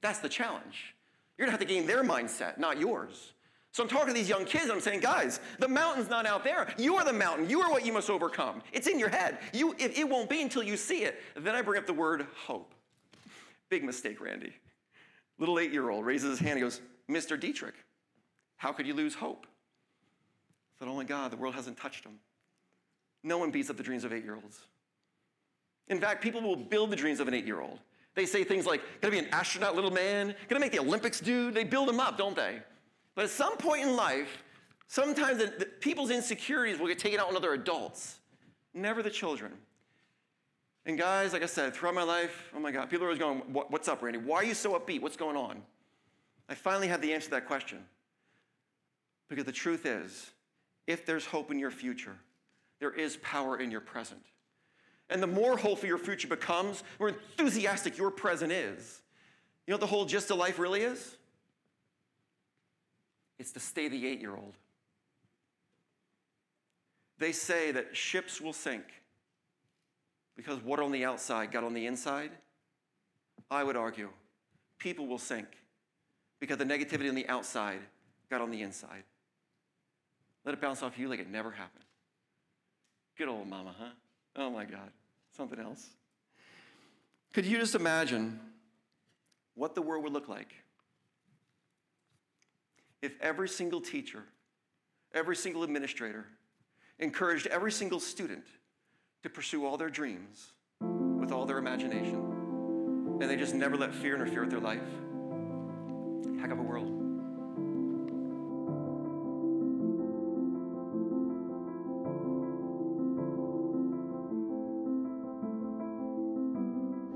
That's 0.00 0.18
the 0.18 0.28
challenge. 0.28 0.94
You're 1.36 1.46
going 1.46 1.56
to 1.56 1.58
have 1.58 1.68
to 1.68 1.72
gain 1.72 1.86
their 1.86 2.02
mindset, 2.02 2.58
not 2.58 2.80
yours. 2.80 3.32
So 3.72 3.82
I'm 3.82 3.88
talking 3.88 4.08
to 4.08 4.12
these 4.12 4.28
young 4.28 4.44
kids 4.44 4.64
and 4.64 4.72
I'm 4.72 4.80
saying, 4.80 5.00
guys, 5.00 5.40
the 5.58 5.66
mountain's 5.66 6.10
not 6.10 6.26
out 6.26 6.44
there. 6.44 6.72
You 6.76 6.96
are 6.96 7.04
the 7.06 7.12
mountain. 7.12 7.48
You 7.48 7.62
are 7.62 7.70
what 7.70 7.86
you 7.86 7.92
must 7.92 8.10
overcome. 8.10 8.62
It's 8.70 8.86
in 8.86 8.98
your 8.98 9.08
head. 9.08 9.38
You, 9.54 9.74
it, 9.78 9.98
it 9.98 10.06
won't 10.06 10.28
be 10.28 10.42
until 10.42 10.62
you 10.62 10.76
see 10.76 11.04
it. 11.04 11.18
Then 11.34 11.54
I 11.54 11.62
bring 11.62 11.78
up 11.78 11.86
the 11.86 11.94
word 11.94 12.26
hope. 12.36 12.74
Big 13.70 13.82
mistake, 13.82 14.20
Randy. 14.20 14.52
Little 15.38 15.58
eight 15.58 15.72
year 15.72 15.88
old 15.88 16.04
raises 16.04 16.30
his 16.30 16.38
hand 16.38 16.58
and 16.58 16.60
goes, 16.60 16.82
Mr. 17.08 17.40
Detrick, 17.40 17.72
how 18.58 18.72
could 18.72 18.86
you 18.86 18.92
lose 18.92 19.14
hope? 19.14 19.46
I 19.46 20.84
said, 20.84 20.88
oh 20.88 20.94
my 20.94 21.04
God, 21.04 21.32
the 21.32 21.38
world 21.38 21.54
hasn't 21.54 21.78
touched 21.78 22.04
him. 22.04 22.18
No 23.24 23.38
one 23.38 23.50
beats 23.50 23.70
up 23.70 23.78
the 23.78 23.82
dreams 23.82 24.04
of 24.04 24.12
eight 24.12 24.22
year 24.22 24.34
olds. 24.34 24.60
In 25.88 25.98
fact, 25.98 26.22
people 26.22 26.42
will 26.42 26.56
build 26.56 26.90
the 26.90 26.96
dreams 26.96 27.20
of 27.20 27.28
an 27.28 27.32
eight 27.32 27.46
year 27.46 27.62
old. 27.62 27.78
They 28.14 28.26
say 28.26 28.44
things 28.44 28.66
like, 28.66 28.82
gonna 29.00 29.12
be 29.12 29.18
an 29.18 29.28
astronaut, 29.32 29.74
little 29.74 29.90
man, 29.90 30.34
gonna 30.48 30.60
make 30.60 30.72
the 30.72 30.80
Olympics, 30.80 31.20
dude. 31.20 31.54
They 31.54 31.64
build 31.64 31.88
them 31.88 32.00
up, 32.00 32.18
don't 32.18 32.36
they? 32.36 32.60
But 33.14 33.24
at 33.24 33.30
some 33.30 33.56
point 33.56 33.82
in 33.82 33.96
life, 33.96 34.42
sometimes 34.86 35.38
the, 35.38 35.52
the, 35.58 35.66
people's 35.66 36.10
insecurities 36.10 36.78
will 36.78 36.88
get 36.88 36.98
taken 36.98 37.20
out 37.20 37.28
on 37.28 37.36
other 37.36 37.52
adults, 37.52 38.18
never 38.74 39.02
the 39.02 39.10
children. 39.10 39.52
And 40.84 40.98
guys, 40.98 41.32
like 41.32 41.42
I 41.42 41.46
said, 41.46 41.74
throughout 41.74 41.94
my 41.94 42.02
life, 42.02 42.50
oh 42.56 42.60
my 42.60 42.72
God, 42.72 42.90
people 42.90 43.04
are 43.04 43.08
always 43.08 43.20
going, 43.20 43.38
What's 43.52 43.88
up, 43.88 44.02
Randy? 44.02 44.18
Why 44.18 44.36
are 44.36 44.44
you 44.44 44.54
so 44.54 44.78
upbeat? 44.78 45.00
What's 45.00 45.16
going 45.16 45.36
on? 45.36 45.62
I 46.48 46.54
finally 46.54 46.88
had 46.88 47.00
the 47.00 47.12
answer 47.12 47.26
to 47.26 47.30
that 47.32 47.46
question. 47.46 47.78
Because 49.28 49.44
the 49.44 49.52
truth 49.52 49.86
is, 49.86 50.30
if 50.86 51.06
there's 51.06 51.24
hope 51.24 51.50
in 51.50 51.58
your 51.58 51.70
future, 51.70 52.16
there 52.80 52.90
is 52.92 53.16
power 53.18 53.58
in 53.58 53.70
your 53.70 53.80
present. 53.80 54.20
And 55.08 55.22
the 55.22 55.26
more 55.26 55.56
hopeful 55.56 55.88
your 55.88 55.98
future 55.98 56.28
becomes, 56.28 56.80
the 56.80 56.86
more 56.98 57.08
enthusiastic 57.10 57.96
your 57.96 58.10
present 58.10 58.50
is. 58.50 59.02
You 59.66 59.72
know 59.72 59.76
what 59.76 59.80
the 59.80 59.86
whole 59.86 60.04
gist 60.04 60.30
of 60.30 60.38
life 60.38 60.58
really 60.58 60.80
is? 60.80 61.16
It's 63.42 63.50
to 63.50 63.60
stay 63.60 63.88
the 63.88 64.06
eight 64.06 64.20
year 64.20 64.36
old. 64.36 64.54
They 67.18 67.32
say 67.32 67.72
that 67.72 67.96
ships 67.96 68.40
will 68.40 68.52
sink 68.52 68.84
because 70.36 70.62
what 70.62 70.78
on 70.78 70.92
the 70.92 71.04
outside 71.04 71.50
got 71.50 71.64
on 71.64 71.74
the 71.74 71.86
inside. 71.86 72.30
I 73.50 73.64
would 73.64 73.74
argue 73.74 74.10
people 74.78 75.08
will 75.08 75.18
sink 75.18 75.48
because 76.38 76.56
the 76.56 76.64
negativity 76.64 77.08
on 77.08 77.16
the 77.16 77.28
outside 77.28 77.80
got 78.30 78.40
on 78.40 78.52
the 78.52 78.62
inside. 78.62 79.02
Let 80.44 80.54
it 80.54 80.60
bounce 80.60 80.80
off 80.84 80.96
you 80.96 81.08
like 81.08 81.18
it 81.18 81.28
never 81.28 81.50
happened. 81.50 81.84
Good 83.18 83.26
old 83.26 83.48
mama, 83.48 83.74
huh? 83.76 83.90
Oh 84.36 84.50
my 84.50 84.64
God, 84.64 84.92
something 85.36 85.58
else. 85.58 85.88
Could 87.32 87.44
you 87.46 87.58
just 87.58 87.74
imagine 87.74 88.38
what 89.56 89.74
the 89.74 89.82
world 89.82 90.04
would 90.04 90.12
look 90.12 90.28
like 90.28 90.54
if 93.02 93.20
every 93.20 93.48
single 93.48 93.80
teacher, 93.80 94.22
every 95.12 95.34
single 95.34 95.64
administrator 95.64 96.24
encouraged 97.00 97.48
every 97.48 97.72
single 97.72 97.98
student 97.98 98.44
to 99.24 99.28
pursue 99.28 99.66
all 99.66 99.76
their 99.76 99.90
dreams 99.90 100.52
with 100.80 101.32
all 101.32 101.44
their 101.44 101.58
imagination, 101.58 102.14
and 103.20 103.22
they 103.22 103.36
just 103.36 103.54
never 103.54 103.76
let 103.76 103.92
fear 103.92 104.14
interfere 104.14 104.42
with 104.42 104.50
their 104.50 104.60
life? 104.60 104.80
Heck 106.40 106.52
of 106.52 106.60
a 106.60 106.62
world. 106.62 106.98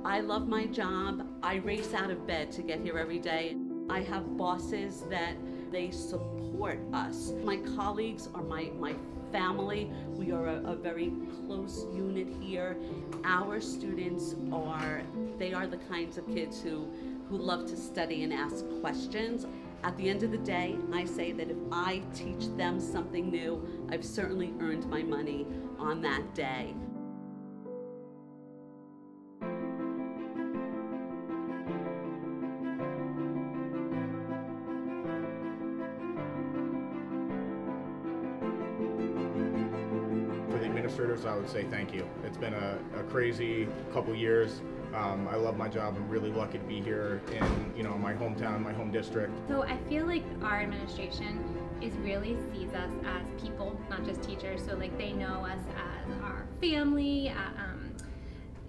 I 0.04 0.20
love 0.20 0.48
my 0.48 0.66
job. 0.66 1.26
I 1.42 1.56
race 1.56 1.92
out 1.94 2.10
of 2.10 2.26
bed 2.26 2.50
to 2.52 2.62
get 2.62 2.80
here 2.80 2.98
every 2.98 3.18
day. 3.18 3.56
I 3.90 4.00
have 4.00 4.36
bosses 4.36 5.02
that 5.10 5.36
they 5.70 5.90
support 5.90 6.78
us. 6.92 7.32
My 7.44 7.56
colleagues 7.76 8.28
are 8.34 8.42
my, 8.42 8.70
my 8.78 8.94
family. 9.32 9.90
We 10.10 10.32
are 10.32 10.46
a, 10.46 10.62
a 10.64 10.76
very 10.76 11.12
close 11.46 11.86
unit 11.92 12.28
here. 12.40 12.76
Our 13.24 13.60
students 13.60 14.34
are, 14.52 15.02
they 15.38 15.52
are 15.52 15.66
the 15.66 15.78
kinds 15.78 16.18
of 16.18 16.26
kids 16.28 16.62
who, 16.62 16.90
who 17.28 17.36
love 17.36 17.66
to 17.66 17.76
study 17.76 18.22
and 18.22 18.32
ask 18.32 18.64
questions. 18.80 19.46
At 19.82 19.96
the 19.96 20.08
end 20.08 20.22
of 20.22 20.32
the 20.32 20.38
day, 20.38 20.76
I 20.92 21.04
say 21.04 21.32
that 21.32 21.50
if 21.50 21.58
I 21.70 22.02
teach 22.14 22.48
them 22.56 22.80
something 22.80 23.30
new, 23.30 23.86
I've 23.90 24.04
certainly 24.04 24.52
earned 24.60 24.88
my 24.88 25.02
money 25.02 25.46
on 25.78 26.00
that 26.02 26.34
day. 26.34 26.74
Administrators, 40.86 41.26
I 41.26 41.36
would 41.36 41.48
say 41.48 41.64
thank 41.64 41.92
you. 41.92 42.08
It's 42.24 42.36
been 42.36 42.54
a, 42.54 42.78
a 42.96 43.02
crazy 43.04 43.66
couple 43.92 44.14
years. 44.14 44.60
Um, 44.94 45.26
I 45.28 45.34
love 45.34 45.56
my 45.56 45.68
job. 45.68 45.96
I'm 45.96 46.08
really 46.08 46.30
lucky 46.30 46.58
to 46.58 46.64
be 46.64 46.80
here 46.80 47.20
in 47.32 47.72
you 47.76 47.82
know 47.82 47.98
my 47.98 48.14
hometown, 48.14 48.62
my 48.62 48.72
home 48.72 48.92
district. 48.92 49.32
So 49.48 49.64
I 49.64 49.76
feel 49.88 50.06
like 50.06 50.22
our 50.42 50.60
administration 50.60 51.42
is 51.82 51.92
really 51.96 52.36
sees 52.52 52.72
us 52.72 52.90
as 53.04 53.42
people, 53.42 53.78
not 53.90 54.04
just 54.04 54.22
teachers. 54.22 54.64
So 54.64 54.76
like 54.76 54.96
they 54.96 55.12
know 55.12 55.44
us 55.44 55.62
as 55.76 56.22
our 56.22 56.46
family. 56.60 57.30
Uh, 57.30 57.62
um, 57.62 57.92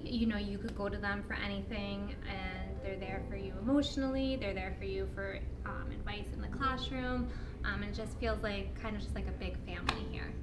you 0.01 0.25
know, 0.25 0.38
you 0.38 0.58
could 0.58 0.75
go 0.75 0.89
to 0.89 0.97
them 0.97 1.23
for 1.27 1.36
anything, 1.36 2.15
and 2.30 2.77
they're 2.82 2.97
there 2.97 3.21
for 3.30 3.36
you 3.36 3.53
emotionally. 3.62 4.38
They're 4.38 4.53
there 4.53 4.75
for 4.80 4.86
you 4.86 5.08
for 5.13 5.39
um, 5.65 5.91
advice 5.91 6.27
in 6.34 6.41
the 6.41 6.47
classroom, 6.47 7.27
um, 7.63 7.84
and 7.84 7.91
it 7.91 7.95
just 7.95 8.17
feels 8.19 8.41
like 8.41 8.80
kind 8.82 8.95
of 8.95 9.01
just 9.03 9.13
like 9.13 9.27
a 9.27 9.38
big 9.39 9.56
family 9.65 10.06
here. 10.12 10.34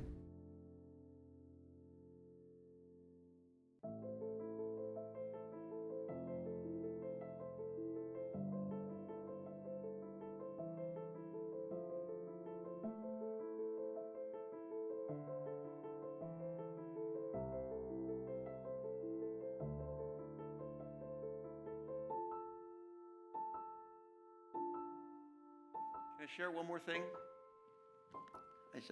Share 26.36 26.50
one 26.50 26.66
more 26.66 26.80
thing? 26.80 27.02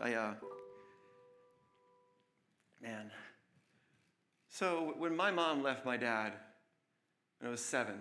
I, 0.00 0.10
I 0.10 0.14
uh, 0.14 0.34
man. 2.80 3.10
So 4.48 4.94
when 4.98 5.16
my 5.16 5.30
mom 5.30 5.62
left 5.62 5.84
my 5.84 5.96
dad 5.96 6.34
when 7.38 7.48
I 7.48 7.50
was 7.50 7.64
seven, 7.64 7.96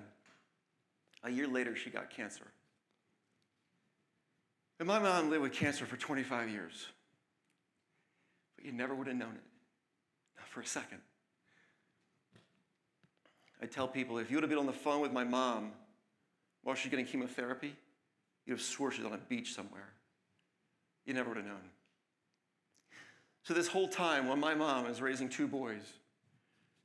a 1.23 1.31
year 1.31 1.47
later 1.47 1.75
she 1.75 1.89
got 1.89 2.11
cancer. 2.11 2.45
And 4.79 4.87
my 4.87 4.99
mom 4.99 5.29
lived 5.29 5.41
with 5.41 5.53
cancer 5.53 5.85
for 5.85 5.97
25 5.97 6.49
years. 6.49 6.87
But 8.55 8.65
you 8.65 8.71
never 8.71 8.93
would 8.93 9.07
have 9.07 9.15
known 9.15 9.33
it, 9.33 9.43
not 10.37 10.47
for 10.49 10.61
a 10.61 10.65
second. 10.65 10.99
I 13.61 13.65
tell 13.65 13.87
people 13.87 14.19
if 14.19 14.29
you 14.29 14.37
would 14.37 14.43
have 14.43 14.49
been 14.49 14.59
on 14.59 14.65
the 14.67 14.73
phone 14.73 15.01
with 15.01 15.13
my 15.13 15.23
mom 15.23 15.71
while 16.63 16.75
she's 16.75 16.91
getting 16.91 17.05
chemotherapy, 17.05 17.75
You'd 18.45 18.55
have 18.55 18.61
swore 18.61 18.91
she's 18.91 19.05
on 19.05 19.13
a 19.13 19.17
beach 19.17 19.53
somewhere. 19.53 19.93
You 21.05 21.13
never 21.13 21.29
would 21.29 21.37
have 21.37 21.45
known. 21.45 21.69
So, 23.43 23.53
this 23.53 23.67
whole 23.67 23.87
time, 23.87 24.27
when 24.27 24.39
my 24.39 24.53
mom 24.53 24.85
is 24.85 25.01
raising 25.01 25.27
two 25.27 25.47
boys, 25.47 25.81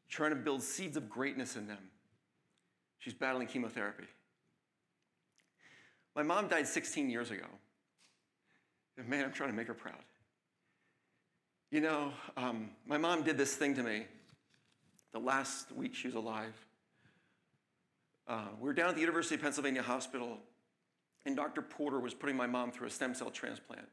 trying 0.08 0.30
to 0.30 0.36
build 0.36 0.62
seeds 0.62 0.96
of 0.96 1.10
greatness 1.10 1.56
in 1.56 1.66
them, 1.66 1.90
she's 2.98 3.12
battling 3.12 3.46
chemotherapy. 3.46 4.06
My 6.14 6.22
mom 6.22 6.48
died 6.48 6.66
16 6.66 7.10
years 7.10 7.30
ago. 7.30 7.44
And 8.96 9.06
man, 9.06 9.24
I'm 9.24 9.32
trying 9.32 9.50
to 9.50 9.56
make 9.56 9.66
her 9.66 9.74
proud. 9.74 10.02
You 11.70 11.82
know, 11.82 12.12
um, 12.38 12.70
my 12.86 12.96
mom 12.96 13.22
did 13.22 13.36
this 13.36 13.54
thing 13.54 13.74
to 13.74 13.82
me 13.82 14.06
the 15.12 15.18
last 15.18 15.72
week 15.72 15.94
she 15.94 16.08
was 16.08 16.14
alive. 16.14 16.54
Uh, 18.28 18.46
we 18.60 18.66
were 18.66 18.74
down 18.74 18.88
at 18.88 18.94
the 18.94 19.00
University 19.00 19.34
of 19.34 19.40
Pennsylvania 19.40 19.82
Hospital 19.82 20.38
and 21.26 21.34
Dr. 21.34 21.60
Porter 21.60 21.98
was 21.98 22.14
putting 22.14 22.36
my 22.36 22.46
mom 22.46 22.70
through 22.70 22.86
a 22.86 22.90
stem 22.90 23.12
cell 23.12 23.30
transplant. 23.30 23.88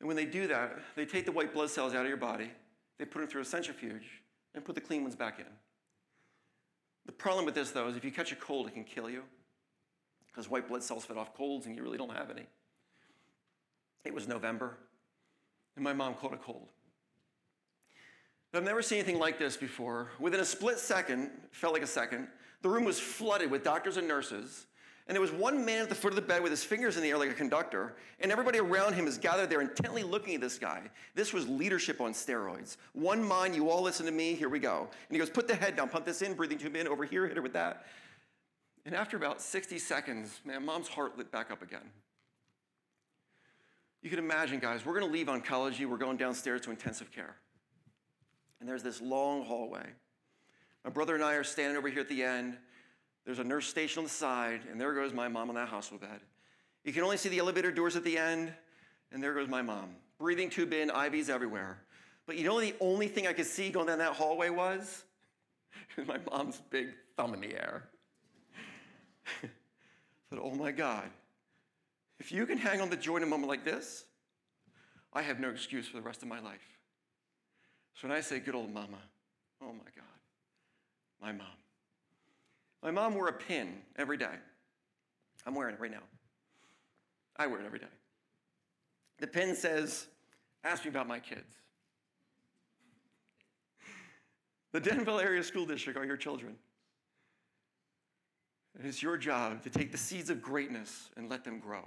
And 0.00 0.08
when 0.08 0.16
they 0.16 0.24
do 0.24 0.48
that, 0.48 0.78
they 0.96 1.06
take 1.06 1.24
the 1.24 1.32
white 1.32 1.54
blood 1.54 1.70
cells 1.70 1.94
out 1.94 2.02
of 2.02 2.08
your 2.08 2.16
body, 2.16 2.50
they 2.98 3.04
put 3.04 3.20
them 3.20 3.28
through 3.28 3.42
a 3.42 3.46
centrifuge, 3.46 4.20
and 4.54 4.64
put 4.64 4.74
the 4.74 4.80
clean 4.80 5.02
ones 5.02 5.14
back 5.14 5.38
in. 5.38 5.46
The 7.06 7.12
problem 7.12 7.46
with 7.46 7.54
this, 7.54 7.70
though, 7.70 7.88
is 7.88 7.96
if 7.96 8.04
you 8.04 8.10
catch 8.10 8.32
a 8.32 8.36
cold, 8.36 8.66
it 8.66 8.74
can 8.74 8.84
kill 8.84 9.08
you 9.08 9.22
because 10.26 10.50
white 10.50 10.68
blood 10.68 10.82
cells 10.82 11.04
fed 11.04 11.16
off 11.16 11.34
colds 11.34 11.66
and 11.66 11.76
you 11.76 11.82
really 11.82 11.98
don't 11.98 12.12
have 12.12 12.30
any. 12.30 12.46
It 14.04 14.12
was 14.12 14.26
November, 14.26 14.76
and 15.76 15.84
my 15.84 15.92
mom 15.92 16.14
caught 16.14 16.34
a 16.34 16.36
cold. 16.36 16.68
I've 18.54 18.64
never 18.64 18.82
seen 18.82 18.98
anything 18.98 19.18
like 19.18 19.38
this 19.38 19.56
before. 19.56 20.10
Within 20.18 20.40
a 20.40 20.44
split 20.44 20.78
second, 20.78 21.30
felt 21.52 21.72
like 21.72 21.82
a 21.82 21.86
second, 21.86 22.28
the 22.60 22.68
room 22.68 22.84
was 22.84 23.00
flooded 23.00 23.50
with 23.50 23.64
doctors 23.64 23.96
and 23.96 24.06
nurses 24.06 24.66
and 25.08 25.14
there 25.14 25.20
was 25.20 25.32
one 25.32 25.64
man 25.64 25.82
at 25.82 25.88
the 25.88 25.94
foot 25.94 26.12
of 26.12 26.16
the 26.16 26.22
bed 26.22 26.42
with 26.42 26.52
his 26.52 26.62
fingers 26.62 26.96
in 26.96 27.02
the 27.02 27.10
air 27.10 27.18
like 27.18 27.30
a 27.30 27.34
conductor, 27.34 27.94
and 28.20 28.30
everybody 28.30 28.60
around 28.60 28.94
him 28.94 29.06
is 29.06 29.18
gathered 29.18 29.50
there 29.50 29.60
intently 29.60 30.04
looking 30.04 30.34
at 30.34 30.40
this 30.40 30.58
guy. 30.58 30.82
This 31.14 31.32
was 31.32 31.48
leadership 31.48 32.00
on 32.00 32.12
steroids. 32.12 32.76
One 32.92 33.22
mind, 33.22 33.56
you 33.56 33.68
all 33.68 33.82
listen 33.82 34.06
to 34.06 34.12
me, 34.12 34.34
here 34.34 34.48
we 34.48 34.60
go. 34.60 34.88
And 35.08 35.14
he 35.14 35.18
goes, 35.18 35.30
Put 35.30 35.48
the 35.48 35.56
head 35.56 35.76
down, 35.76 35.88
pump 35.88 36.04
this 36.04 36.22
in, 36.22 36.34
breathing 36.34 36.58
tube 36.58 36.76
in, 36.76 36.86
over 36.86 37.04
here, 37.04 37.26
hit 37.26 37.36
her 37.36 37.42
with 37.42 37.54
that. 37.54 37.86
And 38.84 38.94
after 38.94 39.16
about 39.16 39.40
60 39.40 39.78
seconds, 39.78 40.40
man, 40.44 40.64
mom's 40.64 40.88
heart 40.88 41.18
lit 41.18 41.30
back 41.32 41.50
up 41.50 41.62
again. 41.62 41.90
You 44.02 44.10
can 44.10 44.18
imagine, 44.18 44.58
guys, 44.60 44.84
we're 44.84 44.94
gonna 44.94 45.12
leave 45.12 45.26
oncology, 45.26 45.84
we're 45.86 45.96
going 45.96 46.16
downstairs 46.16 46.60
to 46.62 46.70
intensive 46.70 47.10
care. 47.10 47.36
And 48.60 48.68
there's 48.68 48.82
this 48.82 49.00
long 49.00 49.44
hallway. 49.44 49.86
My 50.84 50.90
brother 50.90 51.14
and 51.14 51.22
I 51.24 51.34
are 51.34 51.44
standing 51.44 51.76
over 51.76 51.88
here 51.88 52.00
at 52.00 52.08
the 52.08 52.22
end. 52.22 52.56
There's 53.24 53.38
a 53.38 53.44
nurse 53.44 53.66
station 53.66 54.00
on 54.00 54.04
the 54.04 54.10
side, 54.10 54.62
and 54.70 54.80
there 54.80 54.94
goes 54.94 55.12
my 55.12 55.28
mom 55.28 55.48
on 55.48 55.54
that 55.54 55.68
hospital 55.68 55.98
bed. 55.98 56.20
You 56.84 56.92
can 56.92 57.02
only 57.02 57.16
see 57.16 57.28
the 57.28 57.38
elevator 57.38 57.70
doors 57.70 57.94
at 57.94 58.04
the 58.04 58.18
end, 58.18 58.52
and 59.12 59.22
there 59.22 59.34
goes 59.34 59.48
my 59.48 59.62
mom. 59.62 59.90
Breathing 60.18 60.50
tube 60.50 60.72
in, 60.72 60.88
IVs 60.88 61.28
everywhere. 61.28 61.78
But 62.26 62.36
you 62.36 62.44
know 62.44 62.60
the 62.60 62.74
only 62.80 63.08
thing 63.08 63.26
I 63.26 63.32
could 63.32 63.46
see 63.46 63.70
going 63.70 63.86
down 63.86 63.98
that 63.98 64.14
hallway 64.14 64.50
was? 64.50 65.04
my 66.06 66.18
mom's 66.30 66.60
big 66.70 66.88
thumb 67.16 67.34
in 67.34 67.40
the 67.40 67.54
air. 67.54 67.84
I 69.42 69.48
said, 70.30 70.38
Oh 70.42 70.54
my 70.54 70.72
God, 70.72 71.08
if 72.18 72.32
you 72.32 72.46
can 72.46 72.58
hang 72.58 72.80
on 72.80 72.90
the 72.90 72.96
joy 72.96 73.16
in 73.16 73.22
a 73.22 73.26
moment 73.26 73.48
like 73.48 73.64
this, 73.64 74.04
I 75.12 75.22
have 75.22 75.40
no 75.40 75.50
excuse 75.50 75.86
for 75.88 75.96
the 75.96 76.02
rest 76.02 76.22
of 76.22 76.28
my 76.28 76.40
life. 76.40 76.78
So 77.94 78.08
when 78.08 78.16
I 78.16 78.20
say 78.20 78.40
good 78.40 78.54
old 78.54 78.72
mama, 78.72 78.98
oh 79.60 79.72
my 79.72 79.90
God, 79.94 80.04
my 81.20 81.32
mom. 81.32 81.61
My 82.82 82.90
mom 82.90 83.14
wore 83.14 83.28
a 83.28 83.32
pin 83.32 83.74
every 83.96 84.16
day. 84.16 84.34
I'm 85.46 85.54
wearing 85.54 85.74
it 85.74 85.80
right 85.80 85.90
now. 85.90 86.02
I 87.36 87.46
wear 87.46 87.60
it 87.60 87.66
every 87.66 87.78
day. 87.78 87.86
The 89.18 89.26
pin 89.26 89.54
says, 89.54 90.06
Ask 90.64 90.84
me 90.84 90.90
about 90.90 91.08
my 91.08 91.18
kids. 91.18 91.56
The 94.72 94.80
Denville 94.80 95.20
Area 95.20 95.42
School 95.42 95.66
District 95.66 95.98
are 95.98 96.04
your 96.04 96.16
children. 96.16 96.56
And 98.78 98.86
it's 98.86 99.02
your 99.02 99.16
job 99.16 99.62
to 99.64 99.70
take 99.70 99.92
the 99.92 99.98
seeds 99.98 100.30
of 100.30 100.40
greatness 100.40 101.10
and 101.16 101.28
let 101.28 101.44
them 101.44 101.58
grow. 101.58 101.84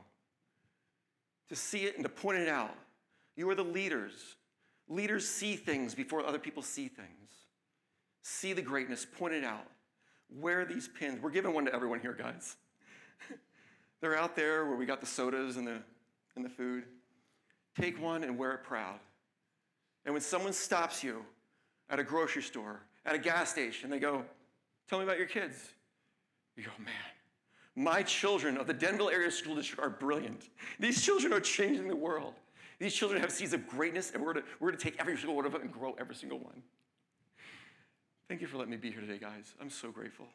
To 1.50 1.56
see 1.56 1.86
it 1.86 1.96
and 1.96 2.04
to 2.04 2.10
point 2.10 2.38
it 2.38 2.48
out. 2.48 2.76
You 3.36 3.50
are 3.50 3.56
the 3.56 3.64
leaders. 3.64 4.36
Leaders 4.88 5.28
see 5.28 5.56
things 5.56 5.96
before 5.96 6.26
other 6.26 6.38
people 6.38 6.62
see 6.62 6.88
things. 6.88 7.10
See 8.22 8.54
the 8.54 8.62
greatness, 8.62 9.06
point 9.06 9.34
it 9.34 9.44
out. 9.44 9.68
Wear 10.40 10.66
these 10.66 10.88
pins. 10.88 11.22
We're 11.22 11.30
giving 11.30 11.54
one 11.54 11.66
to 11.66 11.74
everyone 11.74 12.00
here, 12.00 12.14
guys. 12.14 12.58
They're 14.02 14.18
out 14.18 14.36
there 14.36 14.66
where 14.66 14.76
we 14.76 14.86
got 14.86 15.00
the 15.00 15.08
sodas 15.08 15.58
and 15.58 15.66
the, 15.66 15.78
and 16.36 16.44
the 16.44 16.50
food. 16.50 16.84
Take 17.80 18.02
one 18.02 18.24
and 18.24 18.38
wear 18.38 18.52
it 18.54 18.64
proud. 18.64 19.00
And 20.06 20.14
when 20.14 20.22
someone 20.22 20.54
stops 20.54 21.04
you 21.04 21.26
at 21.90 22.00
a 22.00 22.04
grocery 22.04 22.42
store, 22.42 22.82
at 23.06 23.16
a 23.16 23.18
gas 23.18 23.50
station, 23.50 23.90
they 23.90 24.00
go, 24.00 24.24
Tell 24.90 25.00
me 25.00 25.06
about 25.06 25.18
your 25.18 25.28
kids. 25.28 25.74
You 26.56 26.64
go, 26.64 26.72
Man, 26.78 26.94
my 27.76 28.04
children 28.04 28.58
of 28.58 28.68
the 28.68 28.74
Denville 28.74 29.10
Area 29.10 29.32
School 29.32 29.56
District 29.56 29.82
are 29.82 29.90
brilliant. 29.90 30.50
These 30.80 31.04
children 31.04 31.34
are 31.34 31.40
changing 31.40 31.88
the 31.88 31.96
world. 31.96 32.34
These 32.80 32.94
children 32.94 33.22
have 33.22 33.32
seeds 33.32 33.54
of 33.54 33.68
greatness, 33.68 34.12
and 34.12 34.24
we're 34.24 34.34
going 34.34 34.46
we're 34.60 34.72
to 34.72 34.78
take 34.78 34.96
every 35.00 35.16
single 35.16 35.36
one 35.36 35.46
of 35.46 35.54
them 35.54 35.62
and 35.62 35.72
grow 35.72 35.96
every 36.00 36.16
single 36.16 36.40
one. 36.40 36.62
Thank 38.28 38.42
you 38.42 38.48
for 38.48 38.58
letting 38.58 38.72
me 38.72 38.78
be 38.78 38.90
here 38.90 39.02
today, 39.02 39.20
guys. 39.20 39.54
I'm 39.62 39.70
so 39.70 39.92
grateful. 39.92 40.28